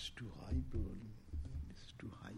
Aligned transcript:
It's 0.00 0.08
too 0.16 0.32
high, 0.40 0.56
probably. 0.70 0.96
It's 1.68 1.92
too 1.98 2.10
high. 2.22 2.32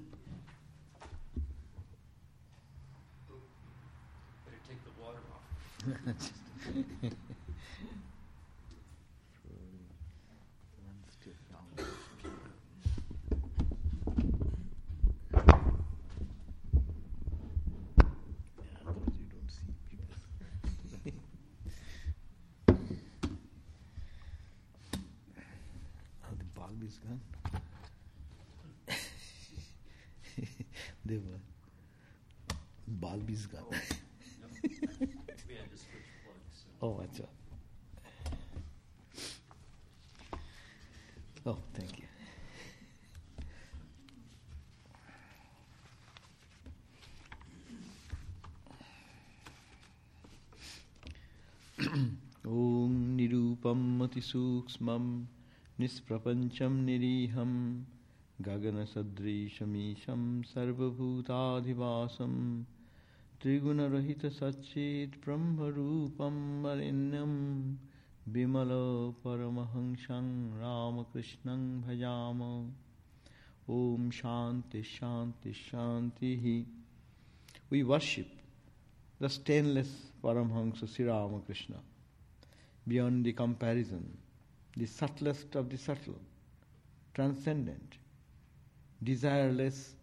Better 4.45 4.59
take 4.69 4.83
the 4.83 4.91
water 5.01 5.23
off. 5.31 5.47
बीस 33.33 33.47
का 33.55 33.61
oh, 36.87 37.01
अच्छा 37.03 37.29
Oh, 41.45 41.59
thank 41.75 41.99
you. 41.99 42.07
ॐ 52.49 52.93
निरूपम् 53.17 54.03
अतिसूक्ष्मं 54.03 55.07
निष्प्रपञ्चं 55.81 56.75
निरीहं 56.87 57.53
गगनसदृशमीशं 58.49 60.23
सर्वभूताधिवासम् 60.53 62.39
त्रिगुणरहित 63.43 64.27
सच्चित 64.27 65.17
ब्रह्म 65.25 65.65
रूपम 65.67 66.35
वरेण्यम 66.65 67.33
विमल 68.29 68.71
परमहंसं 69.25 70.27
रामकृष्णं 70.59 71.65
भजाम। 71.83 72.43
ओम 73.69 74.11
शांति 74.11 74.83
शांति 74.83 75.53
शांति 75.53 76.37
ही। 76.37 76.67
We 77.73 77.83
worship 77.83 78.31
the 79.23 79.27
stainless 79.27 80.13
Paramahamsa 80.23 80.85
Shri 80.85 81.05
Ramakrishna. 81.05 81.75
Beyond 82.89 83.27
the 83.29 83.33
comparison 83.33 84.05
the 84.79 84.87
subtlest 84.87 85.57
of 85.57 85.67
the 85.67 85.77
subtle 85.77 86.15
transcendent 87.15 87.95
desireless 89.03 89.97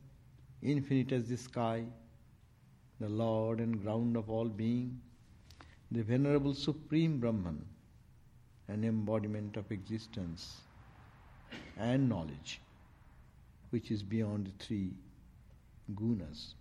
infinite 0.63 1.13
as 1.13 1.31
the 1.31 1.35
sky 1.35 1.87
the 2.99 3.09
Lord 3.09 3.59
and 3.59 3.81
ground 3.81 4.17
of 4.17 4.29
all 4.29 4.49
being, 4.49 4.99
the 5.91 6.03
venerable 6.03 6.53
Supreme 6.53 7.19
Brahman, 7.19 7.65
an 8.67 8.83
embodiment 8.83 9.57
of 9.57 9.71
existence 9.71 10.61
and 11.77 12.09
knowledge, 12.09 12.61
which 13.69 13.89
is 13.89 14.03
beyond 14.03 14.47
the 14.47 14.63
three 14.63 14.91
gunas. 15.95 16.53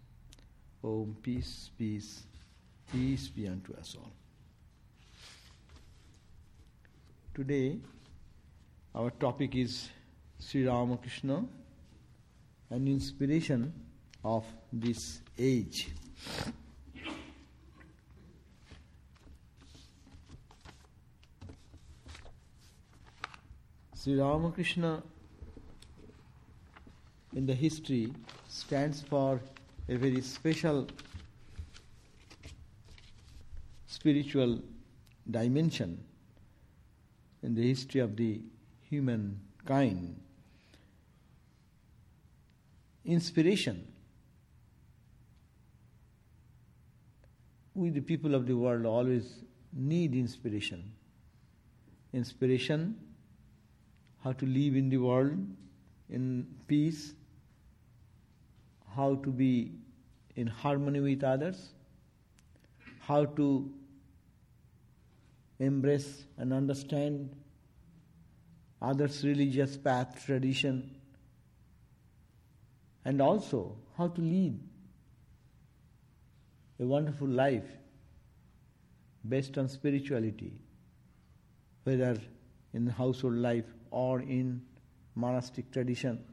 Om, 0.83 1.17
peace, 1.23 1.71
peace, 1.77 2.23
peace 2.93 3.29
be 3.29 3.49
unto 3.49 3.75
us 3.75 3.97
all. 3.99 4.13
Today, 7.35 7.79
our 8.95 9.11
topic 9.11 9.55
is 9.57 9.89
Sri 10.39 10.67
Ramakrishna, 10.67 11.45
an 12.71 12.89
inspiration 12.89 13.73
of 14.25 14.45
this 14.73 15.21
age. 15.37 15.89
Sri 23.95 24.15
Ramakrishna 24.19 25.03
in 27.35 27.47
the 27.47 27.55
history 27.55 28.13
stands 28.49 29.03
for 29.03 29.41
a 29.89 29.97
very 29.97 30.21
special 30.21 30.87
spiritual 33.87 34.61
dimension 35.31 36.03
in 37.43 37.55
the 37.55 37.63
history 37.63 38.01
of 38.01 38.17
the 38.17 38.41
humankind. 38.89 40.21
Inspiration. 43.05 43.87
We, 47.79 47.91
the 47.91 48.01
people 48.01 48.35
of 48.35 48.45
the 48.49 48.57
world, 48.57 48.87
always 48.87 49.45
need 49.73 50.13
inspiration. 50.13 50.91
Inspiration, 52.13 52.97
how 54.25 54.33
to 54.33 54.47
live 54.47 54.75
in 54.75 54.89
the 54.89 54.97
world 54.97 55.39
in 56.11 56.45
peace, 56.67 57.15
how 58.97 59.15
to 59.27 59.31
be 59.31 59.75
in 60.35 60.49
harmony 60.49 60.99
with 60.99 61.23
others, 61.23 61.69
how 62.99 63.27
to 63.27 63.73
embrace 65.61 66.25
and 66.37 66.53
understand 66.53 67.31
others' 68.83 69.23
religious 69.23 69.77
path, 69.77 70.25
tradition, 70.27 70.97
and 73.05 73.23
also 73.23 73.77
how 73.97 74.09
to 74.09 74.21
lead 74.21 74.68
a 76.81 76.85
wonderful 76.85 77.29
life 77.29 77.69
based 79.29 79.59
on 79.59 79.69
spirituality, 79.69 80.53
whether 81.85 82.17
in 82.73 82.87
household 82.87 83.35
life 83.35 83.65
or 83.91 84.21
in 84.21 84.63
monastic 85.15 85.71
tradition. 85.73 86.25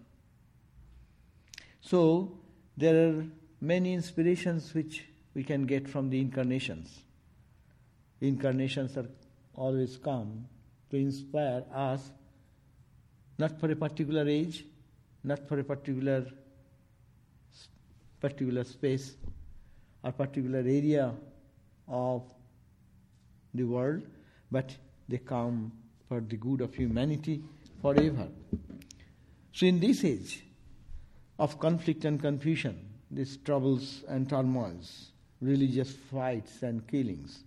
So, 1.81 2.37
there 2.77 3.07
are 3.07 3.25
many 3.61 3.93
inspirations 3.93 4.73
which 4.73 5.05
we 5.33 5.43
can 5.43 5.65
get 5.65 5.87
from 5.87 6.09
the 6.09 6.19
incarnations. 6.19 7.03
Incarnations 8.21 8.97
are 8.97 9.07
always 9.55 9.97
come 9.97 10.45
to 10.89 10.97
inspire 10.97 11.63
us 11.73 12.11
not 13.37 13.59
for 13.59 13.69
a 13.71 13.75
particular 13.75 14.27
age, 14.27 14.65
not 15.23 15.47
for 15.47 15.59
a 15.59 15.63
particular 15.63 16.25
particular 18.21 18.63
space 18.63 19.15
or 20.05 20.11
particular 20.11 20.59
area 20.59 21.11
of 21.87 22.21
the 23.55 23.63
world, 23.63 24.03
but 24.51 24.75
they 25.09 25.17
come 25.17 25.71
for 26.07 26.21
the 26.21 26.37
good 26.37 26.61
of 26.61 26.75
humanity 26.75 27.41
forever. 27.81 28.27
So 29.51 29.65
in 29.65 29.79
this 29.79 30.03
age 30.05 30.45
of 31.39 31.59
conflict 31.59 32.05
and 32.05 32.21
confusion, 32.21 32.87
these 33.09 33.37
troubles 33.37 34.03
and 34.07 34.29
turmoils, 34.29 35.11
religious 35.41 35.91
fights 36.11 36.61
and 36.61 36.87
killings, 36.87 37.43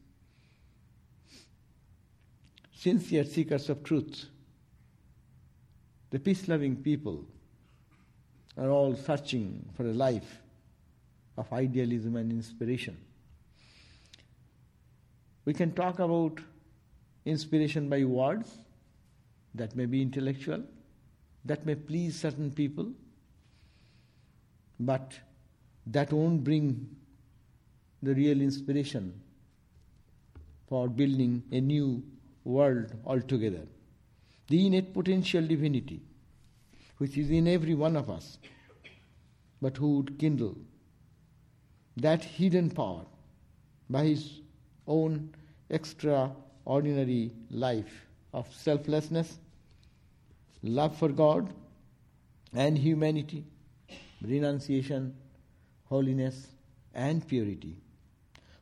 sincere 2.74 3.24
seekers 3.24 3.70
of 3.70 3.84
truth, 3.84 4.24
the 6.10 6.18
peace 6.18 6.48
loving 6.48 6.74
people 6.74 7.24
are 8.56 8.70
all 8.70 8.96
searching 8.96 9.64
for 9.76 9.84
a 9.84 9.92
life 9.92 10.40
of 11.38 11.52
idealism 11.52 12.16
and 12.16 12.32
inspiration. 12.32 12.96
We 15.44 15.54
can 15.54 15.72
talk 15.72 15.98
about 16.00 16.40
inspiration 17.24 17.88
by 17.88 18.04
words, 18.04 18.58
that 19.54 19.74
may 19.74 19.86
be 19.86 20.02
intellectual, 20.02 20.62
that 21.44 21.64
may 21.64 21.74
please 21.74 22.18
certain 22.18 22.50
people, 22.50 22.92
but 24.80 25.18
that 25.86 26.12
won't 26.12 26.44
bring 26.44 26.88
the 28.02 28.14
real 28.14 28.40
inspiration 28.40 29.20
for 30.68 30.88
building 30.88 31.42
a 31.50 31.60
new 31.60 32.02
world 32.44 32.92
altogether. 33.06 33.66
The 34.48 34.66
innate 34.66 34.92
potential 34.92 35.46
divinity, 35.46 36.02
which 36.98 37.16
is 37.16 37.30
in 37.30 37.48
every 37.48 37.74
one 37.74 37.96
of 37.96 38.10
us, 38.10 38.38
but 39.62 39.76
who 39.76 39.96
would 39.96 40.18
kindle 40.18 40.56
that 42.02 42.24
hidden 42.24 42.70
power 42.70 43.04
by 43.90 44.04
his 44.04 44.40
own 44.86 45.34
extraordinary 45.70 47.32
life 47.50 48.06
of 48.32 48.46
selflessness, 48.54 49.38
love 50.62 50.96
for 50.96 51.08
God 51.08 51.52
and 52.54 52.78
humanity, 52.78 53.44
renunciation, 54.22 55.14
holiness, 55.84 56.48
and 56.94 57.26
purity, 57.26 57.76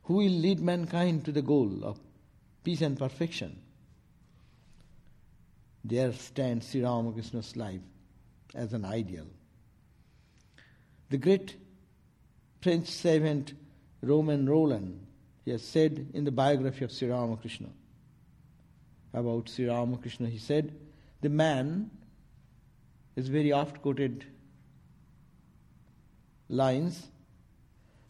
who 0.03 0.15
will 0.15 0.31
lead 0.31 0.59
mankind 0.59 1.25
to 1.25 1.31
the 1.31 1.41
goal 1.41 1.83
of 1.83 1.99
peace 2.63 2.81
and 2.81 2.97
perfection. 2.97 3.59
There 5.83 6.11
stands 6.13 6.69
Sri 6.69 6.83
Ramakrishna's 6.83 7.55
life 7.55 7.81
as 8.55 8.73
an 8.73 8.83
ideal. 8.83 9.27
The 11.09 11.17
great 11.17 11.55
French 12.61 12.87
savant 12.87 13.53
Romain 14.01 14.45
Rolland. 14.45 15.05
he 15.45 15.51
has 15.51 15.63
said 15.63 16.07
in 16.13 16.23
the 16.23 16.31
biography 16.31 16.85
of 16.85 16.91
Sri 16.91 17.09
Ramakrishna 17.09 17.69
about 19.13 19.49
Sri 19.49 19.67
Ramakrishna, 19.67 20.27
he 20.27 20.37
said, 20.37 20.75
the 21.21 21.29
man 21.29 21.89
is 23.15 23.27
very 23.27 23.51
oft 23.51 23.81
quoted 23.81 24.25
lines 26.49 27.07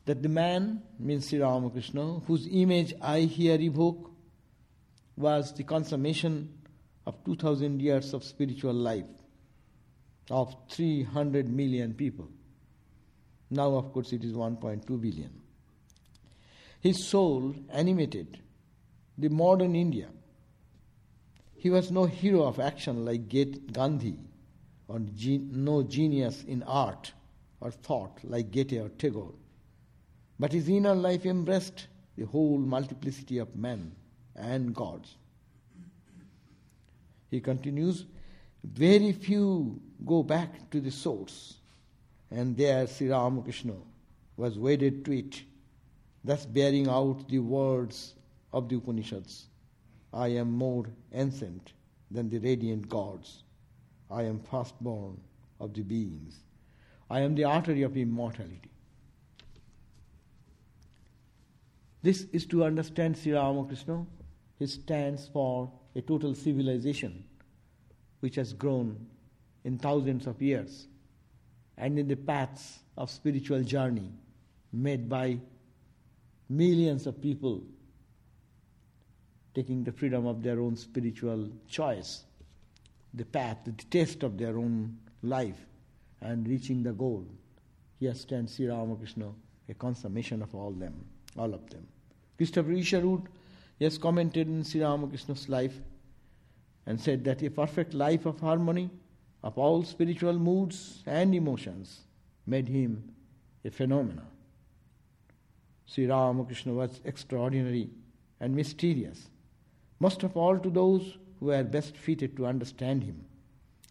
that 0.05 0.23
the 0.23 0.29
man 0.29 0.81
means 0.99 1.27
Sri 1.29 1.39
Ramakrishna, 1.39 2.19
whose 2.27 2.47
image 2.49 2.93
I 3.01 3.21
here 3.21 3.59
evoke, 3.59 4.11
was 5.15 5.53
the 5.53 5.63
consummation 5.63 6.49
of 7.05 7.23
2000 7.25 7.81
years 7.81 8.13
of 8.13 8.23
spiritual 8.23 8.73
life 8.73 9.05
of 10.29 10.55
300 10.69 11.49
million 11.49 11.93
people. 11.93 12.29
Now, 13.49 13.75
of 13.75 13.93
course, 13.93 14.13
it 14.13 14.23
is 14.23 14.33
1.2 14.33 14.85
billion. 15.01 15.31
His 16.81 17.05
soul 17.05 17.55
animated 17.69 18.39
the 19.17 19.29
modern 19.29 19.75
India. 19.75 20.09
He 21.55 21.69
was 21.69 21.91
no 21.91 22.05
hero 22.05 22.43
of 22.43 22.59
action 22.59 23.03
like 23.03 23.29
Gandhi, 23.71 24.17
or 24.87 24.99
no 24.99 25.83
genius 25.83 26.43
in 26.43 26.63
art 26.63 27.13
or 27.59 27.71
thought 27.71 28.19
like 28.23 28.51
Goethe 28.51 28.73
or 28.73 28.89
Tagore. 28.89 29.33
But 30.39 30.53
his 30.53 30.69
inner 30.69 30.93
life 30.93 31.25
embraced 31.25 31.87
the 32.15 32.25
whole 32.25 32.57
multiplicity 32.57 33.39
of 33.39 33.55
men 33.55 33.95
and 34.35 34.73
gods. 34.73 35.15
He 37.29 37.41
continues, 37.41 38.05
very 38.63 39.11
few 39.11 39.81
go 40.05 40.23
back 40.23 40.69
to 40.71 40.79
the 40.79 40.91
source, 40.91 41.55
and 42.31 42.57
there 42.57 42.87
Sri 42.87 43.09
Ramakrishna 43.09 43.75
was 44.35 44.59
wedded 44.59 45.05
to 45.05 45.17
it, 45.17 45.43
thus 46.23 46.45
bearing 46.45 46.87
out 46.87 47.27
the 47.29 47.39
words 47.39 48.15
of 48.53 48.69
the 48.69 48.75
Upanishads 48.75 49.47
I 50.13 50.29
am 50.29 50.51
more 50.51 50.85
ancient 51.13 51.73
than 52.09 52.29
the 52.29 52.39
radiant 52.39 52.87
gods. 52.87 53.43
I 54.09 54.23
am 54.23 54.39
firstborn 54.39 55.19
of 55.59 55.73
the 55.73 55.81
beings. 55.81 56.39
I 57.09 57.21
am 57.21 57.35
the 57.35 57.43
artery 57.43 57.83
of 57.83 57.97
immortality. 57.97 58.71
This 62.01 62.25
is 62.31 62.45
to 62.47 62.63
understand 62.63 63.17
Sri 63.17 63.33
Ramakrishna. 63.33 64.05
He 64.59 64.67
stands 64.67 65.27
for 65.27 65.71
a 65.95 66.01
total 66.01 66.33
civilization 66.35 67.25
which 68.21 68.35
has 68.35 68.53
grown 68.53 69.07
in 69.63 69.77
thousands 69.77 70.25
of 70.25 70.41
years 70.41 70.87
and 71.77 71.99
in 71.99 72.07
the 72.07 72.15
paths 72.15 72.79
of 72.97 73.09
spiritual 73.09 73.63
journey 73.63 74.11
made 74.73 75.07
by 75.07 75.37
millions 76.49 77.05
of 77.07 77.21
people 77.21 77.61
taking 79.53 79.83
the 79.83 79.91
freedom 79.91 80.27
of 80.27 80.43
their 80.43 80.59
own 80.59 80.75
spiritual 80.75 81.49
choice, 81.67 82.25
the 83.13 83.25
path, 83.25 83.57
the 83.65 83.71
taste 83.89 84.23
of 84.23 84.37
their 84.37 84.57
own 84.57 84.95
life, 85.23 85.65
and 86.21 86.47
reaching 86.47 86.83
the 86.83 86.93
goal. 86.93 87.25
Here 87.99 88.13
stands 88.13 88.55
Sri 88.55 88.67
Ramakrishna, 88.67 89.31
a 89.67 89.73
consummation 89.73 90.43
of 90.43 90.53
all 90.53 90.71
them, 90.71 90.93
all 91.35 91.53
of 91.53 91.67
them. 91.69 91.87
Christopher 92.37 92.71
Isherwood 92.71 93.23
has 93.81 93.97
commented 93.97 94.47
in 94.47 94.63
Sri 94.63 94.81
Ramakrishna's 94.81 95.49
life 95.49 95.79
and 96.85 97.01
said 97.01 97.23
that 97.23 97.41
a 97.41 97.49
perfect 97.49 97.93
life 97.93 98.25
of 98.27 98.39
harmony 98.39 98.91
of 99.47 99.57
all 99.57 99.81
spiritual 99.81 100.37
moods 100.37 101.03
and 101.05 101.33
emotions 101.33 102.01
made 102.45 102.67
him 102.67 103.01
a 103.63 103.71
phenomenon. 103.71 104.27
Sri 105.85 106.05
Ramakrishna 106.05 106.73
was 106.73 106.99
extraordinary 107.05 107.89
and 108.41 108.53
mysterious, 108.53 109.29
most 110.01 110.23
of 110.23 110.35
all 110.35 110.59
to 110.59 110.69
those 110.69 111.17
who 111.39 111.51
are 111.51 111.63
best 111.63 111.95
fitted 111.95 112.35
to 112.35 112.45
understand 112.45 113.03
him. 113.03 113.23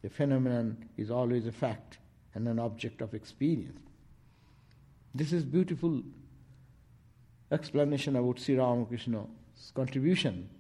A 0.05 0.11
phenomenon 0.11 0.77
is 0.99 1.11
always 1.11 1.47
a 1.47 1.53
fact 1.53 1.97
and 2.35 2.47
an 2.49 2.59
object 2.59 3.01
of 3.01 3.15
experience. 3.15 3.81
This 5.15 5.33
is 5.33 5.47
beautiful 5.47 6.03
explanation 7.51 8.17
about 8.17 8.41
Sri 8.41 8.57
Ramakrishna's 8.57 9.73
contribution. 9.75 10.51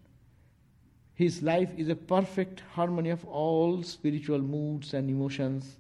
His 1.17 1.43
life 1.43 1.71
is 1.79 1.89
a 1.89 1.97
perfect 1.97 2.63
harmony 2.75 3.09
of 3.09 3.25
all 3.25 3.83
spiritual 3.83 4.39
moods 4.39 4.93
and 4.93 5.09
emotions, 5.09 5.79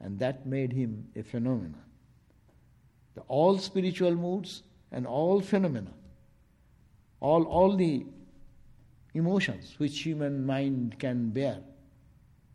and 0.00 0.18
that 0.18 0.44
made 0.44 0.72
him 0.72 1.06
a 1.14 1.22
phenomenon. 1.22 1.76
The 3.14 3.20
all 3.22 3.58
spiritual 3.58 4.16
moods 4.16 4.64
and 4.90 5.06
all 5.06 5.40
phenomena, 5.40 5.92
all, 7.20 7.44
all 7.44 7.76
the 7.76 8.04
emotions 9.14 9.74
which 9.78 10.00
human 10.00 10.44
mind 10.44 10.98
can 10.98 11.30
bear, 11.30 11.60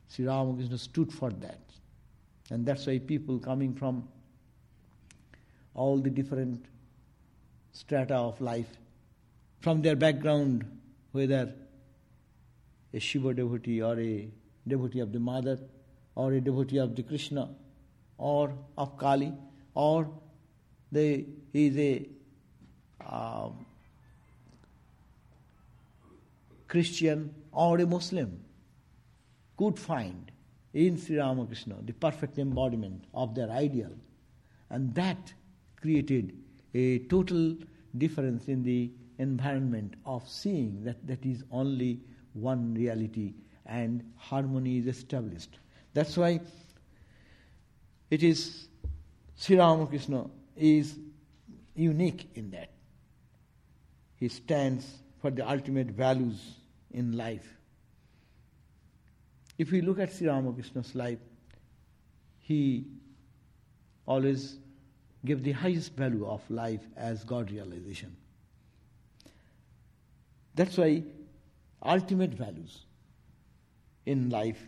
Sri 0.09 0.25
Ramakrishna 0.25 0.77
stood 0.77 1.13
for 1.13 1.29
that. 1.31 1.61
And 2.49 2.65
that's 2.65 2.87
why 2.87 2.99
people 2.99 3.39
coming 3.39 3.73
from 3.73 4.05
all 5.73 5.97
the 5.97 6.09
different 6.09 6.65
strata 7.71 8.15
of 8.15 8.41
life, 8.41 8.77
from 9.61 9.81
their 9.81 9.95
background, 9.95 10.65
whether 11.17 11.53
a 12.93 12.99
Shiva 12.99 13.33
devotee 13.33 13.81
or 13.81 13.99
a 13.99 14.29
devotee 14.67 14.99
of 14.99 15.11
the 15.11 15.19
Mother, 15.19 15.57
or 16.15 16.33
a 16.33 16.41
devotee 16.41 16.77
of 16.77 16.95
the 16.95 17.03
Krishna, 17.03 17.49
or 18.17 18.53
of 18.77 18.97
Kali, 18.97 19.33
or 19.73 20.09
they, 20.91 21.25
he 21.53 21.67
is 21.67 21.77
a 21.77 22.07
um, 23.05 23.65
Christian 26.67 27.33
or 27.51 27.79
a 27.79 27.85
Muslim, 27.85 28.39
could 29.57 29.79
find 29.79 30.31
in 30.73 30.97
Sri 30.97 31.17
Ramakrishna 31.17 31.75
the 31.83 31.93
perfect 31.93 32.37
embodiment 32.37 33.05
of 33.13 33.33
their 33.35 33.49
ideal. 33.49 33.91
And 34.69 34.93
that 34.95 35.33
created 35.81 36.33
a 36.73 36.99
total 36.99 37.55
difference 37.97 38.47
in 38.47 38.63
the 38.63 38.91
environment 39.19 39.95
of 40.05 40.27
seeing 40.27 40.83
that 40.83 41.05
that 41.07 41.25
is 41.25 41.43
only 41.51 41.99
one 42.33 42.73
reality 42.73 43.33
and 43.65 44.03
harmony 44.15 44.77
is 44.77 44.87
established. 44.87 45.59
That's 45.93 46.15
why 46.15 46.39
it 48.09 48.23
is 48.23 48.67
Sri 49.35 49.57
Ramakrishna 49.57 50.25
is 50.55 50.97
unique 51.75 52.29
in 52.35 52.51
that. 52.51 52.71
He 54.15 54.29
stands 54.29 54.85
for 55.21 55.29
the 55.29 55.47
ultimate 55.47 55.87
values 55.87 56.55
in 56.91 57.17
life. 57.17 57.47
If 59.57 59.71
we 59.71 59.81
look 59.81 59.99
at 59.99 60.13
Sri 60.13 60.27
Ramakrishna's 60.27 60.95
life, 60.95 61.19
he 62.39 62.85
always 64.05 64.57
gave 65.25 65.43
the 65.43 65.51
highest 65.51 65.95
value 65.95 66.25
of 66.25 66.41
life 66.49 66.81
as 66.95 67.23
God 67.23 67.51
realization. 67.51 68.15
That's 70.57 70.75
why 70.75 71.03
ultimate 71.83 72.31
values 72.33 72.85
in 74.07 74.29
life, 74.31 74.67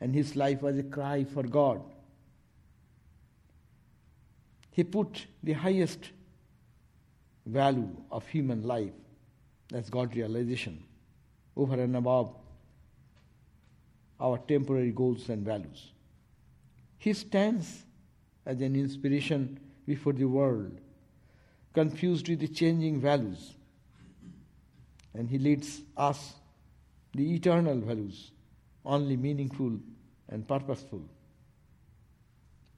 and 0.00 0.12
his 0.14 0.34
life 0.34 0.62
was 0.62 0.76
a 0.76 0.82
cry 0.82 1.24
for 1.24 1.44
God. 1.44 1.80
He 4.72 4.82
put 4.82 5.26
the 5.42 5.52
highest 5.52 6.10
value 7.46 7.90
of 8.10 8.26
human 8.26 8.64
life, 8.64 8.92
that's 9.68 9.90
God 9.90 10.16
realization, 10.16 10.82
over 11.56 11.80
and 11.80 11.96
above 11.96 12.34
our 14.20 14.38
temporary 14.38 14.90
goals 14.90 15.28
and 15.28 15.44
values. 15.44 15.92
He 16.98 17.12
stands 17.12 17.84
as 18.44 18.60
an 18.60 18.74
inspiration 18.74 19.60
before 19.86 20.14
the 20.14 20.24
world, 20.24 20.80
confused 21.74 22.28
with 22.28 22.40
the 22.40 22.48
changing 22.48 23.00
values. 23.00 23.54
And 25.14 25.28
He 25.28 25.38
leads 25.38 25.80
us, 25.96 26.34
the 27.14 27.34
eternal 27.34 27.78
values, 27.80 28.30
only 28.84 29.16
meaningful 29.16 29.78
and 30.28 30.46
purposeful, 30.46 31.02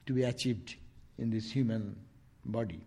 to 0.05 0.13
be 0.13 0.23
achieved 0.23 0.75
in 1.17 1.29
this 1.29 1.51
human 1.51 1.95
body. 2.45 2.79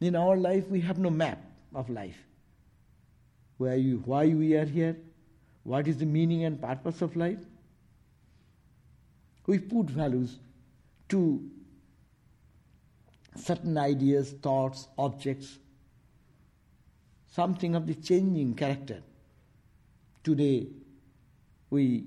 In 0.00 0.16
our 0.16 0.36
life, 0.36 0.68
we 0.68 0.80
have 0.80 0.98
no 0.98 1.10
map 1.10 1.38
of 1.74 1.90
life. 1.90 2.18
Where 3.58 3.76
you, 3.76 4.02
why 4.04 4.26
we 4.26 4.54
are 4.56 4.64
here, 4.64 4.96
what 5.62 5.88
is 5.88 5.98
the 5.98 6.06
meaning 6.06 6.44
and 6.44 6.60
purpose 6.60 7.02
of 7.02 7.16
life. 7.16 7.38
We 9.46 9.58
put 9.58 9.90
values 9.90 10.38
to 11.08 11.50
certain 13.36 13.76
ideas, 13.76 14.32
thoughts, 14.42 14.88
objects, 14.98 15.58
something 17.34 17.74
of 17.74 17.86
the 17.86 17.94
changing 17.94 18.54
character. 18.54 19.02
Today, 20.22 20.68
we 21.70 22.04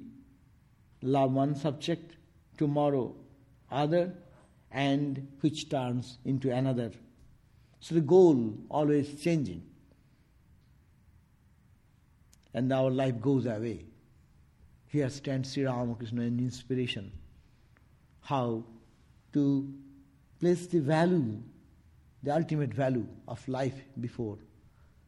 love 1.01 1.33
one 1.33 1.53
subject, 1.55 2.15
tomorrow 2.57 3.13
other, 3.69 4.13
and 4.71 5.27
which 5.41 5.69
turns 5.69 6.17
into 6.23 6.49
another. 6.51 6.91
So 7.81 7.95
the 7.95 8.01
goal 8.01 8.57
always 8.69 9.21
changing. 9.21 9.63
And 12.53 12.71
our 12.71 12.89
life 12.89 13.19
goes 13.19 13.45
away. 13.45 13.85
Here 14.87 15.09
stands 15.09 15.51
Sri 15.51 15.65
Ramakrishna 15.65 16.21
in 16.21 16.39
inspiration. 16.39 17.11
How 18.21 18.63
to 19.33 19.73
place 20.39 20.67
the 20.67 20.79
value, 20.79 21.41
the 22.23 22.33
ultimate 22.33 22.73
value 22.73 23.07
of 23.27 23.45
life 23.47 23.79
before 23.99 24.37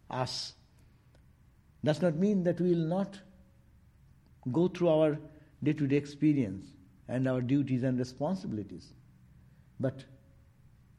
us. 0.09 0.53
Does 1.83 2.01
not 2.01 2.15
mean 2.15 2.43
that 2.43 2.59
we 2.59 2.71
will 2.71 2.87
not 2.87 3.19
go 4.51 4.67
through 4.67 4.89
our 4.89 5.17
day 5.63 5.73
to 5.73 5.87
day 5.87 5.95
experience 5.95 6.67
and 7.07 7.27
our 7.27 7.41
duties 7.41 7.83
and 7.83 7.97
responsibilities. 7.97 8.93
But 9.79 10.03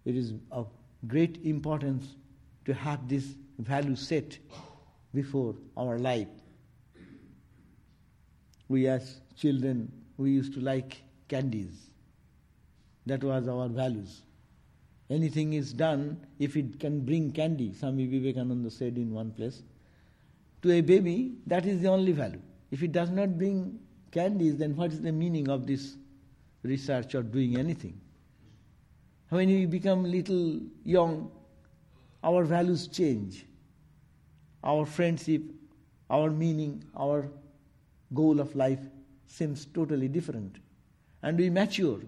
it 0.04 0.16
is 0.16 0.34
of 0.50 0.68
great 1.06 1.38
importance 1.44 2.16
to 2.64 2.74
have 2.74 3.08
this 3.08 3.34
value 3.58 3.96
set 3.96 4.38
before 5.14 5.54
our 5.76 5.98
life. 5.98 6.28
We, 8.68 8.86
as 8.86 9.20
children, 9.36 9.90
we 10.16 10.30
used 10.30 10.54
to 10.54 10.60
like 10.60 11.02
candies. 11.28 11.90
That 13.06 13.24
was 13.24 13.48
our 13.48 13.68
values. 13.68 14.22
Anything 15.10 15.54
is 15.54 15.72
done 15.72 16.24
if 16.38 16.56
it 16.56 16.78
can 16.78 17.00
bring 17.00 17.32
candy, 17.32 17.74
Swami 17.74 18.06
Vivekananda 18.06 18.70
said 18.70 18.96
in 18.96 19.12
one 19.12 19.32
place. 19.32 19.62
To 20.62 20.70
a 20.70 20.80
baby, 20.80 21.34
that 21.48 21.66
is 21.66 21.80
the 21.80 21.88
only 21.88 22.12
value. 22.12 22.40
If 22.70 22.84
it 22.84 22.92
does 22.92 23.10
not 23.10 23.36
bring 23.36 23.80
candies, 24.12 24.56
then 24.56 24.76
what 24.76 24.92
is 24.92 25.00
the 25.00 25.10
meaning 25.10 25.48
of 25.48 25.66
this 25.66 25.96
research 26.62 27.16
or 27.16 27.22
doing 27.22 27.58
anything? 27.58 28.00
When 29.30 29.48
we 29.48 29.66
become 29.66 30.04
little 30.04 30.60
young, 30.84 31.30
our 32.22 32.44
values 32.44 32.86
change. 32.86 33.46
Our 34.62 34.86
friendship, 34.86 35.42
our 36.08 36.30
meaning, 36.30 36.84
our 36.96 37.28
goal 38.14 38.40
of 38.40 38.54
life 38.54 38.80
seems 39.26 39.64
totally 39.64 40.06
different. 40.08 40.56
And 41.22 41.38
we 41.38 41.50
mature, 41.50 42.00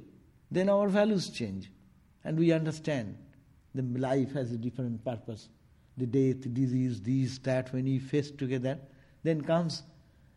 then 0.51 0.69
our 0.69 0.89
values 0.89 1.31
change. 1.31 1.71
And 2.25 2.39
we 2.39 2.53
understand 2.53 3.17
the 3.75 3.83
life 3.83 4.33
has 4.33 4.53
a 4.53 4.57
different 4.57 5.05
purpose. 5.05 5.49
The 5.97 6.07
death, 6.07 6.53
disease, 6.55 7.01
these, 7.01 7.39
that, 7.41 7.73
when 7.73 7.85
we 7.85 7.99
face 7.99 8.31
together, 8.31 8.79
then 9.23 9.43
comes 9.43 9.83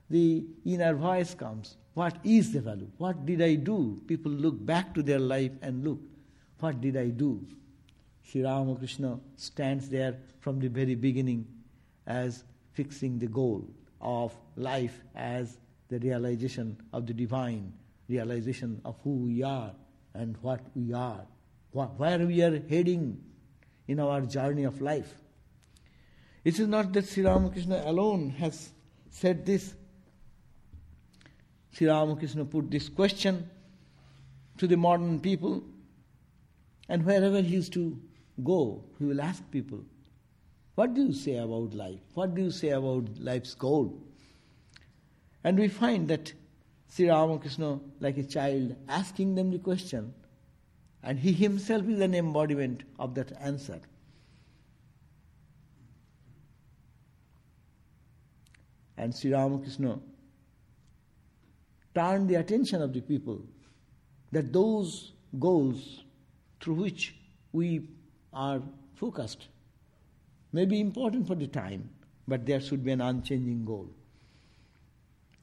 the 0.10 0.46
inner 0.66 0.94
voice 0.94 1.34
comes. 1.34 1.78
What 1.94 2.18
is 2.24 2.52
the 2.52 2.62
value? 2.62 2.90
What 2.98 3.26
did 3.26 3.42
I 3.42 3.56
do? 3.56 4.02
People 4.08 4.32
look 4.32 4.64
back 4.66 4.94
to 4.96 5.02
their 5.02 5.20
life 5.20 5.52
and 5.62 5.84
look, 5.84 6.00
what 6.60 6.82
did 6.82 6.98
I 6.98 7.10
do? 7.10 7.46
Sri 8.24 8.44
Ramakrishna 8.44 9.20
stands 9.36 9.90
there 9.90 10.18
from 10.40 10.60
the 10.60 10.68
very 10.68 10.96
beginning 10.96 11.48
as 12.06 12.44
fixing 12.74 13.18
the 13.18 13.28
goal 13.28 13.68
of 14.02 14.36
life 14.56 15.02
as 15.16 15.58
the 15.90 16.00
realization 16.00 16.78
of 16.92 17.06
the 17.06 17.14
divine, 17.14 17.72
realization 18.10 18.82
of 18.84 18.96
who 19.04 19.12
we 19.12 19.44
are 19.44 19.72
and 20.14 20.36
what 20.42 20.62
we 20.76 20.94
are, 20.94 21.26
where 21.76 22.20
we 22.20 22.42
are 22.42 22.62
heading 22.70 23.22
in 23.88 24.00
our 24.00 24.22
journey 24.22 24.64
of 24.64 24.82
life. 24.82 25.14
It 26.44 26.60
is 26.60 26.68
not 26.68 26.94
that 26.94 27.08
Sri 27.08 27.24
Ramakrishna 27.26 27.84
alone 27.86 28.30
has 28.30 28.70
said 29.10 29.46
this, 29.46 29.74
Sri 31.72 31.88
Ramakrishna 31.88 32.46
put 32.46 32.72
this 32.72 32.88
question 32.88 33.50
to 34.58 34.68
the 34.68 34.78
modern 34.78 35.20
people, 35.20 35.64
and 36.88 37.06
wherever 37.06 37.42
he 37.42 37.56
used 37.56 37.74
to 37.74 38.00
go, 38.44 38.84
he 38.98 39.06
will 39.06 39.20
ask 39.20 39.44
people, 39.52 39.84
What 40.76 40.94
do 40.94 41.06
you 41.08 41.14
say 41.14 41.38
about 41.38 41.74
life? 41.74 42.00
What 42.14 42.36
do 42.36 42.44
you 42.44 42.52
say 42.52 42.70
about 42.70 43.10
life's 43.20 43.54
goal? 43.54 44.02
And 45.44 45.60
we 45.60 45.68
find 45.68 46.08
that 46.08 46.32
Sri 46.90 47.10
Ramakrishna, 47.10 47.80
like 48.00 48.18
a 48.18 48.24
child, 48.24 48.76
asking 48.88 49.36
them 49.36 49.52
the 49.52 49.60
question, 49.60 50.14
and 51.06 51.20
he 51.20 51.32
himself 51.32 51.88
is 51.88 52.00
an 52.02 52.16
embodiment 52.16 52.82
of 52.98 53.14
that 53.14 53.32
answer. 53.40 53.80
And 58.98 59.16
Sri 59.16 59.32
Ramakrishna 59.32 60.00
turned 61.94 62.28
the 62.28 62.36
attention 62.36 62.82
of 62.82 62.92
the 62.92 63.02
people 63.02 63.40
that 64.32 64.52
those 64.52 65.12
goals 65.40 66.02
through 66.60 66.76
which 66.76 67.16
we 67.52 67.88
are 68.34 68.62
focused 68.96 69.48
may 70.54 70.66
be 70.66 70.80
important 70.80 71.28
for 71.28 71.36
the 71.36 71.48
time, 71.48 71.88
but 72.28 72.48
there 72.48 72.60
should 72.60 72.84
be 72.84 72.92
an 72.92 73.02
unchanging 73.02 73.64
goal. 73.64 73.88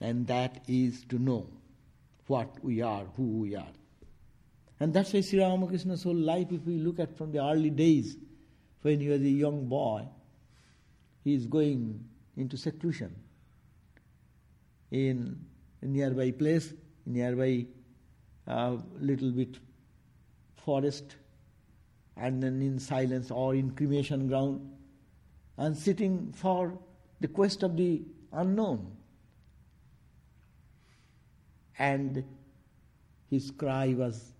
And 0.00 0.26
that 0.26 0.64
is 0.66 1.04
to 1.10 1.20
know 1.20 1.46
what 2.26 2.64
we 2.64 2.80
are, 2.82 3.04
who 3.16 3.22
we 3.22 3.54
are. 3.54 3.72
And 4.82 4.92
that's 4.92 5.12
why 5.12 5.20
Sri 5.20 5.38
Ramakrishna's 5.38 6.02
whole 6.02 6.16
life, 6.16 6.48
if 6.50 6.66
we 6.66 6.78
look 6.78 6.98
at 6.98 7.16
from 7.16 7.30
the 7.30 7.40
early 7.40 7.70
days, 7.70 8.16
when 8.80 8.98
he 8.98 9.06
was 9.10 9.20
a 9.20 9.28
young 9.28 9.68
boy, 9.68 10.08
he 11.22 11.34
is 11.34 11.46
going 11.46 12.04
into 12.36 12.56
seclusion 12.56 13.14
in 14.90 15.38
a 15.82 15.86
nearby 15.86 16.32
place, 16.32 16.74
nearby 17.06 17.64
uh, 18.48 18.76
little 18.98 19.30
bit 19.30 19.56
forest, 20.56 21.14
and 22.16 22.42
then 22.42 22.60
in 22.60 22.80
silence 22.80 23.30
or 23.30 23.54
in 23.54 23.70
cremation 23.70 24.26
ground, 24.26 24.68
and 25.58 25.76
sitting 25.76 26.32
for 26.32 26.76
the 27.20 27.28
quest 27.28 27.62
of 27.62 27.76
the 27.76 28.02
unknown. 28.32 28.96
And 31.78 32.24
his 33.30 33.52
cry 33.52 33.94
was 33.96 34.31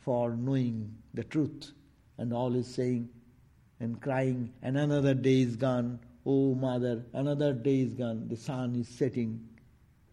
for 0.00 0.32
knowing 0.34 0.94
the 1.14 1.24
truth, 1.24 1.72
and 2.18 2.32
all 2.32 2.54
is 2.54 2.66
saying 2.66 3.08
and 3.80 4.00
crying, 4.00 4.52
and 4.62 4.76
another 4.76 5.14
day 5.14 5.40
is 5.40 5.56
gone, 5.56 5.98
oh 6.26 6.54
mother, 6.54 7.02
another 7.14 7.52
day 7.52 7.80
is 7.80 7.94
gone, 7.94 8.28
the 8.28 8.36
sun 8.36 8.74
is 8.76 8.88
setting, 8.88 9.40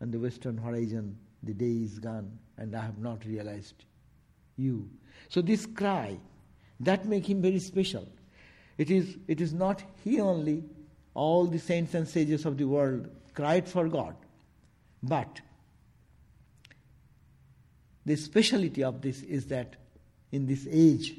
on 0.01 0.11
the 0.11 0.19
western 0.19 0.57
horizon, 0.57 1.17
the 1.43 1.53
day 1.53 1.83
is 1.83 1.99
gone, 1.99 2.31
and 2.57 2.75
I 2.75 2.81
have 2.81 2.97
not 2.97 3.25
realized 3.25 3.85
you. 4.55 4.89
So 5.29 5.41
this 5.41 5.65
cry, 5.65 6.17
that 6.79 7.05
make 7.05 7.29
him 7.29 7.41
very 7.41 7.59
special. 7.59 8.07
It 8.77 8.91
is, 8.91 9.17
it 9.27 9.41
is 9.41 9.53
not 9.53 9.83
he 10.03 10.19
only, 10.19 10.63
all 11.13 11.45
the 11.45 11.59
saints 11.59 11.93
and 11.93 12.07
sages 12.07 12.45
of 12.45 12.57
the 12.57 12.65
world 12.65 13.09
cried 13.33 13.67
for 13.67 13.87
God, 13.87 14.15
but 15.01 15.41
the 18.07 18.15
speciality 18.15 18.83
of 18.85 19.01
this 19.01 19.21
is 19.23 19.47
that 19.47 19.75
in 20.31 20.45
this 20.45 20.65
age 20.71 21.13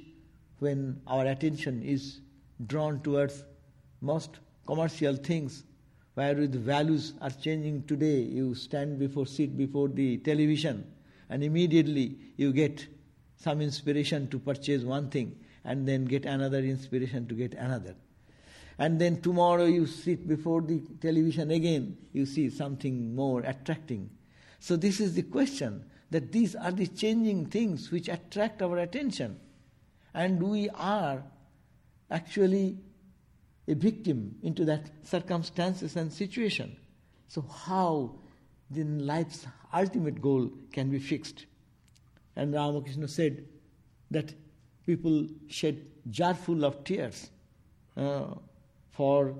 when 0.58 1.00
our 1.06 1.26
attention 1.26 1.82
is 1.82 2.20
drawn 2.66 3.00
towards 3.02 3.44
most 4.00 4.38
commercial 4.66 5.14
things 5.14 5.64
where 6.14 6.34
the 6.34 6.58
values 6.58 7.12
are 7.20 7.30
changing 7.30 7.84
today. 7.84 8.22
You 8.22 8.54
stand 8.54 8.98
before, 8.98 9.26
sit 9.26 9.56
before 9.56 9.88
the 9.88 10.16
television, 10.16 10.84
and 11.28 11.44
immediately 11.44 12.16
you 12.36 12.52
get 12.54 12.86
some 13.36 13.60
inspiration 13.60 14.28
to 14.30 14.38
purchase 14.38 14.82
one 14.82 15.10
thing, 15.10 15.36
and 15.64 15.86
then 15.86 16.06
get 16.06 16.24
another 16.24 16.58
inspiration 16.58 17.28
to 17.28 17.34
get 17.34 17.52
another. 17.52 17.94
And 18.78 18.98
then 18.98 19.20
tomorrow 19.20 19.66
you 19.66 19.86
sit 19.86 20.26
before 20.26 20.62
the 20.62 20.80
television 21.00 21.50
again, 21.50 21.98
you 22.14 22.24
see 22.24 22.48
something 22.48 23.14
more 23.14 23.42
attracting. 23.42 24.08
So, 24.58 24.76
this 24.76 25.00
is 25.00 25.14
the 25.14 25.22
question 25.22 25.84
that 26.10 26.32
these 26.32 26.54
are 26.54 26.72
the 26.72 26.86
changing 26.86 27.46
things 27.46 27.90
which 27.90 28.08
attract 28.08 28.62
our 28.62 28.78
attention. 28.78 29.38
And 30.14 30.42
we 30.42 30.68
are 30.70 31.22
actually 32.10 32.78
a 33.66 33.74
victim 33.74 34.34
into 34.42 34.64
that 34.64 34.90
circumstances 35.02 35.96
and 35.96 36.12
situation. 36.12 36.76
So 37.28 37.42
how 37.42 38.14
then 38.70 39.06
life's 39.06 39.46
ultimate 39.72 40.20
goal 40.22 40.50
can 40.72 40.90
be 40.90 40.98
fixed? 40.98 41.44
And 42.36 42.54
Ramakrishna 42.54 43.08
said 43.08 43.44
that 44.10 44.32
people 44.86 45.26
shed 45.48 45.84
jar 46.10 46.34
full 46.34 46.64
of 46.64 46.84
tears 46.84 47.30
uh, 47.96 48.26
for 48.90 49.34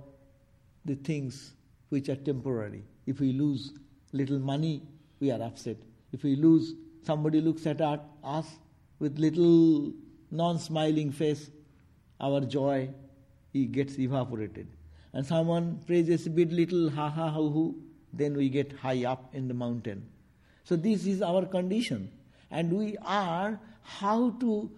the 0.85 0.97
things 0.97 1.55
which 1.89 2.09
are 2.11 2.17
temporary. 2.17 2.85
If 3.07 3.21
we 3.21 3.33
lose 3.33 3.73
little 4.13 4.39
money, 4.39 4.83
we 5.21 5.31
are 5.31 5.41
upset. 5.41 5.77
If 6.13 6.23
we 6.23 6.37
lose, 6.37 6.75
somebody 7.03 7.41
looks 7.41 7.67
at 7.67 7.81
us 7.81 8.47
with 8.99 9.19
little 9.19 9.93
non-smiling 10.31 11.13
face, 11.13 11.51
our 12.21 12.41
joy 12.41 12.91
he 13.53 13.67
gets 13.67 13.99
evaporated. 13.99 14.69
And 15.13 15.25
someone 15.25 15.81
praises 15.87 16.27
a 16.27 16.31
bit 16.31 16.53
little 16.53 16.91
ha 16.91 17.09
ha 17.09 17.31
hoo 17.31 17.51
hoo, 17.51 17.75
then 18.13 18.37
we 18.37 18.49
get 18.49 18.73
high 18.73 19.05
up 19.05 19.35
in 19.35 19.49
the 19.49 19.55
mountain. 19.55 20.07
So 20.65 20.77
this 20.77 21.07
is 21.07 21.23
our 21.23 21.47
condition. 21.47 22.11
And 22.51 22.73
we 22.73 22.97
are 23.03 23.59
how 23.83 24.31
to 24.41 24.71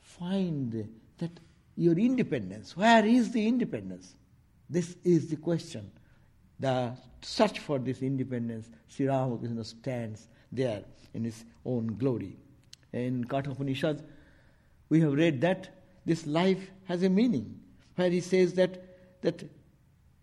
find 0.00 0.88
that 1.18 1.30
your 1.76 1.98
independence. 1.98 2.76
Where 2.76 3.04
is 3.04 3.30
the 3.30 3.46
independence? 3.46 4.14
This 4.68 4.96
is 5.04 5.28
the 5.28 5.36
question. 5.36 5.90
The 6.60 6.92
search 7.22 7.60
for 7.60 7.78
this 7.78 8.02
independence, 8.02 8.68
Sri 8.88 9.06
Ramakrishna 9.06 9.64
stands 9.64 10.28
there 10.52 10.82
in 11.14 11.24
his 11.24 11.44
own 11.64 11.96
glory. 11.98 12.36
In 12.92 13.24
Kathopanishad, 13.24 14.02
we 14.88 15.00
have 15.00 15.12
read 15.12 15.40
that 15.42 15.68
this 16.06 16.26
life 16.26 16.70
has 16.84 17.02
a 17.02 17.08
meaning, 17.08 17.60
where 17.96 18.10
he 18.10 18.20
says 18.20 18.54
that, 18.54 18.82
that, 19.22 19.44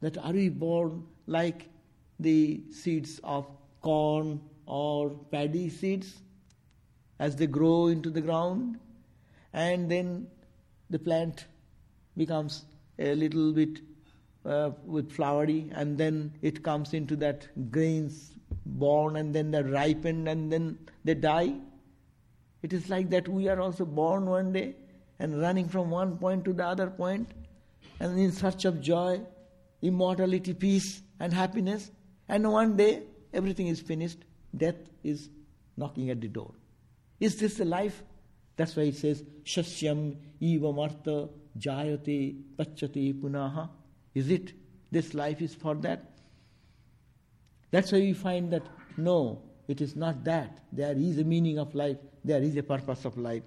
that 0.02 0.18
are 0.18 0.34
we 0.34 0.50
born 0.50 1.06
like 1.28 1.70
the 2.20 2.64
seeds 2.72 3.20
of 3.24 3.46
corn 3.82 4.42
or 4.66 5.12
paddy 5.32 5.70
seeds 5.70 6.16
as 7.20 7.36
they 7.36 7.48
grow 7.48 7.88
into 7.88 8.10
the 8.10 8.22
ground, 8.22 8.80
and 9.54 9.90
then 9.90 10.28
the 10.90 11.00
plant 11.00 11.46
becomes 12.18 12.66
a 12.98 13.14
little 13.16 13.54
bit 13.54 13.80
uh, 14.46 14.72
with 14.86 15.12
flowery, 15.12 15.72
and 15.74 15.98
then 15.98 16.34
it 16.42 16.64
comes 16.64 16.94
into 16.94 17.16
that 17.18 17.48
grains 17.72 18.36
born, 18.66 19.16
and 19.16 19.34
then 19.34 19.52
they 19.52 19.62
ripen, 19.62 20.28
and 20.28 20.52
then 20.52 20.78
they 21.04 21.14
die. 21.14 21.56
It 22.62 22.74
is 22.74 22.90
like 22.90 23.10
that 23.12 23.28
we 23.28 23.48
are 23.48 23.60
also 23.60 23.86
born 23.86 24.26
one 24.26 24.52
day 24.54 24.76
and 25.20 25.40
running 25.40 25.70
from 25.70 25.90
one 25.90 26.18
point 26.18 26.46
to 26.46 26.54
the 26.54 26.66
other 26.66 26.90
point, 26.90 27.30
and 28.00 28.20
in 28.20 28.32
search 28.32 28.66
of 28.66 28.82
joy, 28.82 29.22
immortality, 29.82 30.54
peace, 30.54 31.02
and 31.20 31.34
happiness. 31.34 31.92
And 32.28 32.52
one 32.52 32.76
day 32.76 33.04
everything 33.34 33.68
is 33.68 33.80
finished, 33.80 34.20
death 34.56 34.76
is 35.04 35.30
knocking 35.78 36.10
at 36.10 36.22
the 36.22 36.28
door. 36.28 36.52
Is 37.20 37.38
this 37.38 37.56
the 37.56 37.66
life? 37.66 38.04
That's 38.58 38.76
why 38.76 38.84
it 38.84 38.96
says, 38.96 39.24
Shasyam 39.44 40.16
eva 40.40 40.72
marta 40.74 41.30
jayate 41.58 42.42
pachate 42.58 43.22
punaha. 43.22 43.70
Is 44.16 44.32
it? 44.32 44.54
This 44.92 45.14
life 45.14 45.42
is 45.42 45.54
for 45.54 45.76
that? 45.76 46.04
That's 47.72 47.92
why 47.92 48.00
we 48.00 48.14
find 48.14 48.52
that 48.52 48.64
no, 48.98 49.42
it 49.68 49.82
is 49.82 49.96
not 49.96 50.24
that. 50.24 50.60
There 50.72 50.96
is 50.96 51.20
a 51.20 51.24
meaning 51.24 51.60
of 51.60 51.76
life, 51.76 51.98
there 52.24 52.42
is 52.42 52.56
a 52.56 52.64
purpose 52.64 53.04
of 53.04 53.18
life. 53.18 53.44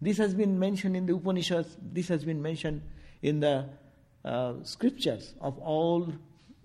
This 0.00 0.16
has 0.18 0.34
been 0.34 0.58
mentioned 0.58 0.96
in 0.96 1.06
the 1.06 1.14
Upanishads, 1.14 1.76
this 1.92 2.08
has 2.08 2.24
been 2.24 2.40
mentioned 2.40 2.82
in 3.20 3.40
the 3.40 3.66
uh, 4.24 4.54
scriptures 4.62 5.34
of 5.40 5.58
all 5.58 6.12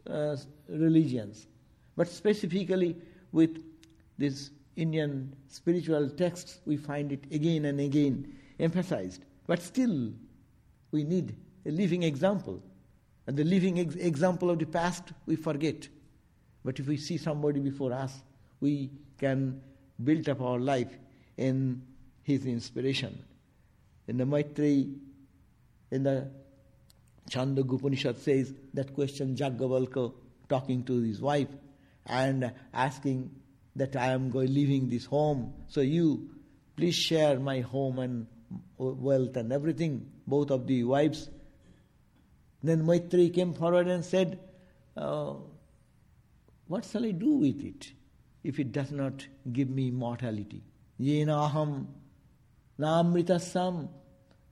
uh, 0.09 0.37
religions. 0.69 1.47
But 1.95 2.07
specifically 2.07 2.95
with 3.31 3.57
this 4.17 4.51
Indian 4.75 5.35
spiritual 5.49 6.09
texts, 6.09 6.59
we 6.65 6.77
find 6.77 7.11
it 7.11 7.25
again 7.31 7.65
and 7.65 7.79
again 7.79 8.33
emphasized. 8.59 9.23
But 9.47 9.61
still, 9.61 10.13
we 10.91 11.03
need 11.03 11.35
a 11.65 11.71
living 11.71 12.03
example. 12.03 12.61
And 13.27 13.35
the 13.35 13.43
living 13.43 13.79
ex- 13.79 13.95
example 13.95 14.49
of 14.49 14.59
the 14.59 14.65
past, 14.65 15.03
we 15.25 15.35
forget. 15.35 15.87
But 16.63 16.79
if 16.79 16.87
we 16.87 16.97
see 16.97 17.17
somebody 17.17 17.59
before 17.59 17.93
us, 17.93 18.13
we 18.61 18.89
can 19.19 19.61
build 20.03 20.27
up 20.29 20.41
our 20.41 20.59
life 20.59 20.97
in 21.35 21.81
his 22.23 22.45
inspiration. 22.45 23.23
In 24.07 24.17
the 24.17 24.23
Maitreyi, 24.23 24.95
in 25.91 26.03
the 26.03 26.29
Chandogya 27.29 28.15
says 28.17 28.53
that 28.73 28.93
question 28.93 29.35
Yajnavalkya 29.35 30.13
talking 30.47 30.83
to 30.85 31.01
his 31.01 31.21
wife 31.21 31.49
and 32.05 32.53
asking 32.73 33.31
that 33.75 33.95
I 33.95 34.07
am 34.07 34.29
going 34.29 34.53
leaving 34.53 34.89
this 34.89 35.05
home. 35.05 35.53
So 35.67 35.81
you 35.81 36.29
please 36.75 36.95
share 36.95 37.39
my 37.39 37.61
home 37.61 37.99
and 37.99 38.27
wealth 38.77 39.35
and 39.35 39.51
everything, 39.51 40.09
both 40.25 40.51
of 40.51 40.67
the 40.67 40.83
wives. 40.83 41.29
Then 42.63 42.83
Maitreyi 42.83 43.33
came 43.33 43.53
forward 43.53 43.87
and 43.87 44.03
said, 44.03 44.39
uh, 44.95 45.33
What 46.67 46.85
shall 46.85 47.05
I 47.05 47.11
do 47.11 47.35
with 47.35 47.63
it 47.63 47.91
if 48.43 48.59
it 48.59 48.71
does 48.71 48.91
not 48.91 49.25
give 49.51 49.69
me 49.69 49.89
immortality? 49.89 50.63
Yena 50.99 51.51
aham 51.51 51.85
namritasam 52.79 53.89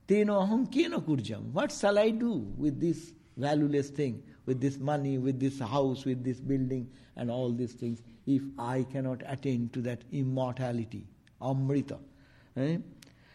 teno 0.06 0.46
aham 0.46 0.70
kena 0.72 1.02
kurjam. 1.02 1.52
What 1.52 1.72
shall 1.72 1.98
I 1.98 2.10
do 2.10 2.32
with 2.56 2.80
this 2.80 3.12
valueless 3.36 3.90
thing, 3.90 4.22
with 4.46 4.60
this 4.60 4.78
money, 4.78 5.18
with 5.18 5.40
this 5.40 5.58
house, 5.58 6.04
with 6.04 6.24
this 6.24 6.40
building, 6.40 6.88
and 7.16 7.30
all 7.30 7.52
these 7.52 7.72
things, 7.72 8.02
if 8.26 8.42
I 8.58 8.84
cannot 8.84 9.22
attain 9.26 9.68
to 9.72 9.80
that 9.82 10.04
immortality, 10.12 11.06
amrita? 11.40 11.98
Eh? 12.56 12.78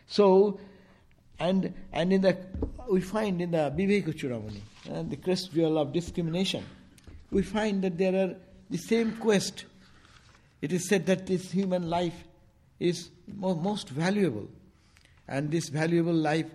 So, 0.07 0.59
and 1.41 1.73
and 1.91 2.13
in 2.13 2.21
the 2.21 2.37
we 2.89 3.01
find 3.01 3.41
in 3.41 3.51
the 3.51 3.73
Viveka 3.77 4.13
Chudamani, 4.13 4.61
uh, 4.91 5.03
the 5.03 5.15
crest 5.15 5.53
jewel 5.53 5.77
of 5.77 5.91
discrimination, 5.93 6.63
we 7.31 7.41
find 7.41 7.83
that 7.83 7.97
there 7.97 8.15
are 8.15 8.35
the 8.69 8.77
same 8.77 9.13
quest. 9.17 9.65
It 10.61 10.71
is 10.71 10.87
said 10.87 11.05
that 11.07 11.25
this 11.25 11.51
human 11.51 11.89
life 11.89 12.23
is 12.79 13.09
mo- 13.27 13.55
most 13.55 13.89
valuable, 13.89 14.47
and 15.27 15.49
this 15.49 15.69
valuable 15.69 16.13
life 16.13 16.45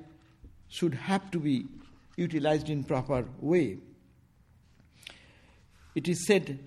should 0.69 0.95
have 0.95 1.31
to 1.33 1.41
be 1.41 1.67
utilized 2.17 2.71
in 2.71 2.85
proper 2.85 3.27
way. 3.41 3.79
It 5.95 6.09
is 6.09 6.27
said 6.27 6.59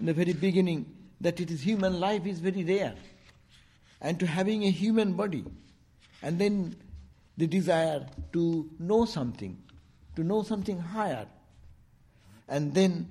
in 0.00 0.06
the 0.06 0.14
very 0.14 0.32
beginning 0.32 0.86
that 1.20 1.40
it 1.40 1.50
is 1.50 1.60
human 1.60 2.00
life 2.00 2.26
is 2.26 2.40
very 2.40 2.64
rare, 2.64 2.94
and 4.00 4.18
to 4.18 4.26
having 4.26 4.64
a 4.64 4.70
human 4.70 5.12
body, 5.12 5.44
and 6.22 6.38
then 6.38 6.76
the 7.38 7.46
desire 7.46 8.04
to 8.32 8.68
know 8.78 9.04
something, 9.04 9.56
to 10.16 10.24
know 10.24 10.42
something 10.42 10.78
higher, 10.78 11.26
and 12.48 12.74
then 12.74 13.08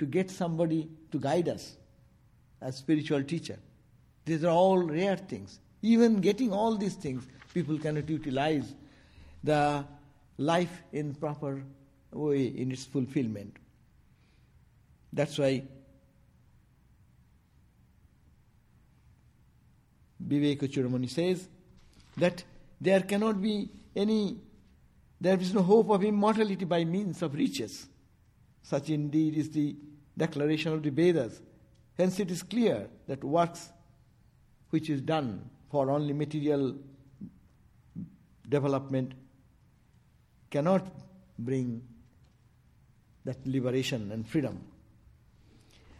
to 0.00 0.04
get 0.04 0.30
somebody 0.30 0.88
to 1.12 1.18
guide 1.18 1.48
us 1.48 1.76
as 2.60 2.76
spiritual 2.76 3.22
teacher. 3.22 3.56
These 4.24 4.44
are 4.44 4.50
all 4.50 4.78
rare 4.78 5.16
things. 5.16 5.60
Even 5.82 6.20
getting 6.20 6.52
all 6.52 6.76
these 6.76 6.94
things, 6.94 7.26
people 7.54 7.78
cannot 7.78 8.08
utilize 8.08 8.74
the 9.44 9.84
life 10.36 10.82
in 10.92 11.14
proper 11.14 11.62
way 12.12 12.46
in 12.46 12.72
its 12.72 12.84
fulfillment. 12.84 13.56
That's 15.12 15.38
why 15.38 15.62
Viveka 20.26 20.62
Chudamani 20.62 21.08
says 21.08 21.48
that 22.16 22.42
there 22.80 23.00
cannot 23.02 23.40
be 23.42 23.70
any, 23.94 24.36
there 25.20 25.38
is 25.38 25.52
no 25.52 25.62
hope 25.62 25.90
of 25.90 26.04
immortality 26.04 26.64
by 26.64 26.84
means 26.84 27.22
of 27.22 27.34
riches. 27.34 27.88
Such 28.62 28.90
indeed 28.90 29.36
is 29.36 29.50
the 29.50 29.76
declaration 30.16 30.72
of 30.72 30.82
the 30.82 30.90
Vedas. 30.90 31.40
Hence 31.96 32.20
it 32.20 32.30
is 32.30 32.42
clear 32.42 32.88
that 33.06 33.24
works 33.24 33.70
which 34.70 34.90
is 34.90 35.00
done 35.00 35.48
for 35.70 35.90
only 35.90 36.12
material 36.12 36.76
development 38.48 39.12
cannot 40.50 40.86
bring 41.38 41.82
that 43.24 43.46
liberation 43.46 44.10
and 44.12 44.26
freedom. 44.26 44.60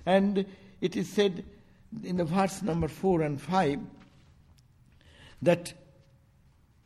And 0.07 0.47
it 0.81 0.97
is 0.97 1.09
said 1.09 1.45
in 2.03 2.17
the 2.17 2.25
verse 2.25 2.63
number 2.63 2.89
4 2.89 3.23
and 3.23 3.41
5 3.41 3.81
that 5.43 5.73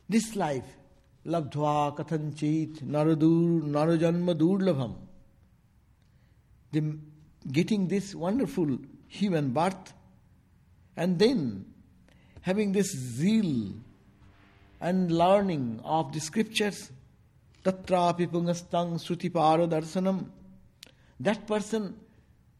this 0.08 0.36
life, 0.36 0.76
labdhva 1.26 1.96
kathanchit 1.96 2.82
naradur 2.82 3.62
narajanma 3.62 4.34
durlabham, 4.34 4.94
the, 6.72 6.98
getting 7.50 7.88
this 7.88 8.14
wonderful 8.14 8.78
human 9.08 9.50
birth 9.50 9.92
and 10.96 11.18
then 11.18 11.64
having 12.42 12.72
this 12.72 12.90
zeal 12.96 13.72
and 14.80 15.12
learning 15.12 15.80
of 15.84 16.12
the 16.12 16.20
scriptures, 16.20 16.90
tatrapi 17.64 18.26
pungastang 18.26 18.94
srutipara 18.94 19.68
darsanam, 19.68 20.26
that 21.20 21.46
person 21.46 21.94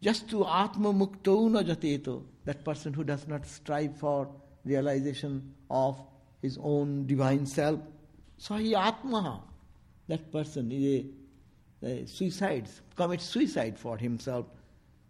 just 0.01 0.29
to 0.29 0.45
atma 0.47 0.93
mukto 0.93 1.51
na 1.51 1.63
jateto, 1.63 2.23
that 2.45 2.65
person 2.65 2.93
who 2.93 3.05
does 3.05 3.27
not 3.27 3.47
strive 3.47 3.97
for 3.97 4.29
realization 4.65 5.55
of 5.71 6.01
his 6.43 6.59
own 6.61 7.07
divine 7.07 7.47
self, 7.47 7.81
so 8.37 8.57
he 8.57 8.75
atma, 8.75 9.43
that 10.09 10.31
person 10.31 10.71
is 10.71 11.05
a, 11.83 11.87
a 11.87 12.07
suicide, 12.07 12.69
commits 12.97 13.25
suicide 13.25 13.79
for 13.79 13.97
himself, 13.97 14.47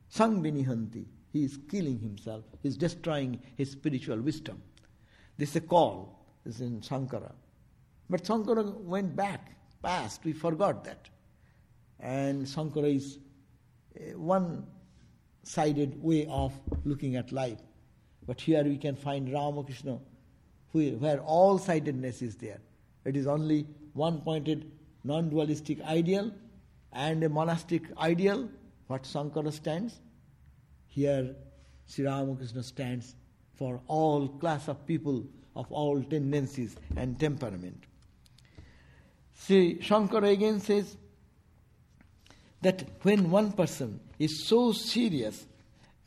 sang 0.08 0.42
binihanti, 0.42 1.06
he 1.32 1.44
is 1.44 1.58
killing 1.70 1.98
himself, 1.98 2.44
he 2.62 2.68
is 2.68 2.76
destroying 2.76 3.40
his 3.56 3.70
spiritual 3.70 4.20
wisdom. 4.20 4.62
This 5.38 5.50
is 5.50 5.56
a 5.56 5.60
call, 5.62 6.26
this 6.44 6.56
is 6.56 6.60
in 6.60 6.82
Sankara. 6.82 7.32
But 8.10 8.24
Shankara 8.24 8.78
went 8.82 9.16
back, 9.16 9.56
past, 9.82 10.22
we 10.24 10.34
forgot 10.34 10.84
that. 10.84 11.08
And 11.98 12.44
Shankara 12.44 12.94
is 12.94 13.18
one 14.14 14.66
sided 15.42 16.02
way 16.02 16.26
of 16.26 16.52
looking 16.84 17.16
at 17.16 17.32
life. 17.32 17.60
But 18.26 18.40
here 18.40 18.62
we 18.64 18.76
can 18.76 18.96
find 18.96 19.32
Ramakrishna, 19.32 19.98
where 20.72 21.20
all 21.20 21.58
sidedness 21.58 22.22
is 22.22 22.36
there. 22.36 22.60
It 23.04 23.16
is 23.16 23.26
only 23.26 23.66
one 23.92 24.20
pointed, 24.20 24.70
non 25.04 25.28
dualistic 25.28 25.80
ideal 25.82 26.32
and 26.92 27.22
a 27.24 27.28
monastic 27.28 27.82
ideal, 27.98 28.48
what 28.86 29.06
Sankara 29.06 29.52
stands. 29.52 30.00
Here, 30.86 31.34
Sri 31.86 32.04
Ramakrishna 32.04 32.62
stands 32.62 33.14
for 33.56 33.80
all 33.86 34.28
class 34.28 34.68
of 34.68 34.86
people 34.86 35.24
of 35.54 35.70
all 35.70 36.02
tendencies 36.02 36.76
and 36.96 37.18
temperament. 37.18 37.84
Sri 39.34 39.78
Shankara 39.78 40.32
again 40.32 40.60
says 40.60 40.96
that 42.60 42.84
when 43.02 43.30
one 43.30 43.52
person 43.52 44.00
is 44.18 44.46
so 44.46 44.72
serious 44.72 45.46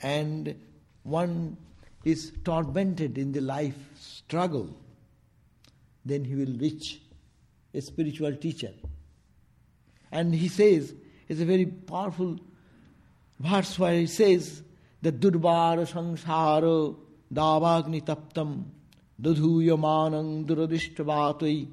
and 0.01 0.56
one 1.04 1.58
is 2.06 2.32
tormented 2.44 3.18
in 3.18 3.32
the 3.32 3.41
life 3.41 3.76
struggle, 4.00 4.70
then 6.06 6.24
he 6.24 6.36
will 6.36 6.56
reach 6.58 7.02
a 7.74 7.82
spiritual 7.82 8.36
teacher. 8.36 8.72
And 10.12 10.34
he 10.34 10.48
says, 10.48 10.94
it's 11.28 11.41
a 11.41 11.46
very 11.46 11.65
powerful 11.65 12.39
verse 13.39 13.78
where 13.80 13.96
he 13.96 14.06
says, 14.06 14.62
the 15.02 15.12
durbar 15.12 15.86
samsara 15.91 16.96
davagni 17.34 18.04
taptam 18.04 18.65
dudhuyamanang 19.22 20.46
duradishtavatoi 20.46 21.68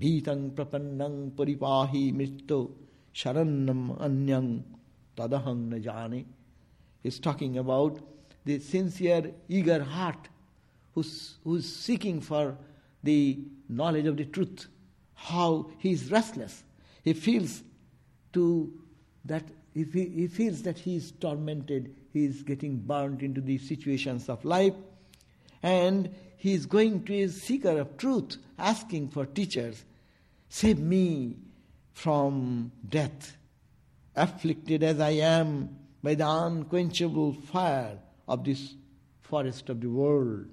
bhitang 0.00 0.52
prapannang 0.52 1.32
paripahi 1.32 2.14
mritto 2.14 2.72
sharannam 3.14 3.98
anyang 4.00 4.62
tadahang 5.16 5.68
najani. 5.68 6.24
He's 7.02 7.18
talking 7.20 7.58
about 7.58 8.00
the 8.46 8.60
sincere, 8.60 9.32
eager 9.48 9.82
heart 9.82 10.28
who's, 10.94 11.34
who's 11.44 11.66
seeking 11.66 12.20
for 12.20 12.56
the 13.02 13.38
knowledge 13.68 14.06
of 14.06 14.16
the 14.16 14.24
truth, 14.24 14.68
how 15.14 15.68
he 15.78 15.90
is 15.92 16.10
restless. 16.10 16.62
He 17.02 17.12
feels 17.12 17.62
to 18.32 18.72
that 19.24 19.42
if 19.74 19.92
he, 19.92 20.06
he 20.06 20.28
feels 20.28 20.62
that 20.62 20.78
he 20.78 20.96
is 20.96 21.10
tormented, 21.20 21.94
he 22.12 22.24
is 22.24 22.42
getting 22.42 22.78
burnt 22.78 23.20
into 23.20 23.40
the 23.40 23.58
situations 23.58 24.28
of 24.28 24.44
life, 24.44 24.74
and 25.62 26.08
he 26.36 26.54
is 26.54 26.66
going 26.66 27.02
to 27.04 27.22
a 27.22 27.28
seeker 27.28 27.80
of 27.80 27.96
truth, 27.96 28.36
asking 28.58 29.08
for 29.08 29.26
teachers, 29.26 29.84
save 30.48 30.78
me 30.78 31.36
from 31.92 32.70
death, 32.88 33.36
afflicted 34.14 34.84
as 34.84 35.00
I 35.00 35.10
am 35.10 35.76
by 36.02 36.14
the 36.14 36.28
unquenchable 36.28 37.32
fire 37.32 37.98
of 38.28 38.44
this 38.44 38.74
forest 39.22 39.68
of 39.68 39.80
the 39.80 39.88
world, 39.88 40.46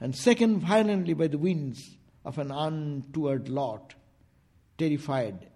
and 0.00 0.14
second 0.14 0.60
violently 0.60 1.14
by 1.14 1.26
the 1.26 1.38
winds 1.38 1.96
of 2.24 2.38
an 2.38 2.50
untoward 2.50 3.48
lot, 3.48 3.94
terrified, 4.76 5.48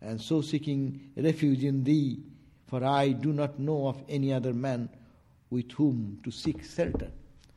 and 0.00 0.20
so 0.20 0.40
seeking 0.40 1.10
refuge 1.16 1.64
in 1.64 1.84
thee, 1.84 2.20
for 2.66 2.84
I 2.84 3.10
do 3.10 3.32
not 3.32 3.58
know 3.58 3.86
of 3.88 4.02
any 4.08 4.32
other 4.32 4.52
man 4.52 4.88
with 5.50 5.70
whom 5.72 6.20
to 6.24 6.30
seek 6.30 6.64
shelter. 6.64 7.10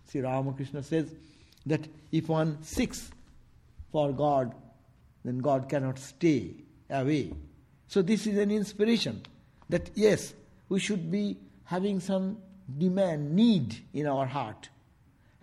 Sri 0.10 0.22
Ramakrishna 0.22 0.84
says 0.84 1.14
that 1.66 1.88
if 2.12 2.30
one 2.30 2.62
seeks 2.64 3.12
for 3.92 4.12
God, 4.12 4.54
then 5.24 5.40
God 5.40 5.68
cannot 5.68 6.00
stay 6.00 6.54
away. 6.90 7.34
So, 7.88 8.02
this 8.02 8.28
is 8.28 8.38
an 8.38 8.52
inspiration 8.52 9.24
that 9.68 9.90
yes, 9.96 10.34
we 10.70 10.80
should 10.80 11.12
be 11.12 11.38
having 11.64 12.00
some 12.00 12.38
demand, 12.78 13.36
need 13.36 13.76
in 13.94 14.08
our 14.08 14.26
heart. 14.26 14.70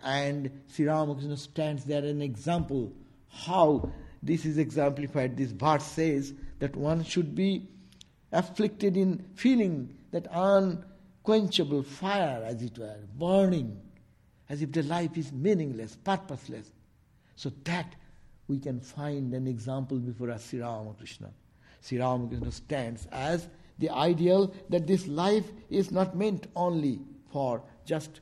And 0.03 0.51
Sri 0.67 0.85
Ramakrishna 0.85 1.37
stands 1.37 1.83
there 1.83 2.03
an 2.03 2.21
example 2.21 2.93
how 3.29 3.91
this 4.23 4.45
is 4.45 4.57
exemplified. 4.57 5.37
This 5.37 5.51
verse 5.51 5.83
says 5.83 6.33
that 6.59 6.75
one 6.75 7.03
should 7.03 7.35
be 7.35 7.67
afflicted 8.31 8.97
in 8.97 9.25
feeling 9.35 9.95
that 10.11 10.27
unquenchable 10.31 11.83
fire, 11.83 12.43
as 12.45 12.61
it 12.61 12.77
were, 12.77 12.97
burning, 13.17 13.79
as 14.49 14.61
if 14.61 14.71
the 14.71 14.83
life 14.83 15.17
is 15.17 15.31
meaningless, 15.31 15.95
purposeless. 16.03 16.71
So 17.35 17.51
that 17.65 17.95
we 18.47 18.59
can 18.59 18.79
find 18.79 19.33
an 19.33 19.47
example 19.47 19.97
before 19.97 20.31
us, 20.31 20.45
Sri 20.45 20.61
Ramakrishna. 20.61 21.31
Sri 21.81 21.99
Ramakrishna 21.99 22.51
stands 22.51 23.07
as 23.11 23.47
the 23.79 23.89
ideal 23.89 24.53
that 24.69 24.87
this 24.87 25.07
life 25.07 25.45
is 25.69 25.91
not 25.91 26.15
meant 26.15 26.47
only 26.55 26.99
for 27.31 27.61
just 27.85 28.21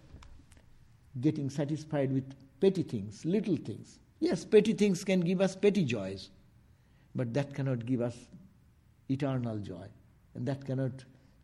getting 1.21 1.49
satisfied 1.49 2.11
with 2.11 2.23
petty 2.59 2.83
things, 2.83 3.23
little 3.25 3.57
things. 3.57 3.99
Yes, 4.19 4.45
petty 4.45 4.73
things 4.73 5.03
can 5.03 5.21
give 5.21 5.41
us 5.41 5.55
petty 5.55 5.83
joys, 5.83 6.29
but 7.13 7.33
that 7.33 7.53
cannot 7.53 7.85
give 7.85 8.01
us 8.01 8.15
eternal 9.09 9.57
joy, 9.59 9.87
and 10.33 10.45
that 10.47 10.65
cannot 10.65 10.91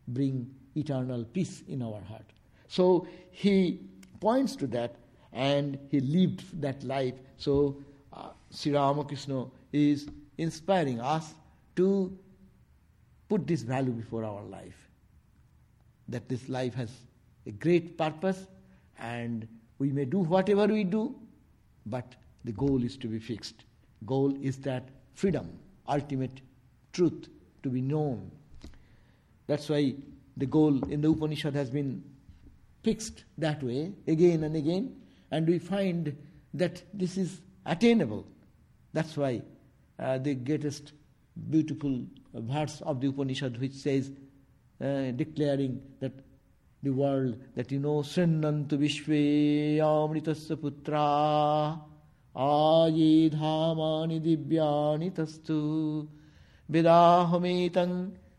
bring 0.08 0.50
eternal 0.74 1.24
peace 1.24 1.62
in 1.68 1.82
our 1.82 2.00
heart. 2.00 2.24
So 2.68 3.06
he 3.30 3.80
points 4.20 4.56
to 4.56 4.66
that, 4.68 4.96
and 5.32 5.78
he 5.90 6.00
lived 6.00 6.60
that 6.60 6.82
life. 6.82 7.14
So 7.36 7.76
uh, 8.12 8.30
Sri 8.50 8.72
Ramakrishna 8.72 9.46
is 9.72 10.08
inspiring 10.38 11.00
us 11.00 11.34
to 11.76 12.16
put 13.28 13.46
this 13.46 13.62
value 13.62 13.92
before 13.92 14.24
our 14.24 14.42
life. 14.42 14.88
That 16.08 16.28
this 16.28 16.48
life 16.48 16.74
has 16.74 16.90
a 17.46 17.50
great 17.50 17.98
purpose 17.98 18.46
and 18.98 19.46
we 19.78 19.90
may 19.90 20.04
do 20.04 20.18
whatever 20.18 20.66
we 20.66 20.84
do, 20.84 21.14
but 21.86 22.14
the 22.44 22.52
goal 22.52 22.82
is 22.84 22.96
to 22.98 23.08
be 23.08 23.18
fixed. 23.18 23.64
Goal 24.06 24.36
is 24.40 24.58
that 24.58 24.88
freedom, 25.14 25.58
ultimate 25.88 26.40
truth 26.92 27.28
to 27.62 27.68
be 27.68 27.80
known. 27.80 28.30
That's 29.46 29.68
why 29.68 29.94
the 30.36 30.46
goal 30.46 30.82
in 30.84 31.00
the 31.00 31.10
Upanishad 31.10 31.54
has 31.54 31.70
been 31.70 32.02
fixed 32.82 33.24
that 33.38 33.62
way 33.62 33.92
again 34.06 34.44
and 34.44 34.56
again, 34.56 34.96
and 35.30 35.46
we 35.46 35.58
find 35.58 36.16
that 36.54 36.82
this 36.92 37.16
is 37.16 37.40
attainable. 37.66 38.26
That's 38.92 39.16
why 39.16 39.42
uh, 39.98 40.18
the 40.18 40.34
greatest 40.34 40.92
beautiful 41.50 42.04
verse 42.34 42.80
of 42.82 43.00
the 43.00 43.08
Upanishad 43.08 43.60
which 43.60 43.74
says, 43.74 44.10
uh, 44.80 45.12
declaring 45.12 45.80
that 46.00 46.12
the 46.82 46.90
world, 46.90 47.36
that 47.54 47.70
you 47.70 47.78
know, 47.78 48.00
Srinnantu 48.02 48.72
Vishve 48.72 49.76
Amritasya 49.78 50.56
Putra 50.56 51.80
Aye 52.34 53.30
Dhamani 53.30 54.20
Divyani 54.20 55.12
Tastu 55.12 56.08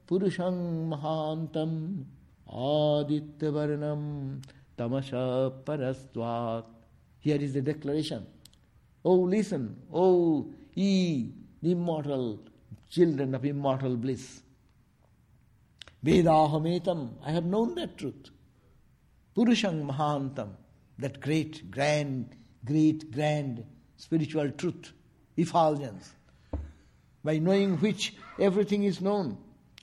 Purushang 0.05 0.89
Mahantam 0.89 2.03
Aditya 2.49 3.51
Varnam 3.51 4.41
Tamasha 4.77 5.51
Parastvat. 5.63 6.65
Here 7.19 7.37
is 7.37 7.53
the 7.53 7.61
declaration. 7.61 8.25
Oh, 9.05 9.15
listen, 9.15 9.77
oh, 9.93 10.49
ye, 10.73 11.31
immortal 11.61 12.39
children 12.89 13.35
of 13.35 13.45
immortal 13.45 13.95
bliss. 13.95 14.41
Vedahametam, 16.05 17.11
I 17.25 17.31
have 17.31 17.45
known 17.45 17.75
that 17.75 17.97
truth. 17.97 18.32
Purushang 19.35 19.85
Mahantam, 19.89 20.49
that 20.99 21.19
great, 21.19 21.71
grand, 21.71 22.35
great, 22.63 23.11
grand 23.11 23.65
spiritual 23.97 24.51
truth, 24.51 24.93
effulgence, 25.35 26.13
by 27.23 27.39
knowing 27.39 27.77
which 27.77 28.13
everything 28.39 28.83
is 28.83 29.01
known. 29.01 29.37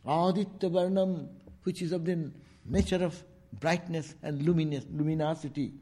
Aditya 0.07 0.71
Varnam, 0.71 1.29
which 1.65 1.83
is 1.83 1.93
of 1.93 2.05
the 2.05 2.31
nature 2.65 3.03
of 3.05 3.23
brightness 3.59 4.15
and 4.23 4.43
luminous, 4.43 4.85
luminosity, 4.93 5.73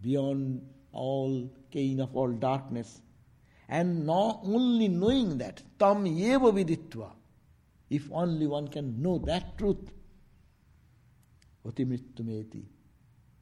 beyond 0.00 0.62
all 0.92 1.50
gain 1.70 2.00
of 2.00 2.16
all 2.16 2.30
darkness. 2.32 3.00
And 3.68 4.06
not 4.06 4.40
only 4.44 4.88
knowing 4.88 5.38
that, 5.38 5.62
tam 5.78 6.04
yeva 6.04 6.52
viditva, 6.52 7.10
if 7.90 8.10
only 8.10 8.46
one 8.46 8.68
can 8.68 9.02
know 9.02 9.18
that 9.18 9.58
truth, 9.58 9.90
otimritumeti, 11.66 12.64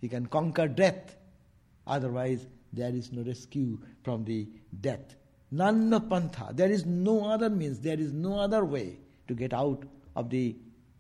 he 0.01 0.09
can 0.09 0.27
conquer 0.27 0.69
death. 0.69 1.17
Otherwise, 1.87 2.47
there 2.73 2.95
is 2.95 3.13
no 3.13 3.23
rescue 3.23 3.79
from 4.03 4.25
the 4.25 4.49
death. 4.81 5.17
Nanna 5.51 6.01
pantha, 6.01 6.55
there 6.55 6.71
is 6.71 6.87
no 6.87 7.25
other 7.27 7.51
means, 7.51 7.81
there 7.81 7.99
is 7.99 8.13
no 8.13 8.39
other 8.39 8.65
way 8.65 8.99
to 9.27 9.35
get 9.35 9.53
out 9.53 9.85
of 10.15 10.31
the 10.31 10.57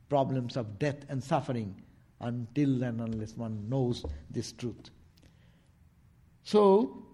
problems 0.08 0.56
of 0.56 0.78
death 0.78 1.04
and 1.08 1.22
suffering 1.22 1.80
until 2.20 2.82
and 2.82 3.00
unless 3.00 3.36
one 3.36 3.68
knows 3.68 4.04
this 4.30 4.52
truth. 4.52 4.90
So, 6.42 7.06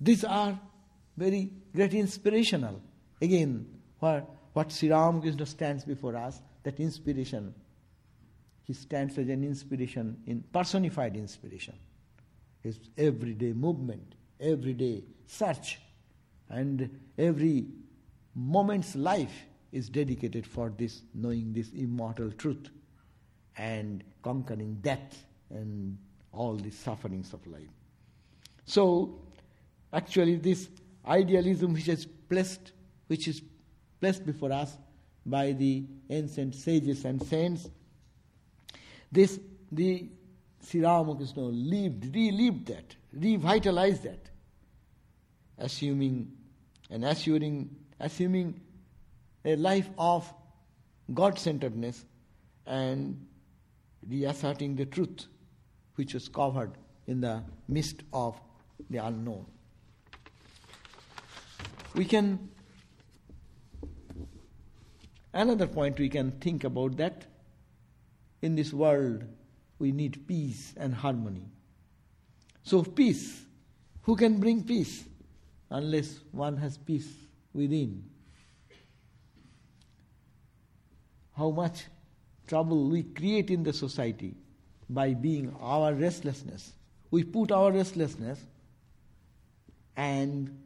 these 0.00 0.24
are 0.24 0.58
very 1.16 1.50
great 1.74 1.94
inspirational. 1.94 2.80
Again, 3.20 3.66
what, 3.98 4.30
what 4.52 4.72
Sri 4.72 4.90
Ramakrishna 4.90 5.46
stands 5.46 5.84
before 5.84 6.16
us, 6.16 6.40
that 6.62 6.78
inspiration, 6.80 7.54
he 8.70 8.74
stands 8.74 9.18
as 9.18 9.28
an 9.28 9.42
inspiration, 9.42 10.16
in 10.28 10.44
personified 10.52 11.16
inspiration. 11.16 11.74
his 12.62 12.78
everyday 12.96 13.52
movement, 13.52 14.14
everyday 14.38 15.02
search, 15.26 15.80
and 16.48 16.88
every 17.18 17.66
moment's 18.36 18.94
life 18.94 19.32
is 19.72 19.88
dedicated 19.88 20.46
for 20.46 20.72
this, 20.78 21.02
knowing 21.14 21.52
this 21.52 21.70
immortal 21.70 22.30
truth 22.30 22.68
and 23.56 24.04
conquering 24.22 24.78
death 24.82 25.24
and 25.50 25.98
all 26.32 26.54
the 26.54 26.70
sufferings 26.70 27.32
of 27.32 27.44
life. 27.48 27.74
So, 28.66 29.18
actually, 29.92 30.36
this 30.36 30.68
idealism 31.04 31.72
which 31.72 31.88
is 31.88 32.06
placed, 32.06 32.70
which 33.08 33.26
is 33.26 33.42
placed 34.00 34.24
before 34.24 34.52
us 34.52 34.76
by 35.26 35.50
the 35.50 35.86
ancient 36.08 36.54
sages 36.54 37.04
and 37.04 37.20
saints, 37.20 37.68
this 39.12 39.38
the 39.72 40.08
Sri 40.62 40.82
Ramakrishna 40.82 41.42
lived, 41.42 42.14
relived 42.14 42.66
that, 42.66 42.96
revitalized 43.12 44.02
that, 44.04 44.30
assuming 45.58 46.32
and 46.90 47.04
assuring, 47.04 47.74
assuming 47.98 48.60
a 49.44 49.56
life 49.56 49.88
of 49.98 50.32
God 51.14 51.38
centeredness 51.38 52.04
and 52.66 53.26
reasserting 54.08 54.76
the 54.76 54.86
truth 54.86 55.26
which 55.94 56.14
was 56.14 56.28
covered 56.28 56.72
in 57.06 57.20
the 57.20 57.42
mist 57.68 58.02
of 58.12 58.40
the 58.88 58.98
unknown. 58.98 59.46
We 61.94 62.04
can, 62.04 62.50
another 65.32 65.66
point 65.66 65.98
we 65.98 66.08
can 66.08 66.32
think 66.32 66.64
about 66.64 66.96
that 66.98 67.29
in 68.42 68.54
this 68.54 68.72
world 68.72 69.24
we 69.78 69.92
need 69.92 70.26
peace 70.26 70.74
and 70.76 70.94
harmony. 70.94 71.46
So, 72.62 72.82
peace, 72.82 73.42
who 74.02 74.16
can 74.16 74.38
bring 74.38 74.62
peace 74.64 75.04
unless 75.70 76.20
one 76.30 76.56
has 76.58 76.76
peace 76.76 77.08
within? 77.54 78.04
How 81.36 81.50
much 81.50 81.84
trouble 82.50 82.88
we 82.88 83.04
create 83.04 83.48
in 83.48 83.62
the 83.62 83.72
society 83.72 84.34
by 84.88 85.14
being 85.14 85.54
our 85.60 85.94
restlessness. 85.94 86.72
We 87.12 87.22
put 87.22 87.52
our 87.52 87.70
restlessness 87.70 88.40
and 89.96 90.58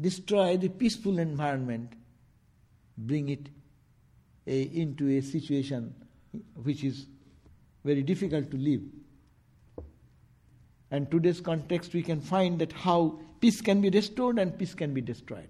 destroy 0.00 0.56
the 0.56 0.70
peaceful 0.70 1.18
environment, 1.18 1.92
bring 2.96 3.28
it 3.28 3.50
a, 4.46 4.62
into 4.62 5.08
a 5.10 5.20
situation 5.20 5.94
which 6.62 6.84
is 6.84 7.06
very 7.84 8.02
difficult 8.02 8.50
to 8.50 8.56
live. 8.56 8.82
And 10.90 11.10
today's 11.10 11.40
context, 11.40 11.92
we 11.92 12.02
can 12.02 12.20
find 12.20 12.58
that 12.60 12.72
how 12.72 13.18
peace 13.40 13.60
can 13.60 13.80
be 13.80 13.90
restored 13.90 14.38
and 14.38 14.56
peace 14.56 14.74
can 14.74 14.94
be 14.94 15.00
destroyed. 15.00 15.48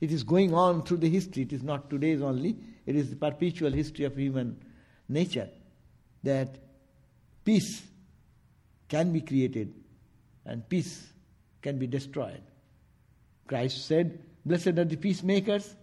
It 0.00 0.10
is 0.10 0.22
going 0.22 0.54
on 0.54 0.82
through 0.82 0.98
the 0.98 1.08
history. 1.08 1.42
It 1.42 1.52
is 1.52 1.62
not 1.62 1.90
today's 1.90 2.22
only. 2.22 2.56
It 2.86 2.96
is 2.96 3.10
the 3.10 3.16
perpetual 3.16 3.72
history 3.72 4.04
of 4.04 4.16
human 4.16 4.56
nature 5.08 5.48
that 6.22 6.58
peace 7.44 7.82
can 8.88 9.12
be 9.12 9.20
created 9.20 9.74
and 10.44 10.68
peace 10.68 11.06
can 11.62 11.78
be 11.78 11.86
destroyed. 11.86 12.42
Christ 13.46 13.86
said, 13.86 14.18
Blessed 14.44 14.78
are 14.78 14.84
the 14.84 14.96
peacemakers, 14.96 15.74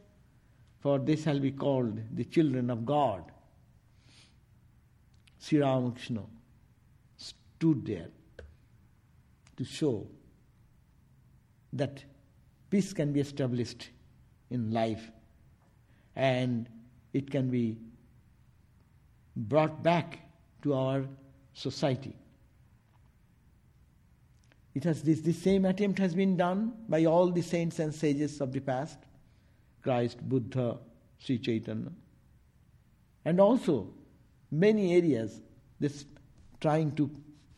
for 0.79 0.99
they 0.99 1.15
shall 1.15 1.39
be 1.39 1.51
called 1.51 1.99
the 2.15 2.25
children 2.25 2.69
of 2.69 2.85
God. 2.85 3.30
Sri 5.41 5.59
Ramakrishna 5.59 6.21
stood 7.17 7.85
there 7.85 8.09
to 9.57 9.65
show 9.65 10.07
that 11.73 12.03
peace 12.69 12.93
can 12.93 13.11
be 13.11 13.19
established 13.19 13.89
in 14.51 14.71
life 14.71 15.09
and 16.15 16.69
it 17.13 17.31
can 17.31 17.49
be 17.49 17.77
brought 19.35 19.81
back 19.81 20.19
to 20.61 20.75
our 20.75 21.05
society. 21.53 22.15
It 24.75 24.83
has 24.83 25.01
this, 25.01 25.21
this 25.21 25.41
same 25.41 25.65
attempt 25.65 25.97
has 25.99 26.13
been 26.13 26.37
done 26.37 26.73
by 26.87 27.05
all 27.05 27.31
the 27.31 27.41
saints 27.41 27.79
and 27.79 27.93
sages 27.93 28.41
of 28.41 28.53
the 28.53 28.59
past, 28.59 28.99
Christ, 29.81 30.21
Buddha, 30.21 30.77
Sri 31.17 31.39
Chaitanya, 31.39 31.91
and 33.25 33.39
also 33.41 33.91
many 34.51 34.95
areas. 34.95 35.41
This 35.79 36.05
trying 36.59 36.91
to 36.95 37.09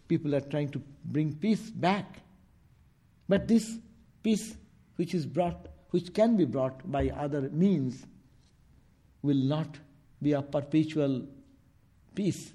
people 0.08 0.36
are 0.36 0.42
trying 0.42 0.70
to 0.70 0.82
bring 1.06 1.34
peace 1.34 1.70
back, 1.72 2.20
but 3.28 3.48
this 3.48 3.78
peace 4.22 4.56
which 4.96 5.14
is 5.14 5.26
brought, 5.26 5.68
which 5.90 6.14
can 6.14 6.38
be 6.38 6.46
brought 6.46 6.90
by 6.92 7.10
other 7.10 7.50
means, 7.50 8.06
will 9.22 9.36
not 9.36 9.78
be 10.22 10.34
a 10.34 10.42
perpetual 10.42 11.26
peace 12.16 12.54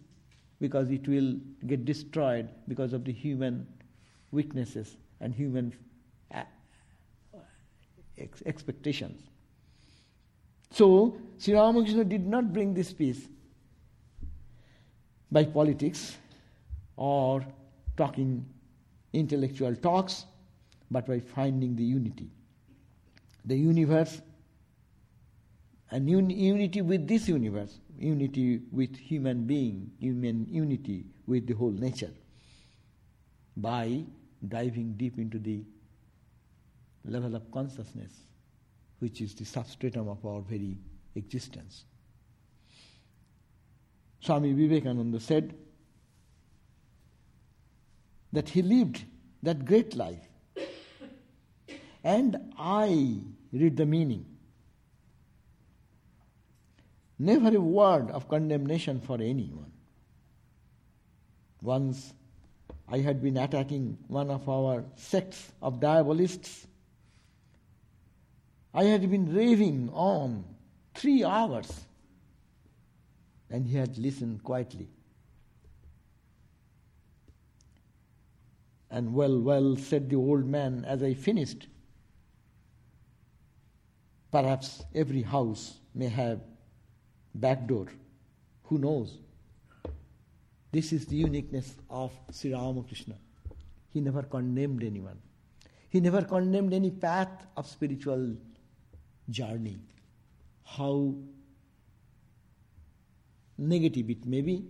because 0.60 0.90
it 0.90 1.06
will 1.08 1.34
get 1.66 1.84
destroyed 1.84 2.48
because 2.66 2.92
of 2.92 3.04
the 3.04 3.12
human 3.12 3.66
weaknesses 4.30 4.96
and 5.20 5.34
human 5.34 5.72
uh, 6.34 6.42
expectations. 8.46 9.22
So, 10.70 11.16
Sri 11.38 11.54
Ramakrishna 11.54 12.04
did 12.04 12.26
not 12.26 12.52
bring 12.52 12.74
this 12.74 12.92
peace 12.92 13.28
by 15.30 15.44
politics 15.44 16.16
or 16.96 17.44
talking 17.96 18.44
intellectual 19.12 19.74
talks, 19.76 20.24
but 20.90 21.06
by 21.06 21.20
finding 21.20 21.76
the 21.76 21.84
unity. 21.84 22.30
The 23.44 23.56
universe 23.56 24.20
and 25.90 26.08
un- 26.08 26.30
unity 26.30 26.82
with 26.82 27.06
this 27.06 27.28
universe, 27.28 27.78
unity 27.98 28.60
with 28.72 28.96
human 28.96 29.44
being, 29.44 29.90
human 29.98 30.46
unity 30.50 31.04
with 31.26 31.46
the 31.46 31.54
whole 31.54 31.70
nature, 31.70 32.10
by 33.56 34.04
diving 34.46 34.92
deep 34.94 35.18
into 35.18 35.38
the 35.38 35.64
level 37.04 37.34
of 37.34 37.50
consciousness, 37.50 38.12
which 38.98 39.20
is 39.20 39.34
the 39.34 39.44
substratum 39.44 40.08
of 40.08 40.24
our 40.24 40.40
very 40.40 40.76
existence. 41.14 41.84
Swami 44.20 44.52
Vivekananda 44.52 45.20
said 45.20 45.54
that 48.32 48.48
he 48.50 48.62
lived 48.62 49.04
that 49.42 49.64
great 49.64 49.94
life, 49.94 50.28
and 52.04 52.52
I 52.58 53.20
read 53.52 53.76
the 53.76 53.86
meaning. 53.86 54.26
Never 57.18 57.56
a 57.56 57.60
word 57.60 58.10
of 58.10 58.28
condemnation 58.28 59.00
for 59.00 59.14
anyone. 59.14 59.72
Once 61.62 62.12
I 62.90 62.98
had 62.98 63.22
been 63.22 63.36
attacking 63.36 63.98
one 64.06 64.30
of 64.30 64.48
our 64.48 64.84
sects 64.94 65.52
of 65.60 65.78
diabolists. 65.78 66.66
I 68.72 68.84
had 68.84 69.10
been 69.10 69.34
raving 69.34 69.90
on 69.92 70.44
three 70.94 71.22
hours, 71.22 71.70
and 73.50 73.66
he 73.66 73.76
had 73.76 73.96
listened 73.98 74.42
quietly. 74.42 74.88
And 78.90 79.14
well, 79.14 79.38
well, 79.40 79.76
said 79.76 80.08
the 80.08 80.16
old 80.16 80.46
man 80.46 80.84
as 80.86 81.02
I 81.02 81.14
finished. 81.14 81.68
Perhaps 84.30 84.84
every 84.94 85.22
house 85.22 85.78
may 85.94 86.08
have 86.08 86.40
back 87.34 87.66
door. 87.66 87.86
Who 88.64 88.78
knows? 88.78 89.18
This 90.70 90.92
is 90.92 91.06
the 91.06 91.16
uniqueness 91.16 91.74
of 91.88 92.12
Sri 92.30 92.52
Ramakrishna. 92.52 93.14
He 93.92 94.00
never 94.00 94.22
condemned 94.22 94.82
anyone. 94.84 95.18
He 95.90 96.00
never 96.00 96.22
condemned 96.22 96.74
any 96.74 96.90
path 96.90 97.46
of 97.56 97.66
spiritual 97.66 98.36
journey. 99.30 99.78
How 100.64 101.14
negative 103.58 104.08
it 104.08 104.24
may 104.24 104.40
be, 104.40 104.64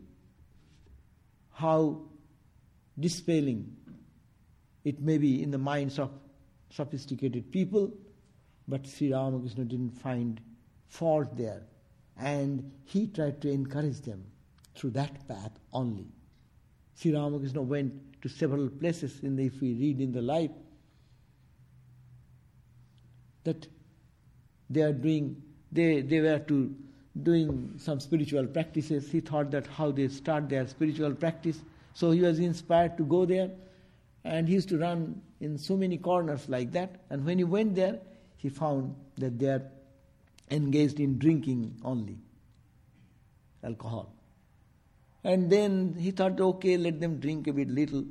how 1.53 2.01
dispelling 2.99 3.77
it 4.85 5.01
may 5.01 5.19
be 5.19 5.43
in 5.43 5.51
the 5.51 5.59
minds 5.59 5.99
of 5.99 6.11
sophisticated 6.71 7.53
people, 7.53 7.93
but 8.67 8.87
Sri 8.87 9.13
Ramakrishna 9.13 9.65
didn't 9.65 9.91
find 9.91 10.41
fault 10.89 11.37
there. 11.37 11.63
And 12.17 12.73
he 12.85 13.07
tried 13.07 13.41
to 13.43 13.51
encourage 13.51 14.01
them 14.01 14.25
through 14.75 14.91
that 14.91 15.29
path 15.29 15.53
only. 15.73 16.07
Sri 16.97 17.15
Ramakrishna 17.15 17.63
went 17.63 18.21
to 18.23 18.29
several 18.29 18.69
places 18.69 19.21
in 19.23 19.37
the, 19.37 19.47
if 19.47 19.61
we 19.61 19.75
read 19.75 20.01
in 20.01 20.13
the 20.13 20.23
life, 20.23 20.51
that 23.45 23.67
they 24.69 24.83
are 24.83 24.93
doing, 24.93 25.43
they, 25.71 26.01
they 26.01 26.21
were 26.21 26.39
to 26.41 26.75
doing 27.23 27.75
some 27.79 28.01
spiritual 28.01 28.47
practices. 28.47 29.11
He 29.11 29.21
thought 29.21 29.51
that 29.51 29.67
how 29.67 29.91
they 29.91 30.09
start 30.09 30.49
their 30.49 30.67
spiritual 30.67 31.15
practice. 31.15 31.61
So 31.95 32.11
he 32.11 32.21
was 32.21 32.39
inspired 32.39 32.97
to 32.99 33.05
go 33.05 33.25
there 33.25 33.51
And 34.25 34.49
he 34.49 34.55
used 34.55 34.69
to 34.71 34.79
run 34.79 35.23
in 35.41 35.57
so 35.59 35.77
many 35.77 35.97
corners 35.97 36.49
like 36.49 36.73
that. 36.73 36.97
And 37.11 37.25
when 37.25 37.39
he 37.39 37.45
went 37.45 37.75
there, 37.75 38.01
he 38.37 38.49
found 38.49 38.95
that 39.17 39.39
they 39.39 39.49
are 39.49 39.63
engaged 40.51 41.01
in 41.01 41.19
drinking 41.19 41.81
only 41.85 42.19
alcohol. 43.63 44.13
And 45.25 45.51
then 45.51 45.95
he 45.99 46.11
thought, 46.11 46.41
okay, 46.41 46.77
let 46.77 47.01
them 47.01 47.19
drink 47.19 47.47
a 47.47 47.53
bit 47.53 47.69
little, 47.69 48.05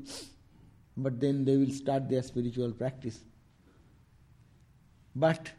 but 0.95 1.19
then 1.19 1.45
they 1.45 1.55
will 1.55 1.71
start 1.71 2.09
their 2.09 2.21
spiritual 2.23 2.71
practice. 2.71 3.19
But 5.15 5.51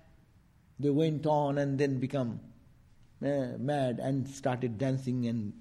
they 0.78 0.90
went 0.90 1.26
on 1.26 1.58
and 1.58 1.78
then 1.78 1.98
become 1.98 2.40
uh, 3.22 3.58
mad 3.58 3.98
and 4.00 4.28
started 4.28 4.78
dancing 4.78 5.26
and 5.26 5.52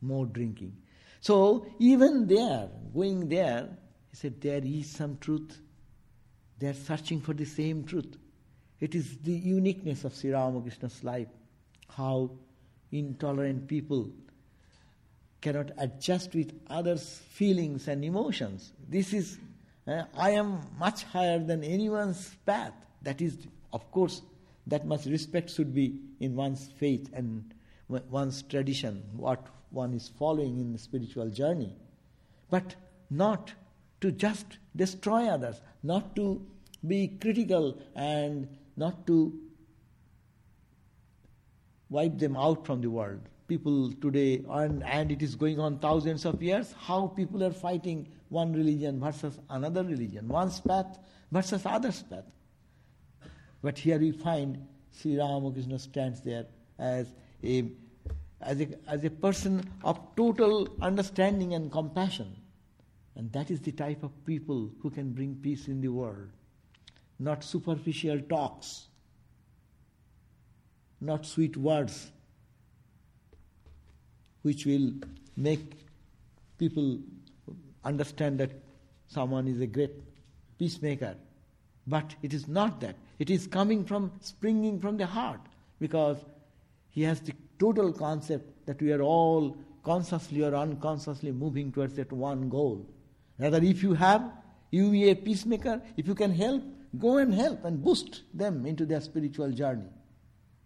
more 0.00 0.26
drinking. 0.26 0.76
So 1.20 1.66
even 1.78 2.26
there, 2.26 2.68
going 2.94 3.28
there, 3.28 3.68
he 4.10 4.16
said, 4.16 4.40
there 4.40 4.60
is 4.62 4.90
some 4.90 5.16
truth. 5.18 5.58
They 6.58 6.68
are 6.68 6.74
searching 6.74 7.20
for 7.20 7.32
the 7.32 7.46
same 7.46 7.84
truth. 7.84 8.16
It 8.80 8.94
is 8.94 9.16
the 9.22 9.32
uniqueness 9.32 10.04
of 10.04 10.14
Sri 10.14 10.30
Ramakrishna's 10.30 11.02
life, 11.02 11.28
how 11.88 12.32
intolerant 12.92 13.66
people 13.66 14.10
cannot 15.40 15.70
adjust 15.78 16.34
with 16.34 16.52
others' 16.68 17.20
feelings 17.30 17.88
and 17.88 18.04
emotions. 18.04 18.72
This 18.88 19.12
is, 19.12 19.38
uh, 19.86 20.04
I 20.16 20.30
am 20.30 20.60
much 20.78 21.04
higher 21.04 21.38
than 21.38 21.64
anyone's 21.64 22.34
path. 22.46 22.72
That 23.02 23.20
is, 23.20 23.36
of 23.72 23.90
course, 23.90 24.22
that 24.66 24.86
much 24.86 25.06
respect 25.06 25.50
should 25.50 25.74
be 25.74 26.00
in 26.20 26.34
one's 26.34 26.70
faith 26.78 27.10
and 27.12 27.54
one's 27.88 28.42
tradition, 28.42 29.02
what 29.16 29.46
one 29.70 29.92
is 29.92 30.08
following 30.18 30.58
in 30.60 30.72
the 30.72 30.78
spiritual 30.78 31.28
journey. 31.28 31.76
But 32.50 32.76
not 33.10 33.52
to 34.00 34.10
just 34.10 34.58
destroy 34.74 35.26
others, 35.26 35.60
not 35.82 36.16
to 36.16 36.46
be 36.86 37.08
critical 37.20 37.78
and 37.94 38.48
not 38.76 39.06
to 39.06 39.38
wipe 41.90 42.18
them 42.18 42.36
out 42.36 42.66
from 42.66 42.80
the 42.80 42.90
world 42.90 43.20
people 43.46 43.92
today, 44.00 44.44
and, 44.48 44.82
and 44.84 45.12
it 45.12 45.22
is 45.22 45.34
going 45.34 45.60
on 45.60 45.78
thousands 45.78 46.24
of 46.24 46.42
years, 46.42 46.74
how 46.78 47.08
people 47.08 47.44
are 47.44 47.52
fighting 47.52 48.08
one 48.28 48.52
religion 48.52 48.98
versus 49.00 49.38
another 49.50 49.84
religion, 49.84 50.28
one's 50.28 50.60
path 50.60 50.98
versus 51.30 51.62
other's 51.66 52.02
path. 52.02 52.24
But 53.64 53.78
here 53.78 53.98
we 53.98 54.10
find 54.10 54.58
Sri 54.92 55.16
Ramakrishna 55.18 55.78
stands 55.78 56.20
there 56.20 56.44
as 56.78 57.10
a, 57.42 57.64
as 58.42 58.60
a, 58.60 58.68
as 58.86 59.02
a 59.04 59.08
person 59.08 59.70
of 59.82 59.98
total 60.16 60.68
understanding 60.82 61.54
and 61.54 61.72
compassion. 61.72 62.36
And 63.16 63.32
that 63.32 63.50
is 63.50 63.62
the 63.62 63.72
type 63.72 64.02
of 64.02 64.12
people 64.26 64.70
who 64.82 64.90
can 64.90 65.12
bring 65.12 65.36
peace 65.36 65.66
in 65.66 65.80
the 65.80 65.88
world. 65.88 66.28
Not 67.18 67.42
superficial 67.42 68.20
talks, 68.20 68.88
not 71.00 71.24
sweet 71.24 71.56
words, 71.56 72.10
which 74.42 74.66
will 74.66 74.92
make 75.38 75.86
people 76.58 76.98
understand 77.82 78.40
that 78.40 78.50
someone 79.06 79.48
is 79.48 79.58
a 79.62 79.66
great 79.66 79.94
peacemaker. 80.58 81.14
But 81.86 82.14
it 82.20 82.34
is 82.34 82.46
not 82.46 82.82
that. 82.82 82.96
It 83.18 83.30
is 83.30 83.46
coming 83.46 83.84
from, 83.84 84.12
springing 84.20 84.80
from 84.80 84.96
the 84.96 85.06
heart, 85.06 85.40
because 85.80 86.18
he 86.90 87.02
has 87.02 87.20
the 87.20 87.32
total 87.58 87.92
concept 87.92 88.66
that 88.66 88.80
we 88.80 88.92
are 88.92 89.02
all 89.02 89.56
consciously 89.82 90.42
or 90.42 90.54
unconsciously 90.54 91.32
moving 91.32 91.70
towards 91.72 91.94
that 91.94 92.12
one 92.12 92.48
goal. 92.48 92.86
Rather, 93.38 93.58
if 93.58 93.82
you 93.82 93.94
have, 93.94 94.32
you 94.70 94.90
be 94.90 95.10
a 95.10 95.14
peacemaker, 95.14 95.80
if 95.96 96.06
you 96.06 96.14
can 96.14 96.32
help, 96.32 96.62
go 96.98 97.18
and 97.18 97.34
help 97.34 97.64
and 97.64 97.82
boost 97.82 98.22
them 98.32 98.64
into 98.66 98.86
their 98.86 99.00
spiritual 99.00 99.50
journey. 99.50 99.88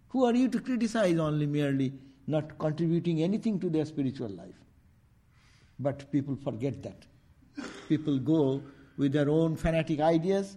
Who 0.08 0.24
are 0.24 0.34
you 0.34 0.48
to 0.48 0.60
criticize 0.60 1.18
only 1.18 1.46
merely 1.46 1.92
not 2.28 2.58
contributing 2.58 3.22
anything 3.22 3.58
to 3.58 3.70
their 3.70 3.86
spiritual 3.86 4.28
life. 4.28 4.54
But 5.80 6.12
people 6.12 6.36
forget 6.36 6.82
that. 6.82 7.06
People 7.88 8.18
go 8.18 8.62
with 8.98 9.12
their 9.12 9.30
own 9.30 9.56
fanatic 9.56 10.00
ideas, 10.00 10.56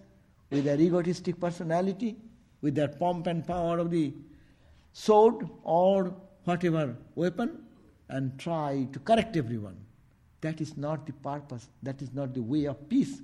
with 0.52 0.66
their 0.66 0.80
egotistic 0.80 1.40
personality, 1.40 2.18
with 2.62 2.76
their 2.76 2.90
pomp 2.90 3.26
and 3.28 3.48
power 3.48 3.80
of 3.80 3.90
the 3.90 4.14
sword 4.94 5.48
or 5.64 6.14
whatever 6.44 6.96
weapon, 7.16 7.64
and 8.10 8.38
try 8.38 8.88
to 8.92 9.00
correct 9.00 9.38
everyone. 9.38 9.78
That 10.42 10.60
is 10.60 10.76
not 10.76 11.06
the 11.06 11.14
purpose, 11.14 11.70
that 11.82 12.02
is 12.02 12.14
not 12.14 12.34
the 12.34 12.42
way 12.42 12.66
of 12.66 12.90
peace. 12.90 13.22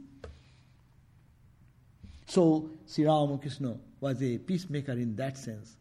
So, 2.28 2.69
Sri 2.86 3.05
Ramakrishna 3.05 3.78
was 3.99 4.21
a 4.21 4.38
peacemaker 4.38 4.93
in 4.93 5.15
that 5.15 5.38
sense. 5.38 5.75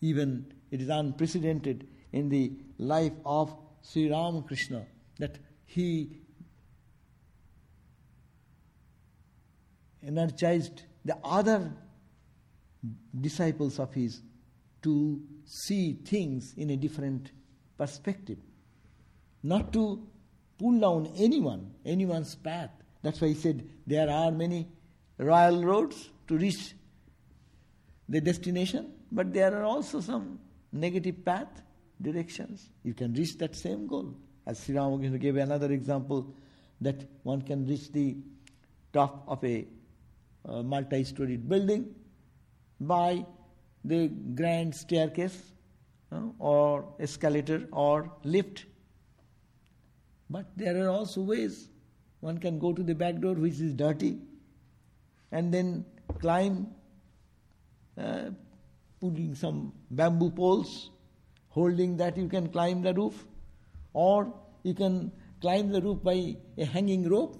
Even 0.00 0.46
it 0.70 0.80
is 0.80 0.88
unprecedented 0.88 1.86
in 2.12 2.28
the 2.28 2.52
life 2.78 3.12
of 3.24 3.54
Sri 3.82 4.10
Ramakrishna 4.10 4.84
that 5.18 5.38
he 5.66 6.10
energized 10.06 10.82
the 11.04 11.16
other 11.24 11.72
disciples 13.20 13.78
of 13.78 13.92
his 13.94 14.20
to 14.82 15.20
see 15.44 15.94
things 16.04 16.54
in 16.56 16.70
a 16.70 16.76
different 16.76 17.30
perspective. 17.78 18.38
Not 19.42 19.72
to 19.72 20.06
pull 20.58 20.80
down 20.80 21.12
anyone, 21.16 21.72
anyone's 21.84 22.34
path. 22.34 22.70
That's 23.02 23.20
why 23.20 23.28
he 23.28 23.34
said 23.34 23.68
there 23.86 24.08
are 24.08 24.30
many 24.30 24.68
royal 25.18 25.64
roads 25.64 26.10
to 26.28 26.36
reach 26.36 26.74
the 28.08 28.20
destination, 28.20 28.92
but 29.10 29.32
there 29.32 29.54
are 29.54 29.64
also 29.64 30.00
some 30.00 30.38
negative 30.72 31.24
path, 31.24 31.62
directions, 32.00 32.70
you 32.82 32.92
can 32.92 33.14
reach 33.14 33.38
that 33.38 33.54
same 33.54 33.86
goal. 33.86 34.14
As 34.46 34.62
Sri 34.62 34.74
Ramakrishna 34.74 35.18
gave 35.18 35.36
another 35.36 35.72
example 35.72 36.34
that 36.80 37.08
one 37.22 37.40
can 37.42 37.66
reach 37.66 37.90
the 37.92 38.16
top 38.92 39.24
of 39.26 39.42
a 39.44 39.66
uh, 40.48 40.62
multi-storied 40.62 41.48
building 41.48 41.94
by 42.80 43.24
the 43.84 44.08
grand 44.34 44.74
staircase 44.74 45.52
uh, 46.12 46.20
or 46.38 46.84
escalator 47.00 47.66
or 47.72 48.10
lift. 48.22 48.64
But 50.30 50.46
there 50.56 50.84
are 50.84 50.90
also 50.90 51.20
ways. 51.20 51.68
One 52.20 52.38
can 52.38 52.58
go 52.58 52.72
to 52.72 52.82
the 52.82 52.94
back 52.94 53.20
door 53.20 53.34
which 53.34 53.60
is 53.60 53.74
dirty 53.74 54.18
and 55.30 55.52
then 55.52 55.84
climb 56.20 56.68
uh, 57.98 58.30
putting 59.00 59.34
some 59.34 59.72
bamboo 59.90 60.30
poles, 60.30 60.90
holding 61.48 61.96
that 61.98 62.16
you 62.16 62.28
can 62.28 62.48
climb 62.48 62.82
the 62.82 62.94
roof, 62.94 63.26
or 63.92 64.32
you 64.62 64.74
can 64.74 65.12
climb 65.40 65.70
the 65.70 65.80
roof 65.80 66.02
by 66.02 66.36
a 66.58 66.64
hanging 66.64 67.08
rope, 67.08 67.36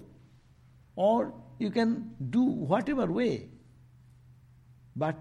or 0.95 1.33
you 1.59 1.71
can 1.71 2.15
do 2.29 2.43
whatever 2.43 3.05
way. 3.05 3.49
But 4.95 5.15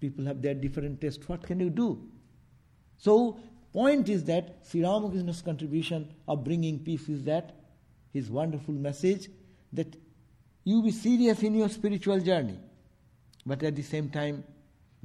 people 0.00 0.24
have 0.26 0.42
their 0.42 0.54
different 0.54 1.00
taste. 1.00 1.28
What 1.28 1.42
can 1.42 1.60
you 1.60 1.70
do? 1.70 2.02
So, 2.98 3.38
point 3.72 4.08
is 4.08 4.24
that 4.24 4.58
Sri 4.68 4.82
Ramakrishna's 4.82 5.42
contribution 5.42 6.14
of 6.26 6.44
bringing 6.44 6.78
peace 6.78 7.08
is 7.08 7.24
that 7.24 7.54
his 8.12 8.30
wonderful 8.30 8.74
message 8.74 9.28
that 9.72 9.96
you 10.64 10.82
be 10.82 10.90
serious 10.90 11.42
in 11.42 11.54
your 11.54 11.68
spiritual 11.68 12.20
journey, 12.20 12.58
but 13.46 13.62
at 13.62 13.76
the 13.76 13.82
same 13.82 14.10
time 14.10 14.44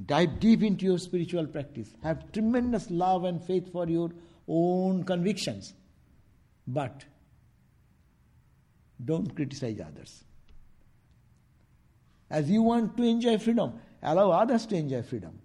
Dive 0.04 0.40
deep 0.40 0.62
into 0.62 0.86
your 0.86 0.98
spiritual 0.98 1.48
practice. 1.48 1.94
Have 2.04 2.32
tremendous 2.34 2.92
love 2.92 3.24
and 3.24 3.42
faith 3.42 3.72
for 3.72 3.88
your 3.88 4.12
own 4.48 5.04
convictions. 5.06 5.74
But 6.68 7.06
don't 9.04 9.34
criticize 9.36 9.80
others. 9.80 10.24
As 12.30 12.50
you 12.50 12.62
want 12.62 12.98
to 12.98 13.04
enjoy 13.04 13.38
freedom, 13.38 13.74
allow 14.02 14.32
others 14.32 14.66
to 14.68 14.76
enjoy 14.76 15.04
freedom. 15.04 15.40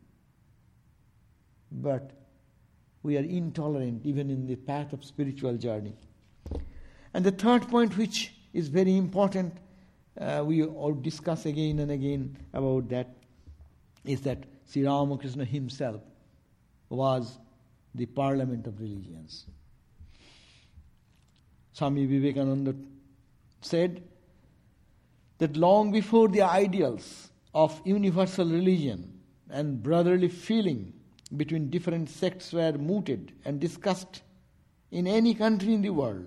But 1.71 2.13
we 3.03 3.17
are 3.17 3.23
intolerant 3.23 4.05
even 4.05 4.31
in 4.31 4.47
the 4.47 4.57
path 4.57 4.93
of 4.93 5.05
spiritual 5.05 5.57
journey. 5.57 5.95
And 7.15 7.25
the 7.25 7.31
third 7.31 7.69
point, 7.69 7.97
which 7.97 8.35
is 8.53 8.69
very 8.69 8.97
important, 8.97 9.55
uh, 10.21 10.43
we 10.45 10.65
all 10.65 10.93
discuss 10.93 11.47
again 11.47 11.79
and 11.79 11.91
again 11.91 12.37
about 12.53 12.89
that 12.89 13.09
is 14.05 14.21
that 14.23 14.45
Sri 14.67 14.85
Ramakrishna 14.85 15.45
himself 15.45 16.03
was 16.89 17.39
the 17.95 18.07
parliament 18.07 18.67
of 18.67 18.81
religions. 18.81 19.47
Swami 21.73 22.07
Vivekananda 22.07 22.75
said 23.61 24.03
that 25.41 25.57
long 25.57 25.91
before 25.91 26.29
the 26.29 26.43
ideals 26.43 27.31
of 27.55 27.81
universal 27.85 28.47
religion 28.47 29.21
and 29.49 29.83
brotherly 29.83 30.29
feeling 30.29 30.93
between 31.37 31.71
different 31.71 32.11
sects 32.11 32.53
were 32.53 32.73
mooted 32.73 33.33
and 33.47 33.59
discussed 33.59 34.23
in 34.91 35.07
any 35.07 35.33
country 35.35 35.73
in 35.73 35.81
the 35.81 35.91
world, 35.91 36.27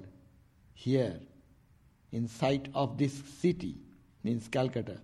here 0.73 1.19
in 2.11 2.27
sight 2.27 2.67
of 2.73 2.97
this 2.97 3.13
city, 3.39 3.75
means 4.23 4.47
Calcutta, 4.47 4.97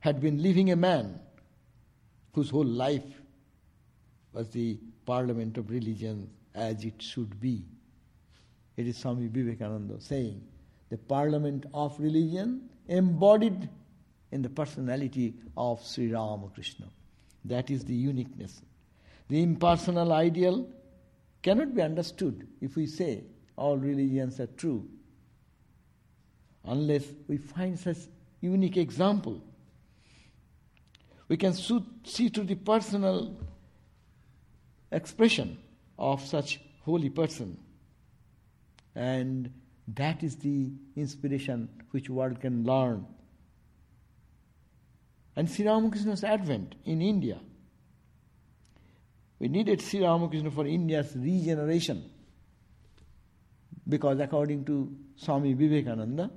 had 0.00 0.20
been 0.20 0.42
living 0.42 0.70
a 0.70 0.76
man 0.76 1.20
whose 2.32 2.48
whole 2.48 2.64
life 2.64 3.20
was 4.32 4.48
the 4.48 4.78
parliament 5.04 5.58
of 5.58 5.70
religion 5.70 6.28
as 6.54 6.84
it 6.84 7.02
should 7.02 7.38
be. 7.38 7.62
It 8.78 8.86
is 8.86 8.96
Swami 8.96 9.26
Vivekananda 9.26 10.00
saying, 10.00 10.42
the 10.88 10.96
parliament 10.96 11.66
of 11.74 11.98
religion 12.00 12.70
embodied 12.88 13.68
in 14.30 14.42
the 14.42 14.48
personality 14.48 15.34
of 15.56 15.84
Sri 15.86 16.12
Ramakrishna. 16.12 16.86
That 17.44 17.70
is 17.70 17.84
the 17.84 17.94
uniqueness. 17.94 18.62
The 19.28 19.42
impersonal 19.42 20.12
ideal 20.12 20.68
cannot 21.42 21.74
be 21.74 21.82
understood 21.82 22.46
if 22.60 22.76
we 22.76 22.86
say 22.86 23.24
all 23.56 23.76
religions 23.76 24.40
are 24.40 24.46
true, 24.46 24.88
unless 26.64 27.04
we 27.28 27.36
find 27.36 27.78
such 27.78 27.98
unique 28.40 28.76
example. 28.76 29.42
We 31.28 31.36
can 31.36 31.54
see 31.54 32.28
through 32.28 32.44
the 32.44 32.54
personal 32.54 33.36
expression 34.90 35.58
of 35.98 36.24
such 36.26 36.60
holy 36.84 37.10
person. 37.10 37.58
And 38.94 39.50
that 39.88 40.22
is 40.22 40.36
the 40.36 40.72
inspiration 40.96 41.68
which 41.90 42.08
world 42.08 42.40
can 42.40 42.64
learn. 42.64 43.06
And 45.34 45.50
Sri 45.50 45.66
Ramakrishna's 45.66 46.24
advent 46.24 46.74
in 46.84 47.00
India. 47.00 47.40
We 49.38 49.48
needed 49.48 49.82
Sri 49.82 50.02
Ramakrishna 50.02 50.50
for 50.50 50.66
India's 50.66 51.16
regeneration. 51.16 52.10
Because 53.88 54.20
according 54.20 54.64
to 54.66 54.94
Swami 55.16 55.54
Vivekananda, 55.54 56.30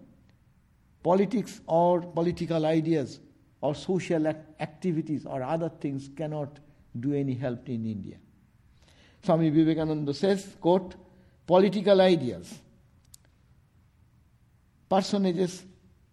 politics 1.03 1.61
or 1.67 2.01
political 2.01 2.65
ideas 2.65 3.19
or 3.61 3.75
social 3.75 4.25
activities 4.59 5.25
or 5.25 5.43
other 5.43 5.69
things 5.69 6.09
cannot 6.15 6.59
do 6.99 7.13
any 7.13 7.35
help 7.35 7.69
in 7.69 7.85
India. 7.85 8.17
Swami 9.21 9.49
Vivekananda 9.49 10.13
says, 10.13 10.55
quote, 10.59 10.95
political 11.45 12.01
ideas, 12.01 12.59
personages 14.89 15.63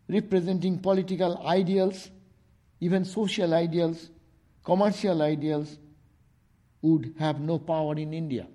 representing 0.09 0.79
political 0.79 1.39
ideals, 1.47 2.11
even 2.81 3.05
social 3.05 3.55
ideals, 3.55 4.11
commercial 4.64 5.23
ideals, 5.23 5.79
would 6.83 7.14
have 7.18 7.41
no 7.41 7.59
power 7.59 7.95
in 7.95 8.12
India. 8.12 8.47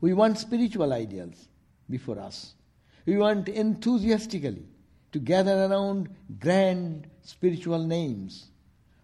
We 0.00 0.12
want 0.12 0.38
spiritual 0.38 0.92
ideals 0.92 1.48
before 1.88 2.18
us. 2.18 2.54
We 3.06 3.16
want 3.16 3.48
enthusiastically 3.48 4.66
to 5.12 5.18
gather 5.18 5.64
around 5.64 6.10
grand 6.38 7.08
spiritual 7.22 7.82
names. 7.82 8.50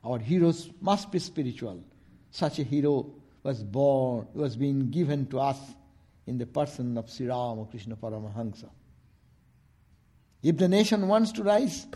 Our 0.05 0.19
heroes 0.19 0.71
must 0.81 1.11
be 1.11 1.19
spiritual. 1.19 1.83
Such 2.31 2.59
a 2.59 2.63
hero 2.63 3.15
was 3.43 3.63
born, 3.63 4.27
was 4.35 4.57
being 4.57 4.91
given 4.91 5.27
to 5.29 5.41
us 5.41 5.59
in 6.27 6.39
the 6.39 6.47
person 6.47 6.99
of 6.99 7.11
Sri 7.11 7.27
Ramakrishna 7.27 7.97
Paramahansa. 7.97 8.69
If 10.45 10.59
the 10.59 10.69
nation 10.69 11.09
wants 11.09 11.33
to 11.33 11.43
rise, 11.43 11.87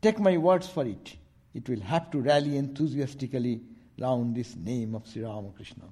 take 0.00 0.20
my 0.20 0.38
words 0.38 0.68
for 0.68 0.86
it. 0.86 1.16
It 1.52 1.68
will 1.68 1.80
have 1.80 2.08
to 2.12 2.20
rally 2.20 2.56
enthusiastically 2.56 3.62
round 3.98 4.36
this 4.36 4.54
name 4.54 4.94
of 4.94 5.08
Sri 5.08 5.24
Ramakrishna. 5.24 5.86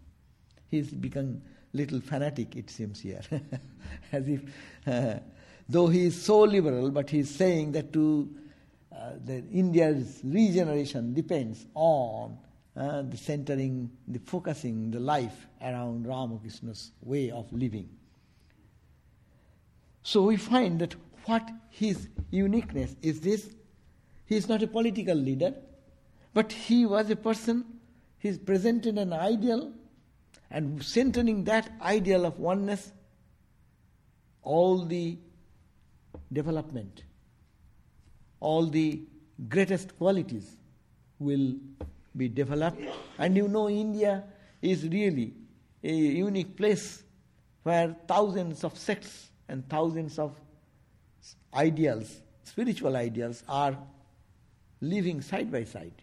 He 0.71 0.77
He's 0.77 0.93
become 0.93 1.43
little 1.73 2.01
fanatic, 2.01 2.55
it 2.55 2.71
seems 2.71 3.01
here, 3.01 3.21
as 4.13 4.29
if, 4.29 4.43
uh, 4.87 5.15
though 5.69 5.89
he 5.89 6.07
is 6.07 6.23
so 6.23 6.43
liberal, 6.43 6.93
but 6.93 7.11
he 7.11 7.19
is 7.19 7.35
saying 7.35 7.73
that 7.73 7.93
to 7.95 8.33
uh, 8.93 9.11
the 9.25 9.43
India's 9.53 10.21
regeneration 10.23 11.15
depends 11.15 11.67
on 11.75 12.39
uh, 12.77 13.03
the 13.03 13.17
centering, 13.17 13.91
the 14.07 14.21
focusing 14.21 14.93
the 14.93 15.01
life 15.01 15.49
around 15.61 16.07
Ramakrishna's 16.07 16.93
way 17.03 17.33
of 17.33 17.53
living. 17.53 17.89
So 20.05 20.23
we 20.23 20.37
find 20.37 20.79
that 20.79 20.95
what 21.29 21.49
his 21.69 22.09
uniqueness 22.31 22.97
is 23.03 23.21
this 23.21 23.51
he 24.29 24.37
is 24.37 24.47
not 24.47 24.63
a 24.63 24.67
political 24.67 25.15
leader, 25.15 25.55
but 26.35 26.53
he 26.53 26.85
was 26.85 27.09
a 27.09 27.17
person, 27.17 27.65
he 28.19 28.37
presented 28.37 28.99
an 28.99 29.15
ideal, 29.15 29.73
and 30.51 30.83
centering 30.85 31.45
that 31.45 31.73
ideal 31.81 32.27
of 32.27 32.39
oneness, 32.39 32.93
all 34.43 34.85
the 34.85 35.17
development, 36.31 37.05
all 38.41 38.67
the 38.67 39.03
greatest 39.49 39.97
qualities 39.97 40.57
will 41.19 41.55
be 42.15 42.29
developed. 42.29 42.83
And 43.17 43.35
you 43.35 43.49
know, 43.49 43.71
India 43.71 44.25
is 44.61 44.87
really 44.87 45.33
a 45.83 45.91
unique 45.91 46.55
place 46.55 47.03
where 47.63 47.97
thousands 48.07 48.63
of 48.63 48.77
sects 48.77 49.31
and 49.49 49.67
thousands 49.71 50.19
of 50.19 50.35
ideals, 51.55 52.21
spiritual 52.45 52.97
ideals, 52.97 53.43
are 53.49 53.77
living 54.81 55.21
side 55.21 55.51
by 55.51 55.65
side, 55.65 56.03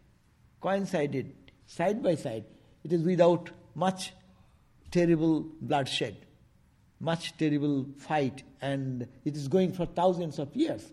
coincided, 0.61 1.33
side 1.65 2.01
by 2.03 2.15
side. 2.15 2.45
It 2.83 2.93
is 2.93 3.03
without 3.03 3.49
much 3.73 4.13
terrible 4.91 5.45
bloodshed, 5.61 6.17
much 6.99 7.37
terrible 7.37 7.85
fight, 7.97 8.43
and 8.61 9.07
it 9.23 9.35
is 9.35 9.47
going 9.47 9.73
for 9.73 9.85
thousands 9.85 10.39
of 10.39 10.55
years 10.55 10.91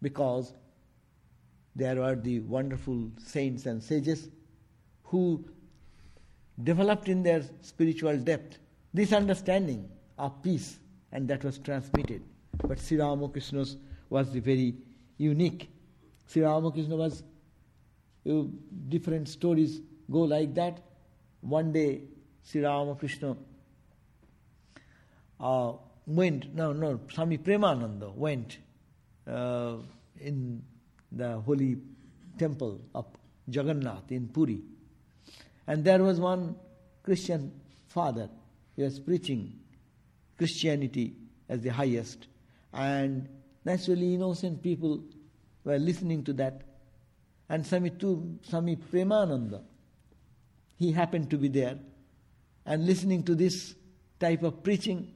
because 0.00 0.52
there 1.74 2.02
are 2.02 2.14
the 2.14 2.40
wonderful 2.40 3.10
saints 3.18 3.66
and 3.66 3.82
sages 3.82 4.28
who 5.04 5.44
developed 6.62 7.08
in 7.08 7.22
their 7.22 7.42
spiritual 7.60 8.16
depth 8.18 8.58
this 8.94 9.12
understanding 9.12 9.88
of 10.18 10.42
peace, 10.42 10.78
and 11.12 11.28
that 11.28 11.44
was 11.44 11.58
transmitted. 11.58 12.22
But 12.64 12.78
Sri 12.78 12.98
Ramakrishna 12.98 13.64
was 14.08 14.32
the 14.32 14.40
very 14.40 14.74
unique. 15.18 15.70
Sri 16.26 16.42
Ramakrishna 16.42 16.96
was, 16.96 17.22
uh, 18.28 18.42
different 18.88 19.28
stories 19.28 19.80
go 20.10 20.20
like 20.20 20.54
that. 20.54 20.80
One 21.40 21.72
day, 21.72 22.02
Sri 22.44 22.62
Ramakrishna 22.62 23.36
uh, 25.40 25.72
went, 26.06 26.54
no, 26.54 26.72
no, 26.72 27.00
Swami 27.12 27.38
Premananda 27.38 28.14
went 28.14 28.58
uh, 29.26 29.76
in 30.20 30.62
the 31.10 31.40
holy 31.40 31.78
temple 32.38 32.80
of 32.94 33.06
Jagannath 33.48 34.10
in 34.10 34.28
Puri. 34.28 34.60
And 35.66 35.84
there 35.84 36.02
was 36.02 36.18
one 36.20 36.56
Christian 37.02 37.52
father. 37.88 38.28
He 38.76 38.82
was 38.82 38.98
preaching 38.98 39.58
Christianity 40.38 41.14
as 41.48 41.60
the 41.60 41.70
highest. 41.70 42.26
And 42.72 43.28
naturally, 43.64 44.14
innocent 44.14 44.62
people 44.62 45.02
were 45.64 45.78
listening 45.78 46.24
to 46.24 46.32
that. 46.34 46.62
And 47.48 47.66
Swami, 47.66 47.92
Swami 48.42 48.76
Premananda, 48.76 49.62
he 50.78 50.92
happened 50.92 51.30
to 51.30 51.36
be 51.36 51.48
there. 51.48 51.78
And 52.64 52.86
listening 52.86 53.24
to 53.24 53.34
this 53.34 53.74
type 54.18 54.42
of 54.42 54.62
preaching, 54.62 55.14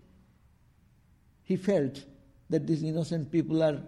he 1.45 1.57
felt 1.57 2.05
that 2.51 2.67
these 2.67 2.83
innocent 2.83 3.31
people 3.31 3.63
are 3.63 3.81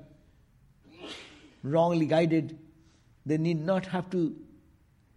wrongly 1.63 2.07
guided, 2.07 2.59
they 3.27 3.37
need 3.37 3.61
not 3.61 3.87
have 3.87 4.09
to 4.11 4.35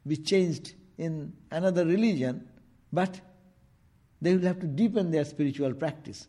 be 0.06 0.18
changed 0.18 0.74
in 0.98 1.34
another 1.52 1.86
religion, 1.86 2.48
but 2.92 3.20
they 4.22 4.36
will 4.36 4.46
have 4.46 4.60
to 4.60 4.68
deepen 4.68 5.12
their 5.12 5.26
spiritual 5.26 5.74
practice. 5.74 6.28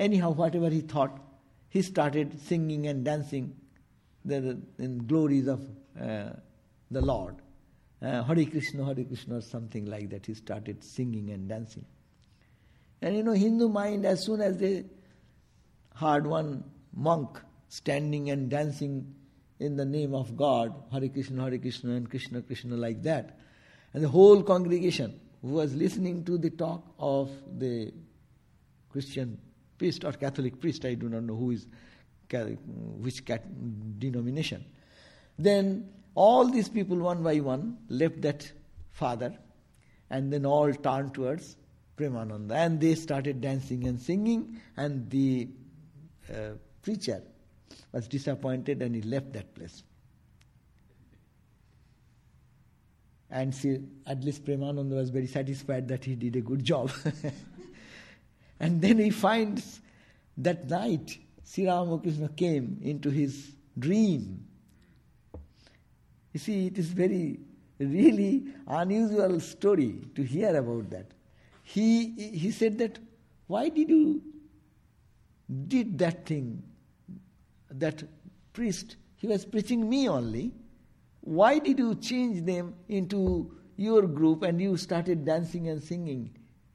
Anyhow, 0.00 0.30
whatever 0.30 0.70
he 0.70 0.80
thought, 0.80 1.20
he 1.68 1.82
started 1.82 2.40
singing 2.40 2.86
and 2.86 3.04
dancing 3.04 3.54
the, 4.24 4.58
in 4.78 5.06
glories 5.06 5.46
of 5.46 5.60
uh, 6.00 6.30
the 6.90 7.02
Lord. 7.02 7.36
Uh, 8.00 8.22
Hare 8.22 8.46
Krishna, 8.46 8.86
Hare 8.86 9.04
Krishna, 9.04 9.36
or 9.36 9.40
something 9.42 9.84
like 9.84 10.08
that. 10.08 10.24
He 10.24 10.32
started 10.32 10.82
singing 10.82 11.28
and 11.28 11.46
dancing. 11.46 11.84
And 13.02 13.14
you 13.14 13.22
know, 13.22 13.32
Hindu 13.32 13.68
mind, 13.68 14.06
as 14.06 14.24
soon 14.24 14.40
as 14.40 14.56
they 14.56 14.86
heard 15.94 16.26
one 16.26 16.64
monk 16.94 17.38
standing 17.68 18.30
and 18.30 18.48
dancing 18.48 19.14
in 19.58 19.76
the 19.76 19.84
name 19.84 20.14
of 20.14 20.34
God, 20.34 20.72
Hare 20.90 21.10
Krishna, 21.10 21.42
Hare 21.42 21.58
Krishna, 21.58 21.92
and 21.92 22.08
Krishna, 22.08 22.40
Krishna, 22.40 22.74
like 22.74 23.02
that. 23.02 23.38
And 23.92 24.02
the 24.02 24.08
whole 24.08 24.42
congregation 24.42 25.20
who 25.42 25.48
was 25.48 25.74
listening 25.74 26.24
to 26.24 26.38
the 26.38 26.48
talk 26.48 26.82
of 26.98 27.30
the 27.58 27.92
Christian 28.88 29.38
priest 29.80 30.04
or 30.04 30.12
Catholic 30.12 30.60
priest, 30.60 30.84
I 30.84 30.92
do 30.92 31.08
not 31.08 31.22
know 31.22 31.34
who 31.34 31.52
is 31.52 31.66
which 33.00 33.24
denomination. 33.98 34.64
Then 35.38 35.88
all 36.14 36.48
these 36.48 36.68
people, 36.68 36.98
one 36.98 37.22
by 37.22 37.40
one, 37.40 37.78
left 37.88 38.20
that 38.20 38.52
father 38.92 39.32
and 40.10 40.30
then 40.30 40.44
all 40.44 40.70
turned 40.74 41.14
towards 41.14 41.56
Premananda. 41.96 42.52
And 42.52 42.78
they 42.78 42.94
started 42.94 43.40
dancing 43.40 43.86
and 43.86 43.98
singing, 43.98 44.60
and 44.76 45.08
the 45.08 45.48
uh, 46.30 46.50
preacher 46.82 47.22
was 47.92 48.06
disappointed 48.06 48.82
and 48.82 48.94
he 48.94 49.00
left 49.00 49.32
that 49.32 49.54
place. 49.54 49.82
And 53.30 53.54
see, 53.54 53.78
at 54.06 54.22
least 54.24 54.44
Premananda 54.44 54.94
was 54.94 55.08
very 55.08 55.26
satisfied 55.26 55.88
that 55.88 56.04
he 56.04 56.16
did 56.16 56.36
a 56.36 56.42
good 56.42 56.64
job. 56.64 56.92
and 58.60 58.80
then 58.80 58.98
he 58.98 59.10
finds 59.10 59.80
that 60.36 60.68
night 60.68 61.18
Sri 61.44 61.66
Ramakrishna 61.66 62.28
came 62.28 62.78
into 62.82 63.10
his 63.10 63.52
dream. 63.78 64.46
You 66.32 66.38
see, 66.38 66.66
it 66.66 66.78
is 66.78 66.86
very, 66.88 67.40
really 67.78 68.44
unusual 68.68 69.40
story 69.40 69.96
to 70.14 70.22
hear 70.22 70.54
about 70.54 70.90
that. 70.90 71.06
He, 71.64 72.10
he 72.10 72.50
said 72.52 72.78
that, 72.78 72.98
why 73.46 73.68
did 73.68 73.88
you 73.88 74.22
did 75.66 75.98
that 75.98 76.26
thing? 76.26 76.62
That 77.70 78.04
priest, 78.52 78.96
he 79.16 79.26
was 79.26 79.44
preaching 79.44 79.88
me 79.88 80.08
only. 80.08 80.52
Why 81.22 81.58
did 81.58 81.78
you 81.78 81.94
change 81.96 82.44
them 82.44 82.74
into 82.88 83.50
your 83.76 84.02
group 84.02 84.42
and 84.42 84.60
you 84.60 84.76
started 84.76 85.24
dancing 85.24 85.68
and 85.68 85.82
singing? 85.82 86.30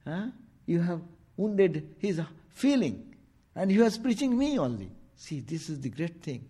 Huh? 0.05 0.27
You 0.65 0.81
have 0.81 1.01
wounded 1.37 1.95
his 1.99 2.21
feeling. 2.49 3.15
And 3.55 3.71
he 3.71 3.77
was 3.77 3.97
preaching 3.97 4.37
me 4.37 4.59
only. 4.59 4.91
See, 5.15 5.39
this 5.39 5.69
is 5.69 5.79
the 5.79 5.89
great 5.89 6.21
thing. 6.21 6.49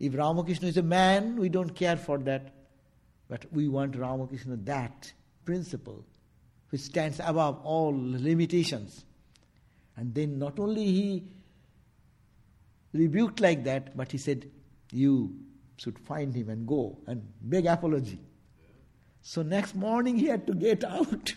If 0.00 0.14
Ramakrishna 0.14 0.68
is 0.68 0.76
a 0.76 0.82
man, 0.82 1.36
we 1.36 1.48
don't 1.48 1.74
care 1.74 1.96
for 1.96 2.18
that. 2.18 2.52
But 3.28 3.46
we 3.52 3.68
want 3.68 3.96
Ramakrishna 3.96 4.56
that 4.64 5.12
principle 5.44 6.04
which 6.72 6.80
stands 6.80 7.20
above 7.22 7.60
all 7.64 7.92
limitations. 7.94 9.04
And 9.94 10.14
then 10.14 10.38
not 10.38 10.58
only 10.58 10.84
he 10.84 11.24
rebuked 12.94 13.40
like 13.40 13.62
that, 13.64 13.94
but 13.94 14.10
he 14.10 14.16
said, 14.16 14.50
You 14.90 15.36
should 15.76 15.98
find 15.98 16.34
him 16.34 16.48
and 16.48 16.66
go 16.66 16.98
and 17.06 17.22
beg 17.42 17.66
apology. 17.66 18.18
So 19.20 19.42
next 19.42 19.74
morning 19.74 20.16
he 20.16 20.26
had 20.26 20.46
to 20.46 20.54
get 20.54 20.82
out 20.98 21.34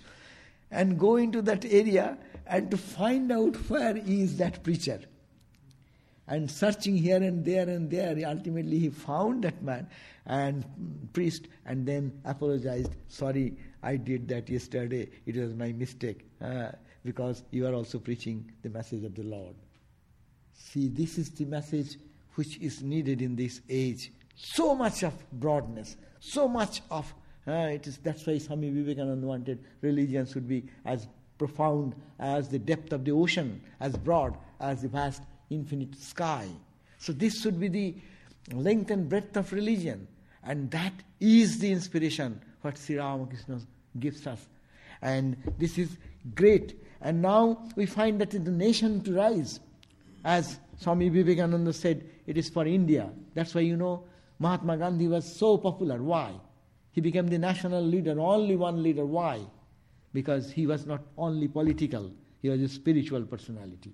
and 0.72 1.00
go 1.00 1.16
into 1.16 1.42
that 1.44 1.66
area 1.66 2.18
and 2.48 2.70
to 2.72 2.78
find 2.78 3.32
out 3.32 3.56
where 3.70 3.98
is 3.98 4.38
that 4.38 4.64
preacher. 4.64 5.02
And 6.28 6.50
searching 6.50 6.98
here 6.98 7.18
and 7.18 7.46
there 7.46 7.70
and 7.70 7.90
there, 7.90 8.18
ultimately 8.28 8.80
he 8.80 8.90
found 8.90 9.44
that 9.44 9.62
man 9.62 9.88
and 10.26 10.66
priest 11.14 11.48
and 11.66 11.86
then 11.86 12.20
apologized. 12.26 12.96
Sorry, 13.08 13.56
I 13.84 13.98
did 13.98 14.28
that 14.30 14.50
yesterday. 14.50 15.08
It 15.26 15.36
was 15.36 15.54
my 15.54 15.72
mistake 15.72 16.28
uh, 16.42 16.72
because 17.04 17.44
you 17.52 17.68
are 17.68 17.74
also 17.74 18.00
preaching 18.00 18.52
the 18.64 18.70
message 18.70 19.04
of 19.04 19.14
the 19.14 19.24
Lord. 19.24 19.56
See, 20.56 20.88
this 20.88 21.20
is 21.20 21.30
the 21.30 21.46
message 21.46 21.98
which 22.34 22.58
is 22.58 22.82
needed 22.82 23.22
in 23.22 23.36
this 23.36 23.62
age. 23.70 24.12
So 24.36 24.74
much 24.76 25.04
of 25.04 25.14
broadness, 25.32 25.96
so 26.20 26.48
much 26.48 26.82
of 26.90 27.14
uh, 27.48 27.70
it 27.72 27.86
is. 27.88 27.98
That's 27.98 28.26
why 28.26 28.38
Swami 28.38 28.70
Vivekananda 28.70 29.26
wanted 29.26 29.64
religion 29.82 30.26
should 30.26 30.48
be 30.48 30.66
as 30.86 31.08
profound 31.38 31.96
as 32.20 32.50
the 32.50 32.60
depth 32.60 32.94
of 32.94 33.06
the 33.06 33.12
ocean, 33.12 33.62
as 33.80 33.96
broad 33.96 34.36
as 34.60 34.82
the 34.82 34.88
vast 34.88 35.22
infinite 35.50 35.96
sky. 35.96 36.48
So 36.98 37.14
this 37.14 37.42
should 37.42 37.60
be 37.60 37.68
the 37.68 37.96
length 38.54 38.90
and 38.92 39.08
breadth 39.08 39.38
of 39.38 39.52
religion, 39.54 40.08
and 40.44 40.72
that 40.72 40.94
is 41.20 41.60
the 41.60 41.72
inspiration 41.72 42.42
what 42.62 42.78
Sri 42.78 42.98
Ramakrishna 42.98 43.60
gives 44.00 44.26
us. 44.26 44.44
And 45.02 45.38
this 45.60 45.78
is 45.78 45.98
great. 46.34 46.82
And 47.02 47.22
now 47.22 47.68
we 47.76 47.86
find 47.86 48.20
that 48.22 48.34
in 48.34 48.44
the 48.44 48.52
nation 48.52 49.02
to 49.02 49.14
rise, 49.14 49.60
as 50.24 50.60
Swami 50.78 51.10
Vivekananda 51.10 51.74
said, 51.74 52.10
it 52.26 52.38
is 52.38 52.50
for 52.50 52.66
India. 52.66 53.12
That's 53.36 53.54
why 53.54 53.62
you 53.62 53.78
know 53.78 54.06
Mahatma 54.40 54.78
Gandhi 54.78 55.08
was 55.08 55.38
so 55.38 55.58
popular. 55.58 56.02
Why? 56.02 56.34
He 56.96 57.02
became 57.02 57.28
the 57.28 57.38
national 57.38 57.84
leader, 57.84 58.18
only 58.22 58.56
one 58.56 58.82
leader. 58.82 59.06
Why? 59.06 59.42
Because 60.14 60.50
he 60.50 60.66
was 60.66 60.86
not 60.86 61.02
only 61.18 61.50
political, 61.50 62.10
he 62.42 62.48
was 62.48 62.62
a 62.62 62.70
spiritual 62.70 63.24
personality. 63.24 63.92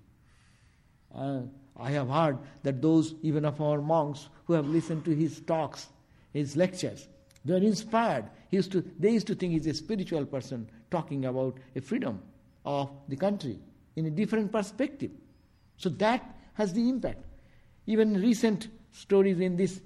Uh, 1.12 1.40
I 1.76 1.90
have 1.90 2.08
heard 2.08 2.38
that 2.62 2.80
those, 2.80 3.16
even 3.22 3.44
of 3.44 3.60
our 3.60 3.82
monks, 3.82 4.28
who 4.44 4.52
have 4.52 4.68
listened 4.68 5.04
to 5.06 5.10
his 5.16 5.40
talks, 5.40 5.88
his 6.32 6.56
lectures, 6.56 7.08
they 7.44 7.54
are 7.54 7.56
inspired. 7.56 8.26
He 8.52 8.58
used 8.58 8.70
to, 8.70 8.84
they 9.00 9.10
used 9.10 9.26
to 9.26 9.34
think 9.34 9.54
he's 9.54 9.66
a 9.66 9.74
spiritual 9.74 10.24
person 10.24 10.70
talking 10.88 11.24
about 11.24 11.58
a 11.74 11.80
freedom 11.80 12.22
of 12.64 12.88
the 13.08 13.16
country 13.16 13.58
in 13.96 14.06
a 14.06 14.10
different 14.10 14.52
perspective. 14.52 15.10
So 15.76 15.88
that 15.88 16.36
has 16.54 16.72
the 16.72 16.88
impact. 16.88 17.24
Even 17.86 18.22
recent 18.22 18.68
stories 18.92 19.40
in 19.40 19.56
this 19.56 19.80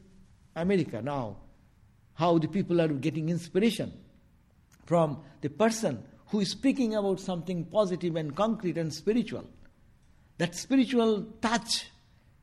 America 0.54 1.00
now, 1.00 1.38
how 2.16 2.38
the 2.38 2.48
people 2.48 2.80
are 2.80 2.88
getting 2.88 3.28
inspiration 3.28 3.92
from 4.84 5.18
the 5.40 5.48
person 5.48 6.02
who 6.28 6.40
is 6.40 6.50
speaking 6.50 6.94
about 6.94 7.20
something 7.20 7.64
positive 7.64 8.16
and 8.16 8.34
concrete 8.34 8.78
and 8.78 8.92
spiritual. 8.92 9.48
That 10.38 10.54
spiritual 10.54 11.26
touch 11.40 11.90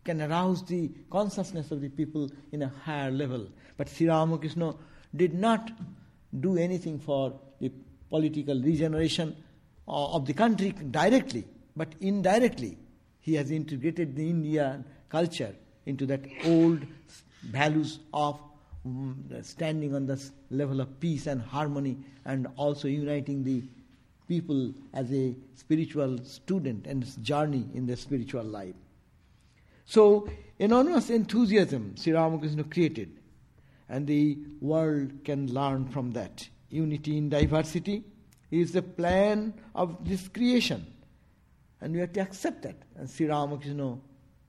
can 0.03 0.21
arouse 0.21 0.63
the 0.63 0.91
consciousness 1.09 1.71
of 1.71 1.81
the 1.81 1.89
people 1.89 2.29
in 2.51 2.61
a 2.61 2.71
higher 2.85 3.11
level. 3.11 3.47
But 3.77 3.89
Sri 3.89 4.07
Ramakrishna 4.07 4.75
did 5.15 5.33
not 5.33 5.71
do 6.39 6.57
anything 6.57 6.99
for 6.99 7.39
the 7.59 7.71
political 8.09 8.59
regeneration 8.61 9.35
uh, 9.87 10.13
of 10.13 10.25
the 10.25 10.33
country 10.33 10.71
directly, 10.71 11.45
but 11.75 11.93
indirectly. 11.99 12.77
He 13.21 13.35
has 13.35 13.51
integrated 13.51 14.15
the 14.15 14.29
Indian 14.29 14.83
culture 15.09 15.55
into 15.85 16.05
that 16.07 16.21
old 16.45 16.85
values 17.43 17.99
of 18.13 18.39
Mm, 18.85 19.45
standing 19.45 19.95
on 19.95 20.05
the 20.05 20.21
level 20.49 20.81
of 20.81 20.99
peace 20.99 21.27
and 21.27 21.41
harmony 21.41 21.97
and 22.25 22.47
also 22.57 22.89
uniting 22.89 23.41
the 23.41 23.63
people 24.27 24.73
as 24.93 25.09
a 25.13 25.33
spiritual 25.55 26.17
student 26.25 26.85
and 26.85 27.23
journey 27.23 27.65
in 27.73 27.85
their 27.85 27.95
spiritual 27.95 28.43
life. 28.43 28.75
So, 29.85 30.29
enormous 30.59 31.09
enthusiasm 31.09 31.95
Sri 31.95 32.11
Ramakrishna 32.11 32.65
created, 32.65 33.19
and 33.87 34.05
the 34.05 34.37
world 34.59 35.11
can 35.23 35.53
learn 35.53 35.87
from 35.87 36.11
that. 36.11 36.49
Unity 36.69 37.17
in 37.17 37.29
diversity 37.29 38.03
is 38.51 38.73
the 38.73 38.81
plan 38.81 39.53
of 39.75 40.03
this 40.03 40.27
creation, 40.27 40.85
and 41.79 41.93
we 41.93 41.99
have 41.99 42.11
to 42.13 42.19
accept 42.19 42.63
that. 42.63 42.75
And 42.97 43.09
Sri 43.09 43.27
Ramakrishna 43.27 43.97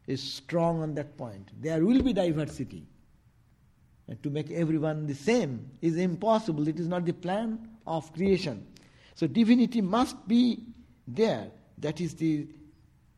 is 0.08 0.20
strong 0.20 0.82
on 0.82 0.94
that 0.94 1.16
point. 1.16 1.50
There 1.60 1.84
will 1.84 2.02
be 2.02 2.12
diversity. 2.12 2.88
To 4.22 4.30
make 4.30 4.50
everyone 4.50 5.06
the 5.06 5.14
same 5.14 5.70
is 5.80 5.96
impossible. 5.96 6.68
It 6.68 6.78
is 6.78 6.88
not 6.88 7.06
the 7.06 7.12
plan 7.12 7.68
of 7.86 8.12
creation. 8.12 8.66
So 9.14 9.26
divinity 9.26 9.80
must 9.80 10.28
be 10.28 10.66
there. 11.08 11.50
That 11.78 12.00
is 12.00 12.14
the 12.14 12.46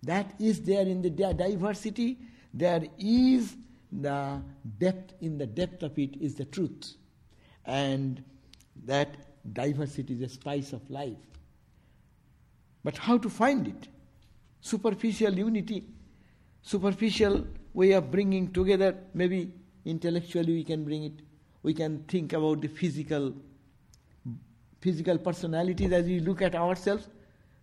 that 0.02 0.34
is 0.38 0.60
there 0.60 0.86
in 0.86 1.02
the 1.02 1.10
diversity. 1.10 2.18
There 2.54 2.84
is 2.98 3.56
the 3.90 4.40
depth 4.78 5.14
in 5.20 5.38
the 5.38 5.46
depth 5.46 5.82
of 5.82 5.98
it 5.98 6.16
is 6.20 6.36
the 6.36 6.44
truth. 6.44 6.94
And 7.64 8.22
that 8.84 9.16
diversity 9.52 10.14
is 10.14 10.22
a 10.22 10.28
spice 10.28 10.72
of 10.72 10.88
life. 10.88 11.16
But 12.84 12.96
how 12.96 13.18
to 13.18 13.28
find 13.28 13.66
it? 13.66 13.88
Superficial 14.60 15.34
unity, 15.34 15.84
superficial 16.62 17.46
way 17.74 17.92
of 17.92 18.10
bringing 18.12 18.52
together, 18.52 18.96
maybe 19.12 19.52
intellectually 19.86 20.52
we 20.52 20.64
can 20.64 20.84
bring 20.84 21.04
it. 21.04 21.12
We 21.62 21.72
can 21.72 22.04
think 22.08 22.34
about 22.34 22.60
the 22.60 22.68
physical 22.68 23.34
physical 24.80 25.18
personalities 25.18 25.92
as 25.92 26.04
we 26.06 26.20
look 26.20 26.42
at 26.42 26.54
ourselves, 26.54 27.08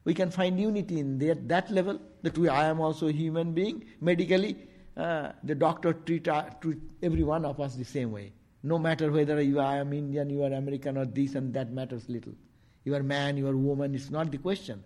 we 0.03 0.13
can 0.13 0.29
find 0.29 0.59
unity 0.59 0.99
in 0.99 1.17
that, 1.19 1.47
that 1.47 1.71
level 1.71 1.99
that 2.21 2.37
we, 2.37 2.49
I 2.49 2.65
am 2.65 2.81
also 2.81 3.07
a 3.07 3.11
human 3.11 3.53
being. 3.53 3.85
Medically, 4.01 4.57
uh, 4.97 5.31
the 5.43 5.55
doctor 5.55 5.93
treat, 5.93 6.27
uh, 6.27 6.43
treat 6.59 6.79
every 7.01 7.23
one 7.23 7.45
of 7.45 7.61
us 7.61 7.75
the 7.75 7.85
same 7.85 8.11
way. 8.11 8.33
No 8.63 8.77
matter 8.77 9.11
whether 9.11 9.41
you 9.41 9.59
I 9.59 9.77
am 9.77 9.93
Indian, 9.93 10.29
you 10.29 10.43
are 10.43 10.51
American, 10.51 10.97
or 10.97 11.05
this 11.05 11.35
and 11.35 11.53
that 11.53 11.71
matters 11.71 12.09
little. 12.09 12.33
You 12.83 12.95
are 12.95 13.03
man, 13.03 13.37
you 13.37 13.47
are 13.47 13.55
woman, 13.55 13.95
it's 13.95 14.09
not 14.09 14.31
the 14.31 14.37
question. 14.37 14.83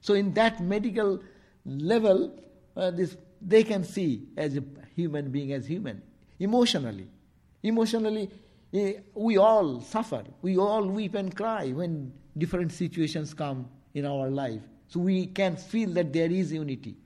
So 0.00 0.14
in 0.14 0.32
that 0.34 0.60
medical 0.60 1.20
level, 1.64 2.38
uh, 2.76 2.90
this, 2.92 3.16
they 3.40 3.64
can 3.64 3.82
see 3.82 4.28
as 4.36 4.56
a 4.56 4.62
human 4.94 5.30
being 5.30 5.52
as 5.52 5.66
human. 5.66 6.02
Emotionally. 6.42 7.06
Emotionally, 7.62 8.28
Eh, 8.72 8.94
we 9.14 9.36
all 9.36 9.80
suffer. 9.82 10.24
We 10.40 10.56
all 10.56 10.86
weep 10.86 11.14
and 11.14 11.34
cry 11.34 11.70
when 11.72 12.12
different 12.38 12.72
situations 12.72 13.34
come 13.34 13.68
in 13.92 14.06
our 14.06 14.30
life. 14.30 14.62
So 14.88 15.00
we 15.00 15.26
can 15.26 15.56
feel 15.56 15.90
that 15.90 16.12
there 16.12 16.30
is 16.30 16.52
unity. 16.52 16.96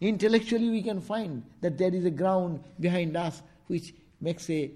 Intellectually, 0.00 0.68
we 0.68 0.82
can 0.82 1.00
find 1.00 1.42
that 1.62 1.78
there 1.78 1.94
is 1.94 2.04
a 2.04 2.10
ground 2.10 2.62
behind 2.78 3.16
us 3.16 3.42
which 3.68 3.94
makes 4.20 4.48
a 4.50 4.70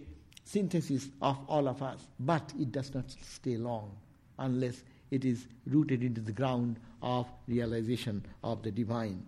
synthesis 0.45 1.09
of 1.21 1.39
all 1.49 1.69
of 1.69 1.83
us. 1.83 2.01
But 2.19 2.53
it 2.59 2.73
does 2.73 2.95
not 2.95 3.05
stay 3.21 3.57
long 3.57 3.95
unless 4.39 4.83
it 5.11 5.25
is 5.27 5.47
rooted 5.67 6.03
into 6.03 6.23
the 6.23 6.33
ground 6.33 6.79
of 7.03 7.27
realization 7.47 8.25
of 8.43 8.63
the 8.63 8.71
divine. 8.71 9.25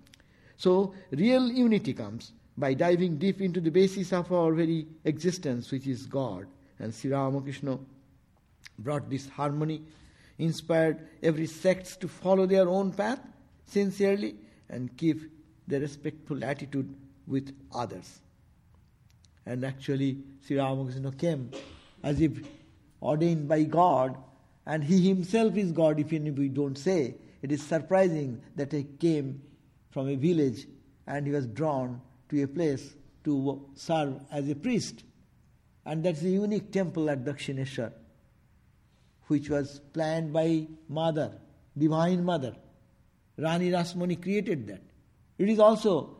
So, 0.56 0.94
real 1.10 1.50
unity 1.50 1.92
comes 1.92 2.32
by 2.56 2.74
diving 2.74 3.16
deep 3.16 3.40
into 3.40 3.60
the 3.60 3.70
basis 3.70 4.12
of 4.12 4.30
our 4.32 4.52
very 4.52 4.86
existence, 5.04 5.70
which 5.70 5.86
is 5.86 6.06
God. 6.06 6.46
And 6.78 6.94
Sri 6.94 7.10
Ramakrishna 7.10 7.78
brought 8.78 9.10
this 9.10 9.28
harmony, 9.28 9.82
inspired 10.38 11.06
every 11.22 11.46
sect 11.46 12.00
to 12.00 12.08
follow 12.08 12.46
their 12.46 12.68
own 12.68 12.92
path 12.92 13.20
sincerely 13.66 14.36
and 14.68 14.96
keep 14.96 15.20
the 15.66 15.80
respectful 15.80 16.44
attitude 16.44 16.94
with 17.26 17.54
others. 17.74 18.20
And 19.46 19.64
actually, 19.64 20.18
Sri 20.46 20.56
Ramakrishna 20.56 21.12
came 21.12 21.50
as 22.02 22.20
if 22.20 22.32
ordained 23.02 23.48
by 23.48 23.64
God, 23.64 24.16
and 24.66 24.82
he 24.82 25.08
himself 25.08 25.56
is 25.56 25.72
God, 25.72 26.00
if 26.00 26.10
we 26.10 26.48
don't 26.48 26.78
say. 26.78 27.16
It 27.42 27.52
is 27.52 27.62
surprising 27.62 28.40
that 28.56 28.72
he 28.72 28.84
came 28.84 29.42
from 29.90 30.08
a 30.08 30.16
village 30.16 30.66
and 31.06 31.26
he 31.26 31.32
was 31.32 31.46
drawn 31.46 32.00
to 32.34 32.42
a 32.42 32.48
place 32.48 32.94
to 33.24 33.64
serve 33.74 34.20
as 34.30 34.48
a 34.48 34.54
priest. 34.54 35.04
And 35.86 36.04
that's 36.04 36.20
the 36.20 36.30
unique 36.30 36.72
temple 36.72 37.08
at 37.10 37.24
Dakshineshwar, 37.24 37.92
which 39.28 39.48
was 39.48 39.80
planned 39.92 40.32
by 40.32 40.66
Mother, 40.88 41.32
Divine 41.76 42.24
Mother. 42.24 42.54
Rani 43.36 43.70
Rasmani 43.70 44.20
created 44.20 44.66
that. 44.68 44.82
It 45.38 45.48
is 45.48 45.58
also 45.58 46.16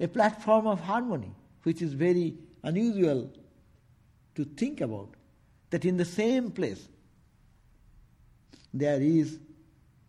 a 0.00 0.08
platform 0.08 0.66
of 0.66 0.80
harmony, 0.80 1.32
which 1.62 1.82
is 1.82 1.92
very 1.92 2.34
unusual 2.62 3.30
to 4.34 4.44
think 4.44 4.80
about. 4.80 5.14
That 5.70 5.84
in 5.84 5.96
the 5.96 6.04
same 6.04 6.50
place 6.50 6.88
there 8.74 9.00
is 9.00 9.38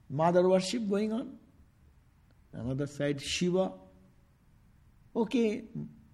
mother 0.09 0.47
worship 0.47 0.89
going 0.89 1.13
on, 1.13 1.37
another 2.53 2.87
side 2.87 3.21
Shiva. 3.21 3.71
Okay, 5.15 5.63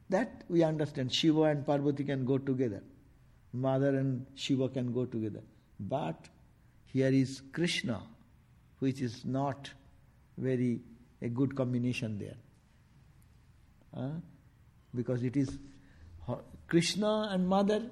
that 0.09 0.43
we 0.49 0.63
understand. 0.63 1.13
Shiva 1.13 1.43
and 1.43 1.65
Parvati 1.65 2.03
can 2.03 2.25
go 2.25 2.37
together. 2.37 2.83
Mother 3.53 3.97
and 3.97 4.25
Shiva 4.35 4.69
can 4.69 4.93
go 4.93 5.05
together. 5.05 5.41
But 5.79 6.27
here 6.85 7.07
is 7.07 7.41
Krishna, 7.53 8.01
which 8.79 9.01
is 9.01 9.23
not 9.23 9.69
very 10.37 10.81
a 11.21 11.29
good 11.29 11.55
combination 11.55 12.17
there. 12.19 12.35
Uh, 13.95 14.19
because 14.93 15.23
it 15.23 15.37
is 15.37 15.57
Krishna 16.67 17.29
and 17.31 17.47
Mother 17.47 17.83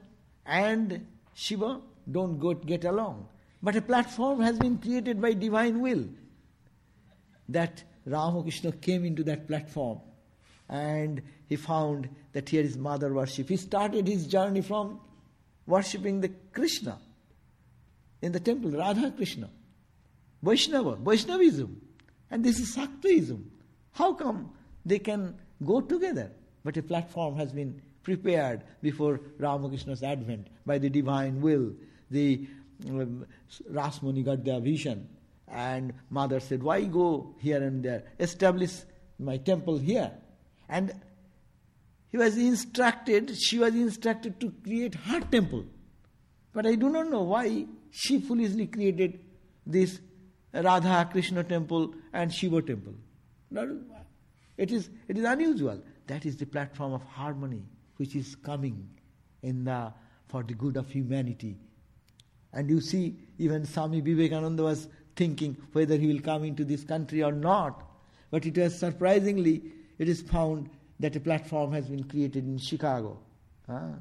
and 0.46 1.06
Shiva 1.34 1.82
don't 2.12 2.38
go, 2.38 2.54
get 2.54 2.86
along. 2.86 3.28
But 3.64 3.76
a 3.76 3.82
platform 3.82 4.42
has 4.42 4.60
been 4.60 4.78
created 4.78 5.22
by 5.22 5.34
divine 5.34 5.82
will. 5.82 6.06
That 7.50 7.84
Ramakrishna 8.06 8.74
came 8.74 9.06
into 9.06 9.24
that 9.24 9.48
platform 9.48 10.00
and 10.70 11.22
he 11.48 11.56
found 11.56 12.10
that 12.34 12.50
here 12.50 12.64
is 12.64 12.78
mother 12.78 13.14
worship. 13.14 13.50
He 13.50 13.58
started 13.58 14.08
his 14.08 14.28
journey 14.28 14.62
from 14.62 15.00
worshipping 15.66 16.22
the 16.22 16.30
Krishna 16.52 17.00
in 18.22 18.32
the 18.32 18.40
temple, 18.40 18.72
Radha 18.72 19.12
Krishna. 19.12 19.50
Vaishnava, 20.42 20.96
Vaishnavism. 20.98 21.82
And 22.30 22.44
this 22.44 22.60
is 22.60 22.76
Shaktism. 22.76 23.44
How 23.92 24.14
come 24.14 24.52
they 24.86 25.00
can 25.00 25.36
go 25.66 25.82
together? 25.82 26.32
But 26.64 26.78
a 26.78 26.84
platform 26.84 27.38
has 27.38 27.52
been 27.52 27.82
prepared 28.04 28.64
before 28.82 29.20
Ramakrishna's 29.38 30.04
advent 30.04 30.48
by 30.66 30.78
the 30.78 30.90
divine 30.90 31.42
will. 31.42 31.74
The 32.12 32.48
um, 32.88 33.26
Rasmani 33.72 34.24
got 34.24 34.44
their 34.44 34.60
vision, 34.60 35.10
and 35.48 35.94
mother 36.10 36.40
said, 36.40 36.62
Why 36.62 36.84
go 36.84 37.36
here 37.40 37.62
and 37.62 37.84
there? 37.84 38.04
Establish 38.20 38.72
my 39.20 39.38
temple 39.38 39.78
here. 39.78 40.12
And 40.70 40.94
he 42.10 42.18
was 42.18 42.38
instructed, 42.38 43.38
she 43.38 43.60
was 43.60 43.76
instructed 43.76 44.40
to 44.40 44.52
create 44.64 44.96
her 44.96 45.20
temple. 45.20 45.66
But 46.54 46.66
I 46.66 46.76
do 46.76 46.90
not 46.90 47.10
know 47.10 47.24
why 47.24 47.66
she 47.92 48.20
foolishly 48.20 48.68
created 48.68 49.20
this 49.66 50.00
Radha 50.54 51.08
Krishna 51.12 51.44
temple 51.44 51.94
and 52.14 52.34
Shiva 52.34 52.62
temple. 52.62 52.96
It 54.58 54.72
is, 54.72 54.90
it 55.08 55.18
is 55.18 55.24
unusual. 55.24 55.82
That 56.08 56.26
is 56.26 56.38
the 56.38 56.46
platform 56.46 56.94
of 56.94 57.04
harmony 57.04 57.64
which 57.98 58.16
is 58.16 58.36
coming 58.36 58.90
in 59.44 59.66
the, 59.66 59.94
for 60.28 60.44
the 60.44 60.54
good 60.54 60.78
of 60.78 60.90
humanity. 60.90 61.58
And 62.54 62.70
you 62.70 62.82
see, 62.82 63.18
even 63.38 63.66
Swami 63.66 64.02
Vivekananda 64.02 64.64
was 64.64 64.88
thinking 65.16 65.58
whether 65.74 65.98
he 65.98 66.08
will 66.08 66.22
come 66.22 66.44
into 66.44 66.64
this 66.64 66.84
country 66.84 67.24
or 67.24 67.32
not. 67.32 67.84
But 68.32 68.46
it 68.46 68.58
was 68.58 68.78
surprisingly, 68.78 69.64
it 70.00 70.10
is 70.10 70.22
found 70.22 70.70
that 71.00 71.16
a 71.16 71.20
platform 71.20 71.72
has 71.72 71.88
been 71.88 72.04
created 72.04 72.46
in 72.46 72.58
Chicago, 72.58 73.18
ah, 73.70 73.92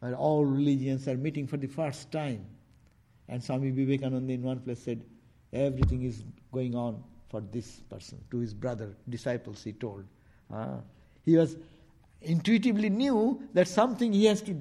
where 0.00 0.14
all 0.14 0.44
religions 0.44 1.08
are 1.08 1.16
meeting 1.16 1.46
for 1.46 1.56
the 1.56 1.66
first 1.66 2.10
time. 2.10 2.44
And 3.28 3.42
Swami 3.42 3.70
Vivekananda 3.70 4.32
in 4.32 4.42
one 4.42 4.60
place 4.60 4.82
said, 4.82 5.02
everything 5.52 6.02
is 6.02 6.24
going 6.52 6.74
on 6.74 7.02
for 7.28 7.40
this 7.40 7.80
person, 7.90 8.18
to 8.30 8.38
his 8.38 8.54
brother, 8.54 8.96
disciples, 9.08 9.62
he 9.62 9.72
told. 9.72 10.04
Ah, 10.50 10.78
he 11.24 11.36
was 11.36 11.56
intuitively 12.22 12.88
knew 12.88 13.42
that 13.52 13.68
something 13.68 14.12
he 14.12 14.24
has 14.24 14.40
to 14.42 14.54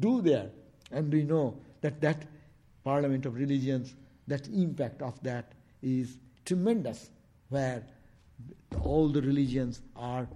do 0.00 0.20
there. 0.20 0.50
And 0.92 1.12
we 1.12 1.22
know 1.22 1.56
that 1.80 2.00
that 2.02 2.26
parliament 2.84 3.24
of 3.26 3.34
religions, 3.34 3.94
that 4.26 4.46
impact 4.48 5.02
of 5.02 5.20
that 5.22 5.52
is 5.82 6.18
tremendous, 6.44 7.10
where 7.48 7.82
all 8.82 9.08
the 9.08 9.22
religions 9.22 9.82
are 9.96 10.28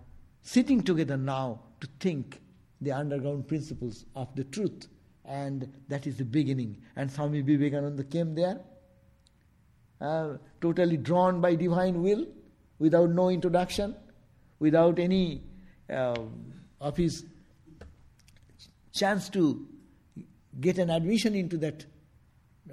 sitting 0.42 0.82
together 0.82 1.16
now 1.16 1.61
to 1.80 1.88
think 2.00 2.40
the 2.80 2.92
underground 2.92 3.48
principles 3.48 4.05
of 4.14 4.34
the 4.34 4.44
truth. 4.44 4.88
And 5.24 5.72
that 5.88 6.07
is 6.07 6.16
the 6.16 6.24
beginning. 6.24 6.76
And 6.96 7.11
Swami 7.11 7.40
Vivekananda 7.40 8.05
came 8.05 8.34
there, 8.34 8.61
uh, 10.00 10.34
totally 10.61 10.98
drawn 10.98 11.40
by 11.40 11.55
divine 11.55 12.02
will, 12.02 12.26
without 12.78 13.11
no 13.11 13.30
introduction, 13.30 13.94
without 14.59 14.98
any 14.98 15.42
uh, 15.90 16.16
of 16.80 16.96
his 16.96 17.24
chance 18.92 19.28
to 19.30 19.66
get 20.61 20.78
an 20.78 20.90
admission 20.90 21.34
into 21.34 21.57
that 21.59 21.84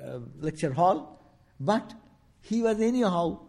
uh, 0.05 0.19
lecture 0.39 0.73
hall, 0.73 1.21
but 1.59 1.93
he 2.41 2.61
was 2.61 2.79
anyhow 2.79 3.39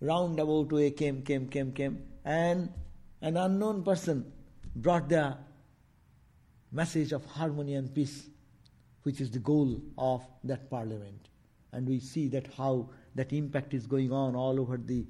roundabout 0.00 0.70
way 0.72 0.90
came, 0.90 1.22
came, 1.22 1.48
came, 1.48 1.72
came, 1.72 2.02
and 2.24 2.72
an 3.22 3.36
unknown 3.36 3.82
person 3.82 4.30
brought 4.74 5.08
the 5.08 5.36
message 6.72 7.12
of 7.12 7.24
harmony 7.24 7.74
and 7.74 7.94
peace, 7.94 8.28
which 9.02 9.20
is 9.20 9.30
the 9.30 9.38
goal 9.38 9.80
of 9.96 10.22
that 10.44 10.68
parliament. 10.68 11.28
And 11.72 11.88
we 11.88 12.00
see 12.00 12.28
that 12.28 12.46
how 12.56 12.90
that 13.14 13.32
impact 13.32 13.74
is 13.74 13.86
going 13.86 14.12
on 14.12 14.34
all 14.34 14.60
over 14.60 14.76
the 14.76 15.06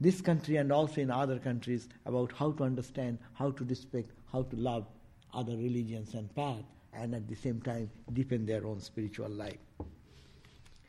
this 0.00 0.20
country 0.20 0.56
and 0.56 0.72
also 0.72 1.00
in 1.00 1.10
other 1.10 1.38
countries 1.38 1.88
about 2.04 2.32
how 2.32 2.50
to 2.52 2.64
understand, 2.64 3.18
how 3.32 3.50
to 3.52 3.64
respect, 3.64 4.10
how 4.30 4.42
to 4.42 4.56
love 4.56 4.86
other 5.32 5.56
religions 5.56 6.14
and 6.14 6.34
path, 6.34 6.64
and 6.92 7.14
at 7.14 7.28
the 7.28 7.34
same 7.34 7.60
time 7.62 7.90
deepen 8.12 8.44
their 8.44 8.66
own 8.66 8.80
spiritual 8.80 9.28
life. 9.28 9.58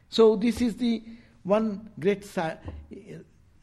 So 0.10 0.36
this 0.36 0.60
is 0.62 0.76
the 0.76 1.04
one 1.46 1.92
great 2.00 2.26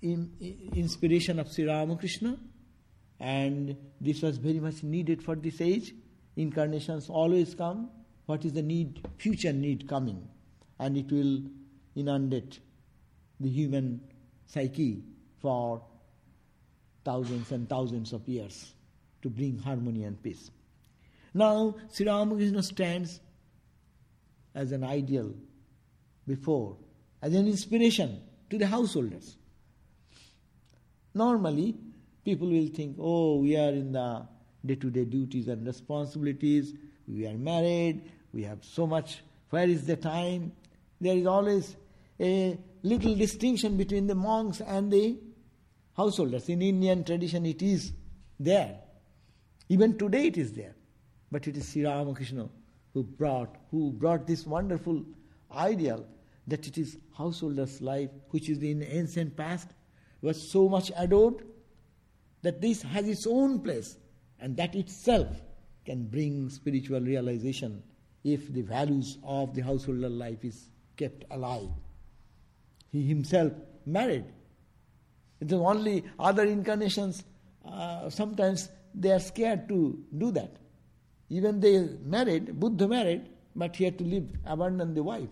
inspiration 0.01 1.41
of 1.41 1.53
Sri 1.53 1.67
Ramakrishna, 1.67 2.39
and 3.19 3.77
this 4.01 4.23
was 4.23 4.39
very 4.39 4.61
much 4.61 4.85
needed 4.85 5.21
for 5.23 5.35
this 5.35 5.61
age. 5.61 5.93
Incarnations 6.37 7.11
always 7.11 7.55
come. 7.57 7.91
What 8.27 8.45
is 8.45 8.53
the 8.53 8.63
need, 8.63 9.05
future 9.19 9.53
need 9.53 9.89
coming? 9.89 10.29
And 10.79 10.97
it 10.97 11.11
will 11.11 11.43
inundate 11.97 12.61
the 13.41 13.49
human 13.49 14.01
psyche 14.47 15.03
for 15.41 15.83
thousands 17.05 17.51
and 17.51 17.69
thousands 17.69 18.13
of 18.13 18.29
years 18.29 18.75
to 19.23 19.29
bring 19.29 19.59
harmony 19.59 20.05
and 20.05 20.23
peace. 20.23 20.53
Now, 21.35 21.75
Sri 21.93 22.07
Ramakrishna 22.07 22.63
stands 22.63 23.21
as 24.55 24.71
an 24.71 24.85
ideal 24.85 25.35
before, 26.29 26.77
as 27.23 27.33
an 27.35 27.47
inspiration 27.47 28.21
to 28.51 28.59
the 28.59 28.67
householders. 28.67 29.37
Normally, 31.15 31.77
people 32.25 32.49
will 32.49 32.69
think, 32.69 32.97
oh, 32.99 33.37
we 33.37 33.57
are 33.57 33.71
in 33.71 33.93
the 33.93 34.27
day 34.67 34.75
to 34.75 34.91
day 34.91 35.05
duties 35.05 35.49
and 35.49 35.67
responsibilities, 35.67 36.75
we 37.07 37.27
are 37.27 37.35
married, 37.35 38.11
we 38.33 38.43
have 38.43 38.65
so 38.65 38.87
much, 38.87 39.23
where 39.51 39.69
is 39.69 39.87
the 39.87 39.97
time? 39.97 40.53
There 41.01 41.17
is 41.17 41.27
always 41.27 41.77
a 42.21 42.59
little 42.83 43.15
distinction 43.15 43.77
between 43.77 44.07
the 44.07 44.15
monks 44.15 44.61
and 44.61 44.93
the 44.93 45.19
householders. 45.97 46.49
In 46.49 46.63
Indian 46.63 47.05
tradition, 47.05 47.45
it 47.47 47.63
is 47.63 47.93
there. 48.39 48.79
Even 49.69 49.99
today, 49.99 50.27
it 50.27 50.37
is 50.37 50.53
there. 50.53 50.75
But 51.31 51.47
it 51.49 51.57
is 51.57 51.71
Sri 51.71 51.85
Ramakrishna 51.85 52.49
who 52.95 53.03
brought, 53.03 53.57
who 53.71 53.91
brought 53.93 54.27
this 54.27 54.47
wonderful 54.47 55.05
ideal 55.55 56.07
that 56.47 56.67
it 56.67 56.79
is 56.79 56.99
householder's 57.17 57.81
life, 57.81 58.11
which 58.31 58.49
is 58.49 58.63
in 58.63 58.83
ancient 58.83 59.37
past, 59.37 59.69
was 60.21 60.51
so 60.51 60.69
much 60.69 60.91
adored, 60.97 61.45
that 62.43 62.61
this 62.61 62.83
has 62.83 63.07
its 63.09 63.27
own 63.27 63.61
place, 63.61 63.97
and 64.41 64.57
that 64.57 64.75
itself 64.75 65.29
can 65.85 66.07
bring 66.07 66.49
spiritual 66.51 67.01
realization 67.01 67.83
if 68.25 68.53
the 68.53 68.63
values 68.63 69.19
of 69.25 69.55
the 69.55 69.63
householder 69.63 70.09
life 70.09 70.45
is 70.45 70.69
kept 70.97 71.25
alive. 71.31 71.69
He 72.91 73.07
himself 73.07 73.53
married. 73.87 74.25
It 75.41 75.49
is 75.49 75.55
only 75.55 76.05
other 76.19 76.45
incarnations, 76.45 77.25
uh, 77.65 78.11
sometimes 78.11 78.69
they 78.95 79.11
are 79.11 79.21
scared 79.21 79.69
to 79.69 79.99
do 80.17 80.31
that. 80.33 80.57
Even 81.29 81.61
they 81.61 81.89
married, 82.05 82.59
Buddha 82.59 82.87
married, 82.87 83.29
but 83.57 83.75
he 83.77 83.85
had 83.85 83.99
to 83.99 84.05
live, 84.05 84.29
abandon 84.45 84.95
the 84.95 85.03
wife. 85.03 85.29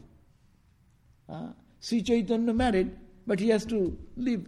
Uh, 1.30 1.52
Sri 1.80 2.02
Chaitanya 2.02 2.52
married, 2.52 2.90
but 3.26 3.38
he 3.38 3.48
has 3.48 3.64
to 3.66 3.96
leave 4.16 4.46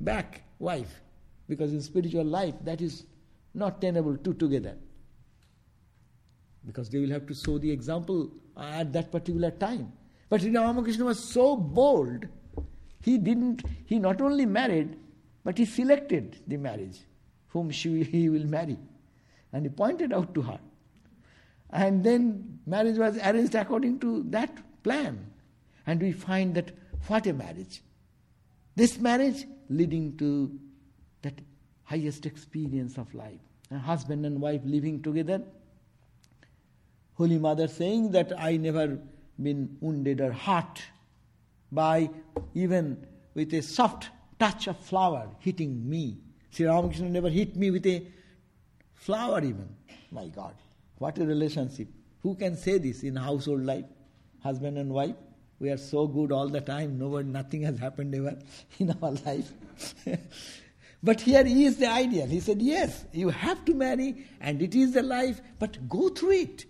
back 0.00 0.42
wife, 0.58 1.00
because 1.48 1.72
in 1.72 1.80
spiritual 1.82 2.24
life 2.24 2.54
that 2.62 2.80
is 2.80 3.04
not 3.54 3.80
tenable 3.80 4.16
two 4.16 4.34
together. 4.34 4.76
Because 6.64 6.88
they 6.88 6.98
will 6.98 7.10
have 7.10 7.26
to 7.26 7.34
show 7.34 7.58
the 7.58 7.70
example 7.70 8.30
at 8.56 8.92
that 8.92 9.10
particular 9.10 9.50
time. 9.50 9.92
But 10.28 10.42
Sri 10.42 10.54
Ramakrishna 10.56 11.04
was 11.04 11.22
so 11.22 11.56
bold, 11.56 12.26
he 13.02 13.18
didn't, 13.18 13.62
he 13.86 13.98
not 13.98 14.20
only 14.20 14.46
married, 14.46 14.96
but 15.42 15.58
he 15.58 15.64
selected 15.64 16.38
the 16.46 16.58
marriage, 16.58 16.98
whom 17.48 17.70
she, 17.70 18.04
he 18.04 18.28
will 18.28 18.46
marry. 18.46 18.78
And 19.52 19.64
he 19.64 19.70
pointed 19.70 20.12
out 20.12 20.34
to 20.34 20.42
her. 20.42 20.60
And 21.70 22.04
then 22.04 22.60
marriage 22.66 22.98
was 22.98 23.16
arranged 23.18 23.54
according 23.54 23.98
to 24.00 24.22
that 24.30 24.82
plan. 24.82 25.26
And 25.86 26.00
we 26.00 26.12
find 26.12 26.54
that 26.54 26.72
what 27.06 27.26
a 27.26 27.32
marriage. 27.32 27.82
This 28.76 28.98
marriage 28.98 29.44
leading 29.68 30.16
to 30.18 30.58
that 31.22 31.40
highest 31.84 32.26
experience 32.26 32.98
of 32.98 33.12
life. 33.14 33.40
A 33.70 33.78
husband 33.78 34.26
and 34.26 34.40
wife 34.40 34.60
living 34.64 35.02
together. 35.02 35.42
Holy 37.14 37.38
Mother 37.38 37.68
saying 37.68 38.12
that 38.12 38.32
I 38.38 38.56
never 38.56 38.98
been 39.40 39.76
wounded 39.80 40.20
or 40.20 40.32
hurt 40.32 40.82
by 41.72 42.10
even 42.54 43.06
with 43.34 43.52
a 43.54 43.62
soft 43.62 44.08
touch 44.38 44.66
of 44.66 44.78
flower 44.78 45.28
hitting 45.38 45.88
me. 45.88 46.18
Sri 46.50 46.66
Ramakrishna 46.66 47.08
never 47.08 47.28
hit 47.28 47.56
me 47.56 47.70
with 47.70 47.86
a 47.86 48.06
flower 48.94 49.38
even. 49.38 49.68
My 50.10 50.28
God. 50.28 50.54
What 50.98 51.18
a 51.18 51.24
relationship. 51.24 51.88
Who 52.22 52.34
can 52.34 52.56
say 52.56 52.78
this 52.78 53.02
in 53.02 53.16
household 53.16 53.64
life? 53.64 53.86
Husband 54.42 54.78
and 54.78 54.90
wife? 54.90 55.16
We 55.60 55.68
are 55.68 55.76
so 55.76 56.06
good 56.06 56.32
all 56.32 56.48
the 56.48 56.62
time, 56.62 56.98
nobody, 56.98 57.28
nothing 57.28 57.62
has 57.62 57.78
happened 57.78 58.14
ever 58.14 58.38
in 58.78 58.96
our 59.02 59.12
life. 59.12 59.52
but 61.02 61.20
here 61.20 61.44
he 61.44 61.66
is 61.66 61.76
the 61.76 61.86
ideal. 61.86 62.26
He 62.26 62.40
said, 62.40 62.62
Yes, 62.62 63.04
you 63.12 63.28
have 63.28 63.62
to 63.66 63.74
marry, 63.74 64.26
and 64.40 64.62
it 64.62 64.74
is 64.74 64.94
the 64.94 65.02
life, 65.02 65.42
but 65.58 65.86
go 65.86 66.08
through 66.08 66.32
it 66.32 66.64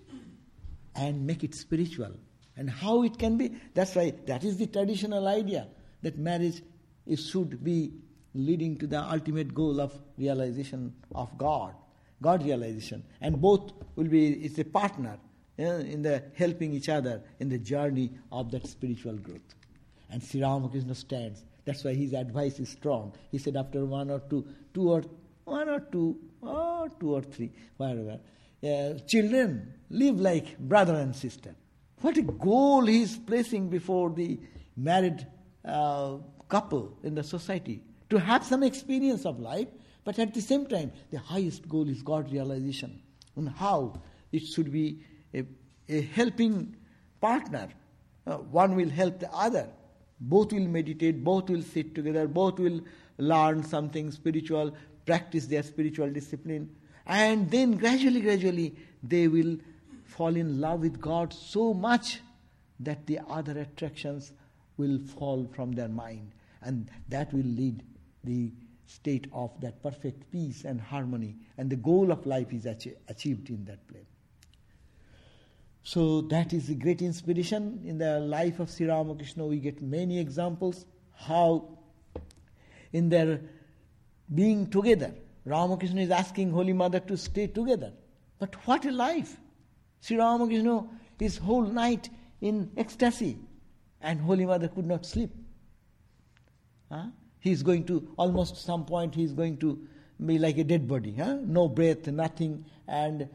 and 0.97 1.24
make 1.24 1.45
it 1.45 1.55
spiritual. 1.55 2.12
And 2.57 2.68
how 2.68 3.05
it 3.05 3.16
can 3.16 3.38
be, 3.38 3.53
that's 3.74 3.95
why 3.95 4.12
that 4.26 4.43
is 4.43 4.57
the 4.57 4.66
traditional 4.66 5.28
idea 5.28 5.68
that 6.03 6.18
marriage 6.18 6.61
is, 7.07 7.24
should 7.28 7.62
be 7.62 7.93
leading 8.34 8.76
to 8.78 8.88
the 8.88 9.01
ultimate 9.01 9.55
goal 9.55 9.80
of 9.80 9.93
realization 10.18 10.93
of 11.14 11.38
God. 11.38 11.74
God 12.20 12.45
realization. 12.45 13.05
And 13.20 13.41
both 13.41 13.72
will 13.95 14.09
be, 14.09 14.32
it's 14.32 14.59
a 14.59 14.64
partner 14.64 15.16
in 15.61 16.03
the 16.03 16.23
helping 16.35 16.73
each 16.73 16.89
other 16.89 17.23
in 17.39 17.49
the 17.49 17.59
journey 17.59 18.11
of 18.33 18.51
that 18.53 18.67
spiritual 18.67 19.17
growth. 19.17 19.55
And 20.11 20.23
Sri 20.23 20.43
Ramakrishna 20.43 20.95
stands. 20.95 21.43
That's 21.65 21.85
why 21.85 21.95
his 21.95 22.13
advice 22.13 22.59
is 22.59 22.69
strong. 22.69 23.13
He 23.31 23.39
said 23.39 23.57
after 23.57 23.85
one 23.85 24.11
or 24.11 24.21
two, 24.21 24.47
two 24.75 24.91
or 24.91 25.03
one 25.45 25.69
or 25.69 25.81
two, 25.81 26.19
or 26.43 26.89
two 26.99 27.15
or 27.15 27.23
three, 27.23 27.53
whatever. 27.77 28.19
Uh, 28.63 28.99
children 29.07 29.73
live 29.89 30.21
like 30.21 30.59
brother 30.59 30.95
and 30.95 31.15
sister. 31.15 31.55
What 32.01 32.17
a 32.17 32.23
goal 32.23 32.87
he 32.87 33.03
is 33.03 33.19
placing 33.19 33.69
before 33.69 34.11
the 34.11 34.39
married 34.77 35.27
uh, 35.65 36.17
couple 36.49 36.99
in 37.03 37.15
the 37.15 37.23
society 37.23 37.83
to 38.09 38.19
have 38.19 38.45
some 38.45 38.63
experience 38.63 39.25
of 39.25 39.39
life 39.39 39.69
but 40.05 40.19
at 40.19 40.35
the 40.35 40.41
same 40.41 40.67
time, 40.67 40.93
the 41.11 41.19
highest 41.19 41.69
goal 41.69 41.89
is 41.89 42.03
God 42.03 42.33
realization 42.33 43.03
and 43.37 43.49
how 43.49 44.01
it 44.33 44.47
should 44.47 44.73
be 44.73 45.01
a, 45.91 46.01
helping 46.03 46.76
partner. 47.20 47.68
Uh, 48.26 48.36
one 48.36 48.76
will 48.76 48.88
help 48.88 49.18
the 49.20 49.32
other. 49.32 49.68
Both 50.20 50.53
will 50.53 50.68
meditate, 50.68 51.24
both 51.24 51.49
will 51.49 51.62
sit 51.62 51.95
together, 51.95 52.28
both 52.28 52.59
will 52.59 52.80
learn 53.18 53.62
something 53.64 54.11
spiritual, 54.11 54.74
practice 55.07 55.47
their 55.47 55.62
spiritual 55.62 56.11
discipline, 56.11 56.70
and 57.07 57.51
then 57.51 57.72
gradually, 57.76 58.20
gradually, 58.20 58.76
they 59.03 59.28
will 59.28 59.57
fall 60.05 60.36
in 60.36 60.61
love 60.61 60.80
with 60.80 61.01
God 61.01 61.32
so 61.32 61.72
much 61.72 62.20
that 62.80 63.07
the 63.07 63.20
other 63.28 63.59
attractions 63.59 64.32
will 64.76 64.99
fall 64.99 65.49
from 65.55 65.72
their 65.72 65.88
mind, 65.88 66.32
and 66.62 66.91
that 67.09 67.32
will 67.32 67.43
lead 67.43 67.82
the 68.24 68.53
state 68.86 69.26
of 69.32 69.51
that 69.61 69.82
perfect 69.82 70.30
peace 70.30 70.64
and 70.64 70.80
harmony, 70.80 71.36
and 71.57 71.70
the 71.70 71.76
goal 71.76 72.12
of 72.12 72.26
life 72.26 72.53
is 72.53 72.66
achieved 72.66 73.51
in 73.51 73.64
that 73.64 73.86
plane. 73.88 74.07
So 75.83 76.20
that 76.22 76.53
is 76.53 76.68
a 76.68 76.74
great 76.74 77.03
inspiration 77.03 77.83
in 77.85 77.99
the 77.99 78.20
life 78.20 78.61
of 78.61 78.70
Sri 78.70 78.87
Ramakrishna. 78.87 79.47
We 79.47 79.59
get 79.59 79.81
many 79.81 80.18
examples 80.18 80.85
how 81.14 81.78
in 82.93 83.09
their 83.09 83.41
being 84.35 84.68
together, 84.68 85.14
Ramakrishna 85.45 86.03
is 86.03 86.11
asking 86.11 86.51
Holy 86.51 86.72
Mother 86.72 87.01
to 87.01 87.16
stay 87.16 87.47
together. 87.47 87.93
But 88.39 88.55
what 88.66 88.85
a 88.85 88.91
life! 88.91 89.37
Sri 90.01 90.16
Ramakrishna 90.16 90.87
is 91.18 91.39
whole 91.39 91.62
night 91.62 92.09
in 92.41 92.70
ecstasy, 92.76 93.39
and 94.01 94.20
Holy 94.20 94.47
Mother 94.47 94.68
could 94.68 94.87
not 94.87 95.05
sleep. 95.05 95.31
Huh? 96.91 97.07
He 97.41 97.53
is 97.53 97.62
going 97.62 97.85
to, 97.85 98.12
almost 98.16 98.57
some 98.57 98.85
point, 98.85 99.14
he 99.14 99.24
is 99.24 99.33
going 99.33 99.59
to 99.59 99.87
be 100.24 100.39
like 100.39 100.59
a 100.59 100.64
dead 100.64 100.87
body. 100.87 101.14
Huh? 101.16 101.39
No 101.45 101.68
breath, 101.68 102.07
nothing. 102.07 102.64
And 102.87 103.28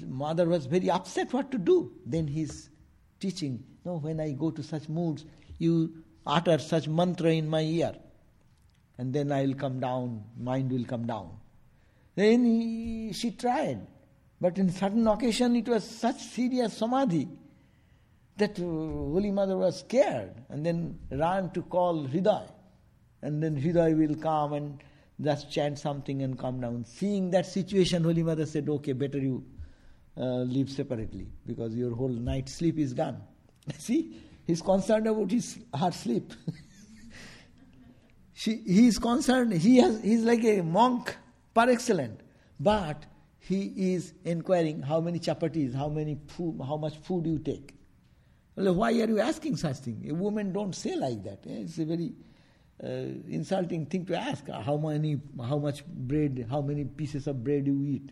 mother 0.00 0.46
was 0.46 0.66
very 0.66 0.90
upset 0.90 1.32
what 1.32 1.50
to 1.50 1.58
do. 1.58 1.92
Then 2.06 2.26
he's 2.26 2.70
teaching, 3.20 3.64
no, 3.84 3.98
when 3.98 4.20
I 4.20 4.32
go 4.32 4.50
to 4.50 4.62
such 4.62 4.88
moods, 4.88 5.24
you 5.58 6.04
utter 6.26 6.58
such 6.58 6.88
mantra 6.88 7.30
in 7.30 7.48
my 7.48 7.62
ear. 7.62 7.94
And 8.98 9.12
then 9.12 9.32
I 9.32 9.42
will 9.46 9.54
come 9.54 9.80
down, 9.80 10.24
mind 10.38 10.70
will 10.70 10.84
come 10.84 11.06
down. 11.06 11.30
Then 12.14 12.44
he, 12.44 13.12
she 13.12 13.32
tried. 13.32 13.86
But 14.40 14.58
in 14.58 14.70
certain 14.70 15.06
occasion 15.08 15.56
it 15.56 15.68
was 15.68 15.84
such 15.84 16.20
serious 16.20 16.76
samadhi 16.76 17.28
that 18.36 18.58
uh, 18.58 18.62
Holy 18.62 19.30
Mother 19.30 19.56
was 19.56 19.80
scared 19.80 20.32
and 20.48 20.66
then 20.66 20.98
ran 21.10 21.50
to 21.50 21.62
call 21.62 22.06
Hriday 22.06 22.48
and 23.22 23.42
then 23.42 23.60
Hriday 23.60 23.96
will 23.96 24.16
come 24.16 24.52
and 24.52 24.82
just 25.20 25.50
chant 25.50 25.78
something 25.78 26.22
and 26.22 26.38
come 26.38 26.60
down. 26.60 26.84
Seeing 26.84 27.30
that 27.30 27.46
situation, 27.46 28.04
Holy 28.04 28.22
Mother 28.22 28.46
said, 28.46 28.68
okay, 28.68 28.92
better 28.92 29.18
you 29.18 29.44
live 30.22 30.70
separately 30.70 31.26
because 31.46 31.74
your 31.74 31.94
whole 31.94 32.08
night 32.08 32.48
sleep 32.48 32.78
is 32.78 32.92
gone. 32.92 33.20
See, 33.78 34.16
he's 34.46 34.62
concerned 34.62 35.06
about 35.06 35.30
his 35.30 35.58
her 35.74 35.90
sleep. 35.90 36.32
she, 38.32 38.56
he 38.66 38.86
is 38.88 38.98
concerned, 38.98 39.52
he 39.52 39.78
has, 39.78 40.02
he's 40.02 40.22
like 40.22 40.44
a 40.44 40.62
monk 40.62 41.16
par 41.52 41.68
excellence, 41.70 42.20
but 42.60 43.04
he 43.38 43.94
is 43.94 44.14
inquiring 44.24 44.82
how 44.82 45.00
many 45.00 45.18
chapatis, 45.18 45.74
how 45.74 45.88
many 45.88 46.18
food, 46.28 46.60
how 46.66 46.76
much 46.76 46.96
food 46.98 47.26
you 47.26 47.38
take. 47.38 47.74
Well, 48.56 48.74
why 48.74 48.90
are 48.92 49.08
you 49.08 49.20
asking 49.20 49.56
such 49.56 49.78
thing? 49.78 50.06
A 50.08 50.14
woman 50.14 50.52
don't 50.52 50.74
say 50.74 50.94
like 50.96 51.24
that. 51.24 51.40
It's 51.44 51.78
a 51.78 51.84
very 51.84 52.12
uh, 52.82 52.86
insulting 53.28 53.86
thing 53.86 54.06
to 54.06 54.18
ask 54.18 54.48
how 54.48 54.76
many 54.76 55.20
how 55.42 55.58
much 55.58 55.84
bread 55.86 56.46
how 56.50 56.60
many 56.60 56.84
pieces 56.84 57.26
of 57.26 57.42
bread 57.44 57.66
you 57.66 57.84
eat 57.84 58.10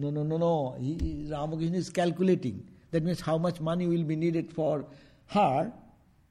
no 0.00 0.10
no 0.10 0.22
no 0.22 0.36
no. 0.38 0.76
He, 0.80 1.28
ramakrishna 1.30 1.78
is 1.78 1.90
calculating. 1.90 2.68
That 2.90 3.04
means 3.04 3.20
how 3.20 3.38
much 3.38 3.60
money 3.60 3.86
will 3.86 4.04
be 4.04 4.16
needed 4.16 4.52
for 4.52 4.86
her 5.28 5.72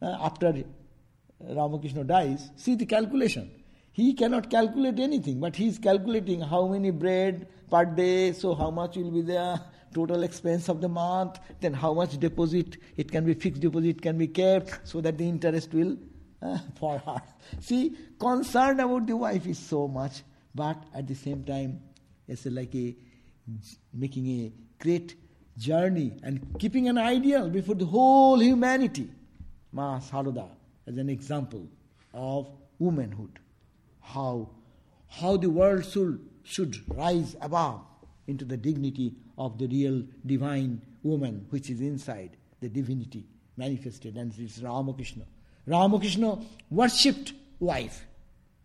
uh, 0.02 0.18
after 0.22 0.64
ramakrishna 1.40 2.04
dies. 2.04 2.50
See 2.56 2.76
the 2.76 2.86
calculation. 2.86 3.52
He 3.92 4.14
cannot 4.14 4.50
calculate 4.50 5.00
anything 5.00 5.40
but 5.40 5.56
he 5.56 5.68
is 5.68 5.78
calculating 5.78 6.42
how 6.42 6.68
many 6.68 6.92
bread 6.92 7.48
per 7.70 7.86
day 7.86 8.34
so 8.34 8.56
how 8.56 8.70
much 8.72 8.96
will 8.96 9.12
be 9.12 9.22
there 9.22 9.60
total 9.94 10.24
expense 10.24 10.70
of 10.70 10.80
the 10.80 10.88
month 10.88 11.40
then 11.60 11.74
how 11.74 11.94
much 11.94 12.18
deposit 12.20 12.78
it 12.96 13.12
can 13.12 13.26
be 13.26 13.34
fixed 13.34 13.62
deposit 13.62 14.02
can 14.02 14.18
be 14.18 14.28
kept 14.28 14.88
so 14.88 15.02
that 15.02 15.18
the 15.18 15.28
interest 15.28 15.74
will 15.74 15.98
for 16.80 17.00
her. 17.00 17.22
See, 17.62 17.96
concern 18.20 18.80
about 18.80 19.08
the 19.08 19.18
wife 19.18 19.46
is 19.48 19.60
so 19.60 19.88
much, 19.88 20.24
but 20.54 20.84
at 20.94 21.08
the 21.08 21.16
same 21.16 21.44
time, 21.44 21.82
it's 22.28 22.46
like 22.46 22.74
a 22.76 22.96
making 23.94 24.28
a 24.28 24.52
great 24.82 25.16
journey 25.58 26.14
and 26.24 26.58
keeping 26.60 26.88
an 26.88 26.98
ideal 26.98 27.50
before 27.50 27.76
the 27.76 27.86
whole 27.86 28.40
humanity. 28.40 29.10
Ma 29.72 30.00
Sarada 30.00 30.50
as 30.88 30.98
an 30.98 31.10
example 31.10 31.68
of 32.14 32.48
womanhood. 32.80 33.40
How 34.02 34.50
how 35.10 35.38
the 35.38 35.50
world 35.50 35.86
should, 35.86 36.20
should 36.44 36.78
rise 36.96 37.36
above 37.42 37.82
into 38.28 38.46
the 38.46 38.58
dignity 38.58 39.16
of 39.38 39.58
the 39.58 39.68
real 39.68 40.04
divine 40.26 40.82
woman 41.04 41.46
which 41.50 41.70
is 41.70 41.82
inside, 41.82 42.38
the 42.62 42.70
divinity 42.70 43.26
manifested, 43.58 44.16
and 44.16 44.34
it's 44.38 44.60
Ramakrishna. 44.60 45.26
Ramakrishna 45.66 46.40
worshipped 46.70 47.34
wife. 47.60 48.06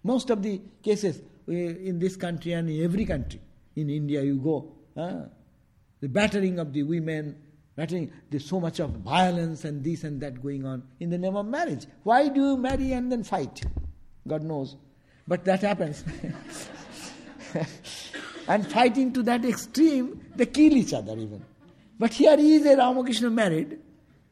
Most 0.03 0.31
of 0.31 0.43
the 0.43 0.61
cases 0.83 1.21
eh, 1.49 1.53
in 1.53 1.99
this 1.99 2.17
country 2.17 2.53
and 2.53 2.69
in 2.69 2.85
every 2.85 3.07
country, 3.07 3.41
in 3.77 3.91
India 3.91 4.23
you 4.23 4.37
go, 4.39 4.73
uh, 4.97 5.23
the 6.01 6.09
battering 6.09 6.59
of 6.59 6.73
the 6.73 6.83
women, 6.83 7.37
battering, 7.77 8.13
there's 8.31 8.47
so 8.47 8.61
much 8.61 8.81
of 8.81 8.91
violence 8.91 9.65
and 9.65 9.83
this 9.83 10.05
and 10.05 10.21
that 10.21 10.43
going 10.43 10.65
on 10.65 10.83
in 11.01 11.11
the 11.11 11.19
name 11.19 11.37
of 11.37 11.47
marriage. 11.47 11.87
Why 12.03 12.29
do 12.29 12.41
you 12.41 12.57
marry 12.57 12.93
and 12.93 13.11
then 13.11 13.25
fight? 13.25 13.65
God 14.27 14.43
knows. 14.43 14.77
But 15.27 15.45
that 15.45 15.63
happens. 15.63 16.05
and 18.49 18.67
fighting 18.71 19.13
to 19.15 19.23
that 19.23 19.45
extreme, 19.45 20.21
they 20.37 20.47
kill 20.47 20.73
each 20.73 20.93
other 20.93 21.13
even. 21.13 21.45
But 21.99 22.13
here 22.13 22.37
he 22.37 22.57
is 22.57 22.67
a 22.67 22.77
Ramakrishna 22.77 23.31
married, 23.31 23.79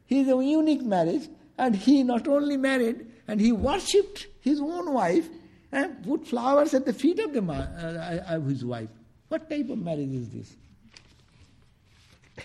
he 0.05 0.21
is 0.21 0.27
a 0.27 0.43
unique 0.43 0.83
marriage, 0.83 1.27
and 1.57 1.75
he 1.75 2.03
not 2.03 2.27
only 2.27 2.57
married, 2.57 3.07
and 3.27 3.39
he 3.39 3.51
worshipped 3.51 4.27
his 4.41 4.59
own 4.59 4.93
wife 4.93 5.29
and 5.71 6.03
put 6.03 6.27
flowers 6.27 6.73
at 6.73 6.85
the 6.85 6.93
feet 6.93 7.19
of, 7.19 7.33
the, 7.33 7.41
uh, 7.41 8.35
of 8.35 8.45
his 8.45 8.63
wife. 8.63 8.89
What 9.33 9.49
type 9.49 9.67
of 9.71 9.79
marriage 9.79 10.13
is 10.13 10.29
this? 10.29 10.55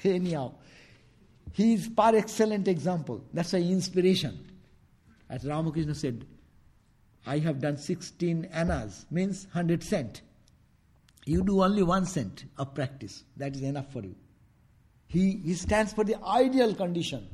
Anyhow, 0.05 0.53
he 1.53 1.75
is 1.75 1.87
par 1.87 2.17
excellent 2.17 2.67
example. 2.67 3.23
That's 3.35 3.53
why 3.53 3.59
inspiration. 3.59 4.39
As 5.29 5.45
Ramakrishna 5.45 5.95
said, 5.95 6.25
I 7.27 7.41
have 7.41 7.61
done 7.61 7.77
16 7.77 8.47
annas, 8.47 9.05
means 9.11 9.45
100 9.53 9.85
cent. 9.85 10.23
You 11.27 11.43
do 11.43 11.63
only 11.63 11.83
one 11.83 12.07
cent 12.07 12.47
of 12.57 12.75
practice. 12.75 13.23
That 13.37 13.55
is 13.55 13.61
enough 13.61 13.93
for 13.93 14.01
you. 14.01 14.15
He, 15.09 15.43
he 15.45 15.53
stands 15.57 15.93
for 15.93 16.05
the 16.05 16.17
ideal 16.25 16.75
condition 16.75 17.29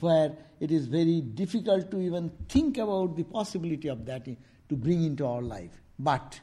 where 0.00 0.32
it 0.58 0.72
is 0.72 0.88
very 0.88 1.20
difficult 1.20 1.92
to 1.92 2.00
even 2.00 2.32
think 2.48 2.78
about 2.78 3.14
the 3.14 3.22
possibility 3.22 3.86
of 3.86 4.04
that 4.06 4.24
to 4.24 4.74
bring 4.74 5.04
into 5.04 5.24
our 5.24 5.42
life. 5.42 5.80
But 5.96 6.40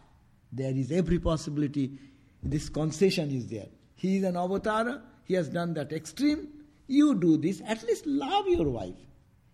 there 0.53 0.71
is 0.71 0.93
every 0.93 1.19
possibility, 1.19 1.99
this 2.43 2.69
concession 2.69 3.31
is 3.31 3.47
there. 3.47 3.67
He 3.95 4.17
is 4.17 4.23
an 4.23 4.37
avatar, 4.37 5.01
he 5.23 5.33
has 5.35 5.49
done 5.49 5.73
that 5.75 5.91
extreme. 5.91 6.47
You 6.87 7.15
do 7.15 7.37
this, 7.37 7.61
at 7.65 7.83
least 7.83 8.05
love 8.05 8.47
your 8.47 8.69
wife. 8.69 8.95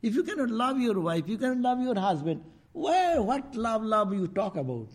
If 0.01 0.15
you 0.15 0.23
cannot 0.23 0.49
love 0.49 0.79
your 0.79 0.99
wife, 0.99 1.27
you 1.27 1.37
cannot 1.37 1.59
love 1.59 1.81
your 1.81 1.99
husband, 1.99 2.43
where, 2.71 3.21
what 3.21 3.55
love, 3.55 3.83
love 3.83 4.13
you 4.13 4.27
talk 4.27 4.55
about? 4.55 4.87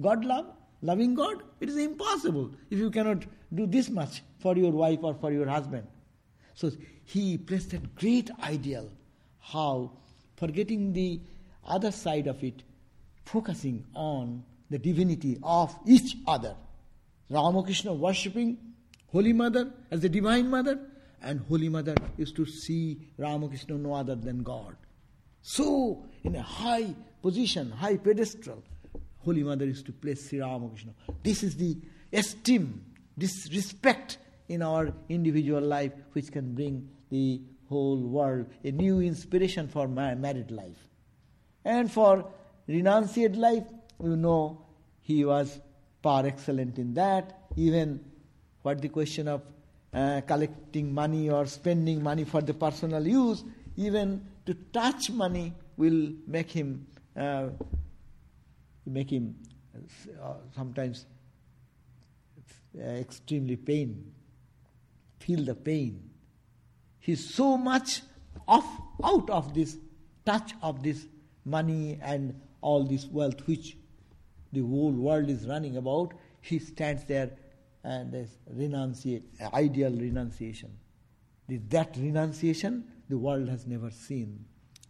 God 0.00 0.24
love? 0.24 0.46
Loving 0.80 1.14
God? 1.14 1.42
It 1.60 1.68
is 1.68 1.76
impossible 1.76 2.50
if 2.70 2.78
you 2.78 2.90
cannot 2.90 3.24
do 3.54 3.66
this 3.66 3.88
much 3.88 4.22
for 4.38 4.56
your 4.56 4.72
wife 4.72 5.00
or 5.02 5.14
for 5.14 5.30
your 5.30 5.48
husband. 5.48 5.86
So 6.54 6.70
he 7.04 7.38
placed 7.38 7.70
that 7.70 7.94
great 7.94 8.30
ideal 8.42 8.90
how, 9.38 9.92
forgetting 10.36 10.92
the 10.92 11.20
other 11.66 11.90
side 11.90 12.26
of 12.26 12.42
it, 12.42 12.62
focusing 13.24 13.84
on 13.94 14.44
the 14.70 14.78
divinity 14.78 15.38
of 15.42 15.76
each 15.86 16.16
other. 16.26 16.56
Ramakrishna 17.30 17.92
worshipping 17.92 18.58
Holy 19.12 19.32
Mother 19.32 19.70
as 19.90 20.00
the 20.00 20.08
Divine 20.08 20.48
Mother, 20.48 20.80
and 21.22 21.40
Holy 21.48 21.68
Mother 21.68 21.94
is 22.18 22.32
to 22.32 22.46
see 22.46 22.98
Ramakrishna 23.18 23.76
no 23.76 23.94
other 23.94 24.14
than 24.14 24.42
God. 24.42 24.76
So, 25.42 26.06
in 26.24 26.36
a 26.36 26.42
high 26.42 26.94
position, 27.20 27.70
high 27.70 27.98
pedestal, 27.98 28.62
Holy 29.18 29.42
Mother 29.42 29.66
is 29.66 29.82
to 29.84 29.92
place 29.92 30.28
Sri 30.28 30.40
Ramakrishna. 30.40 30.92
This 31.22 31.42
is 31.42 31.56
the 31.56 31.76
esteem, 32.12 32.84
this 33.16 33.48
respect 33.52 34.18
in 34.48 34.62
our 34.62 34.92
individual 35.08 35.60
life 35.60 35.92
which 36.12 36.32
can 36.32 36.54
bring 36.54 36.88
the 37.10 37.40
whole 37.68 37.98
world 37.98 38.46
a 38.64 38.70
new 38.70 39.00
inspiration 39.00 39.68
for 39.68 39.88
married 39.88 40.50
life. 40.50 40.88
And 41.64 41.90
for 41.90 42.30
renunciate 42.68 43.36
life, 43.36 43.64
you 44.02 44.16
know, 44.16 44.64
he 45.00 45.24
was 45.24 45.60
par 46.02 46.26
excellent 46.26 46.78
in 46.78 46.94
that. 46.94 47.38
Even 47.56 48.00
what 48.62 48.80
the 48.80 48.88
question 48.88 49.28
of 49.28 49.42
uh, 49.94 50.20
collecting 50.26 50.92
money 50.92 51.30
or 51.30 51.46
spending 51.46 52.02
money 52.02 52.24
for 52.24 52.40
the 52.40 52.54
personal 52.54 53.06
use, 53.06 53.44
even 53.76 54.24
to 54.46 54.54
touch 54.72 55.10
money 55.10 55.52
will 55.76 56.12
make 56.26 56.50
him 56.50 56.86
uh, 57.16 57.48
make 58.86 59.10
him 59.10 59.36
uh, 60.22 60.34
sometimes 60.54 61.06
uh, 62.78 62.82
extremely 62.82 63.56
pain, 63.56 64.12
feel 65.20 65.44
the 65.44 65.54
pain. 65.54 66.10
He's 66.98 67.34
so 67.34 67.56
much 67.56 68.02
off 68.48 68.66
out 69.04 69.28
of 69.30 69.54
this 69.54 69.76
touch 70.24 70.52
of 70.62 70.82
this 70.82 71.06
money 71.44 71.98
and 72.02 72.40
all 72.60 72.84
this 72.84 73.06
wealth 73.06 73.46
which 73.46 73.76
the 74.52 74.60
whole 74.60 74.92
world 74.92 75.28
is 75.30 75.46
running 75.46 75.76
about. 75.76 76.12
He 76.40 76.58
stands 76.58 77.04
there 77.04 77.30
and 77.84 78.12
there's 78.12 78.36
renunciate, 78.54 79.22
ideal 79.52 79.90
renunciation. 79.90 80.70
That 81.48 81.96
renunciation 81.96 82.84
the 83.08 83.18
world 83.18 83.48
has 83.48 83.66
never 83.66 83.90
seen. 83.90 84.44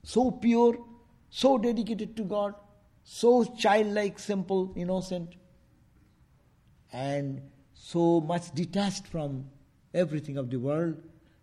So 0.04 0.30
pure, 0.30 0.78
so 1.30 1.58
dedicated 1.58 2.16
to 2.16 2.24
God, 2.24 2.54
so 3.04 3.44
childlike, 3.44 4.18
simple, 4.18 4.72
innocent, 4.76 5.34
and 6.92 7.40
so 7.72 8.20
much 8.20 8.52
detached 8.54 9.06
from 9.06 9.46
everything 9.94 10.36
of 10.36 10.50
the 10.50 10.58
world 10.58 10.96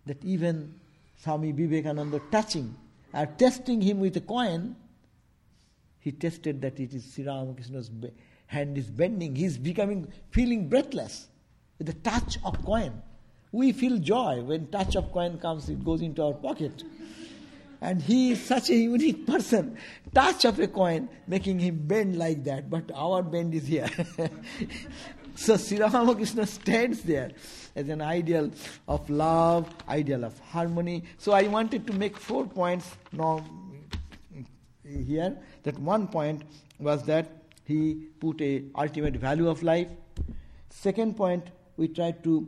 that 0.05 0.23
even 0.23 0.79
Swami 1.17 1.51
Vivekananda 1.51 2.21
touching 2.31 2.75
or 3.13 3.25
testing 3.25 3.81
him 3.81 3.99
with 3.99 4.15
a 4.17 4.21
coin, 4.21 4.75
he 5.99 6.11
tested 6.11 6.61
that 6.61 6.79
it 6.79 6.93
is 6.93 7.13
Sri 7.13 7.25
Ramakrishna's 7.25 7.91
hand 8.47 8.77
is 8.77 8.89
bending. 8.89 9.35
He 9.35 9.45
is 9.45 9.57
becoming, 9.57 10.11
feeling 10.31 10.69
breathless 10.69 11.27
with 11.77 11.87
the 11.87 11.93
touch 11.93 12.37
of 12.43 12.63
coin. 12.63 13.01
We 13.51 13.71
feel 13.71 13.97
joy 13.97 14.41
when 14.41 14.67
touch 14.67 14.95
of 14.95 15.11
coin 15.11 15.39
comes, 15.39 15.69
it 15.69 15.83
goes 15.83 16.01
into 16.01 16.23
our 16.23 16.33
pocket. 16.33 16.83
And 17.81 18.01
he 18.01 18.31
is 18.31 18.43
such 18.43 18.69
a 18.69 18.75
unique 18.75 19.25
person. 19.25 19.77
Touch 20.13 20.45
of 20.45 20.59
a 20.59 20.67
coin 20.67 21.09
making 21.27 21.59
him 21.59 21.87
bend 21.87 22.17
like 22.17 22.43
that, 22.43 22.69
but 22.69 22.91
our 22.93 23.23
bend 23.23 23.53
is 23.53 23.67
here. 23.67 23.89
so 25.35 25.57
Sri 25.57 25.79
Ramakrishna 25.79 26.45
stands 26.45 27.01
there 27.01 27.31
as 27.75 27.87
an 27.87 28.01
ideal 28.01 28.51
of 28.87 29.09
love, 29.09 29.73
ideal 29.87 30.23
of 30.23 30.37
harmony. 30.39 31.03
So 31.17 31.31
I 31.31 31.43
wanted 31.43 31.87
to 31.87 31.93
make 31.93 32.17
four 32.17 32.45
points 32.45 32.97
now 33.11 33.45
here. 34.89 35.37
That 35.63 35.77
one 35.79 36.07
point 36.07 36.43
was 36.79 37.03
that 37.03 37.31
he 37.65 38.07
put 38.19 38.41
a 38.41 38.63
ultimate 38.75 39.15
value 39.15 39.47
of 39.47 39.63
life. 39.63 39.87
Second 40.69 41.15
point, 41.15 41.47
we 41.77 41.87
tried 41.87 42.23
to 42.23 42.47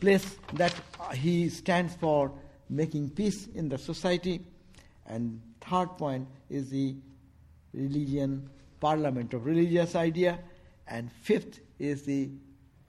place 0.00 0.36
that 0.54 0.74
he 1.12 1.48
stands 1.48 1.94
for 1.94 2.32
making 2.68 3.10
peace 3.10 3.46
in 3.54 3.68
the 3.68 3.78
society. 3.78 4.44
And 5.06 5.40
third 5.60 5.96
point 5.96 6.28
is 6.50 6.70
the 6.70 6.96
religion, 7.72 8.48
parliament 8.80 9.34
of 9.34 9.46
religious 9.46 9.94
idea. 9.94 10.38
And 10.88 11.10
fifth 11.12 11.60
is 11.78 12.02
the 12.02 12.30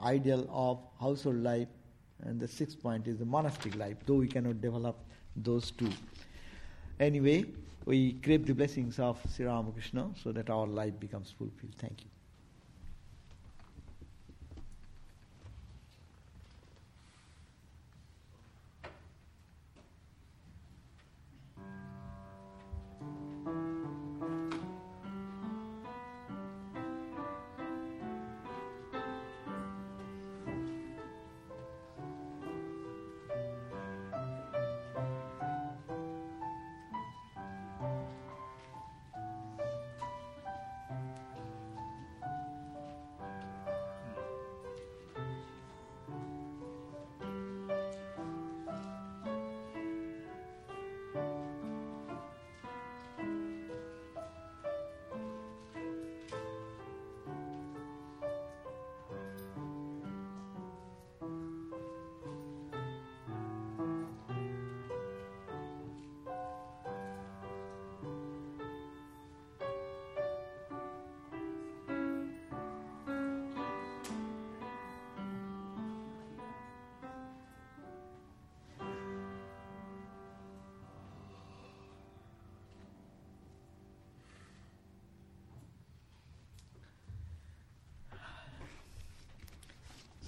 ideal 0.01 0.47
of 0.51 0.79
household 0.99 1.37
life. 1.37 1.67
And 2.23 2.39
the 2.39 2.47
sixth 2.47 2.81
point 2.81 3.07
is 3.07 3.17
the 3.17 3.25
monastic 3.25 3.75
life, 3.75 3.97
though 4.05 4.15
we 4.15 4.27
cannot 4.27 4.61
develop 4.61 4.97
those 5.35 5.71
two. 5.71 5.91
Anyway, 6.99 7.45
we 7.85 8.13
crave 8.13 8.45
the 8.45 8.53
blessings 8.53 8.99
of 8.99 9.19
Sri 9.33 9.45
Ramakrishna 9.45 10.11
so 10.21 10.31
that 10.31 10.49
our 10.49 10.67
life 10.67 10.99
becomes 10.99 11.31
fulfilled. 11.31 11.75
Thank 11.77 12.03
you. 12.03 12.14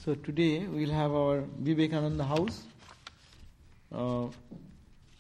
So 0.08 0.16
today 0.16 0.66
we'll 0.66 0.92
have 0.92 1.12
our 1.12 1.44
Vivekananda 1.60 2.24
house. 2.24 2.64
Uh, 3.94 4.28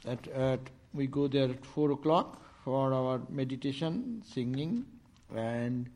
at, 0.07 0.25
at 0.29 0.61
we 0.93 1.07
go 1.07 1.27
there 1.27 1.49
at 1.49 1.65
four 1.65 1.91
o'clock 1.91 2.41
for 2.63 2.93
our 2.93 3.19
meditation, 3.27 4.23
singing, 4.25 4.85
and 5.35 5.89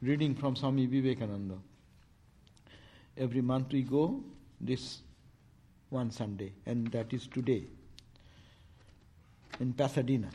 reading 0.00 0.34
from 0.34 0.56
Swami 0.56 0.86
Vivekananda. 0.86 1.54
Every 3.16 3.42
month 3.42 3.72
we 3.72 3.82
go 3.82 4.24
this 4.60 5.02
one 5.90 6.10
Sunday, 6.10 6.52
and 6.66 6.88
that 6.88 7.12
is 7.12 7.28
today 7.28 7.66
in 9.60 9.72
Pasadena. 9.72 10.30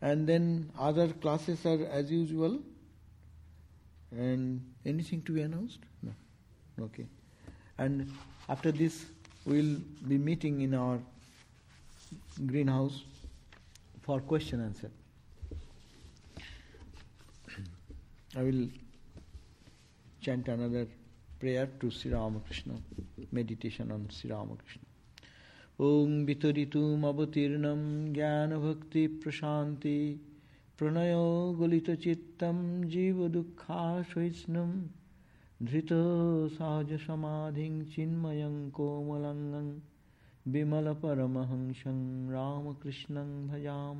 And 0.00 0.28
then 0.28 0.70
other 0.78 1.08
classes 1.08 1.66
are 1.66 1.86
as 1.86 2.08
usual. 2.08 2.60
And 4.12 4.64
anything 4.84 5.22
to 5.22 5.32
be 5.32 5.40
announced? 5.40 5.80
No. 6.04 6.12
Okay. 6.84 7.06
And 7.77 8.11
after 8.49 8.71
this, 8.71 9.05
we'll 9.45 9.77
be 10.07 10.17
meeting 10.17 10.61
in 10.61 10.73
our 10.73 10.99
greenhouse 12.45 13.03
for 14.01 14.19
question 14.19 14.61
answer. 14.61 14.91
I 18.37 18.43
will 18.43 18.67
chant 20.21 20.47
another 20.47 20.87
prayer 21.39 21.67
to 21.79 21.91
Sri 21.91 22.11
Ramakrishna, 22.11 22.75
meditation 23.31 23.91
on 23.91 24.07
Sri 24.09 24.31
Ramakrishna. 24.31 24.83
ॐ 25.81 26.25
वितरितुमवतीर्णं 26.25 27.79
ज्ञानभक्तिप्रशान्ति 28.13 29.97
प्रणयो 30.79 31.23
गलितचित्तं 31.59 32.59
जीवदुःखाश्वैष्णं 35.61 36.87
धृतसहजसमाधिं 36.87 37.75
चिन्मयं 37.95 38.55
कोमलङ्गं 38.77 39.67
विमलपरमहंसं 40.53 41.99
रामकृष्णं 42.31 43.29
भजाम 43.47 43.99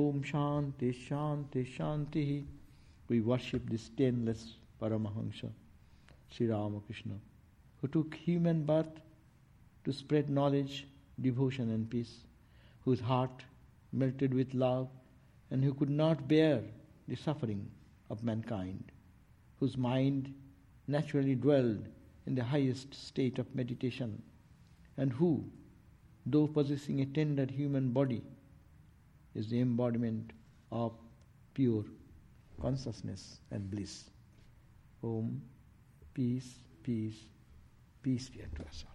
ॐ 0.00 0.22
शान्ति 0.32 0.92
शान्ति 0.92 1.64
शान्तिः 1.76 2.32
We 3.10 3.20
worship 3.20 3.68
this 3.68 3.82
stainless 3.82 4.54
Paramahansa, 4.80 5.50
Sri 6.30 6.46
Ramakrishna, 6.46 7.14
who 7.80 7.88
took 7.88 8.14
human 8.14 8.62
birth 8.64 9.00
to 9.84 9.92
spread 9.92 10.30
knowledge, 10.30 10.86
devotion, 11.20 11.70
and 11.70 11.90
peace, 11.90 12.18
whose 12.84 13.00
heart 13.00 13.42
melted 13.92 14.32
with 14.32 14.54
love, 14.54 14.88
and 15.50 15.64
who 15.64 15.74
could 15.74 15.90
not 15.90 16.28
bear 16.28 16.62
the 17.08 17.16
suffering 17.16 17.68
of 18.10 18.22
mankind, 18.22 18.92
whose 19.59 19.77
mind 19.77 20.33
naturally 20.87 21.35
dwelled 21.35 21.87
in 22.27 22.35
the 22.35 22.43
highest 22.43 22.93
state 22.93 23.39
of 23.39 23.53
meditation, 23.55 24.21
and 24.97 25.11
who, 25.13 25.43
though 26.25 26.47
possessing 26.47 27.01
a 27.01 27.05
tender 27.05 27.45
human 27.45 27.91
body, 27.91 28.23
is 29.33 29.49
the 29.49 29.59
embodiment 29.59 30.31
of 30.71 30.93
pure 31.53 31.85
consciousness 32.61 33.39
and 33.51 33.69
bliss. 33.69 34.05
Om, 35.03 35.41
peace, 36.13 36.55
peace, 36.83 37.25
peace 38.01 38.29
be 38.29 38.41
unto 38.41 38.63
us 38.63 38.83
all. 38.87 38.94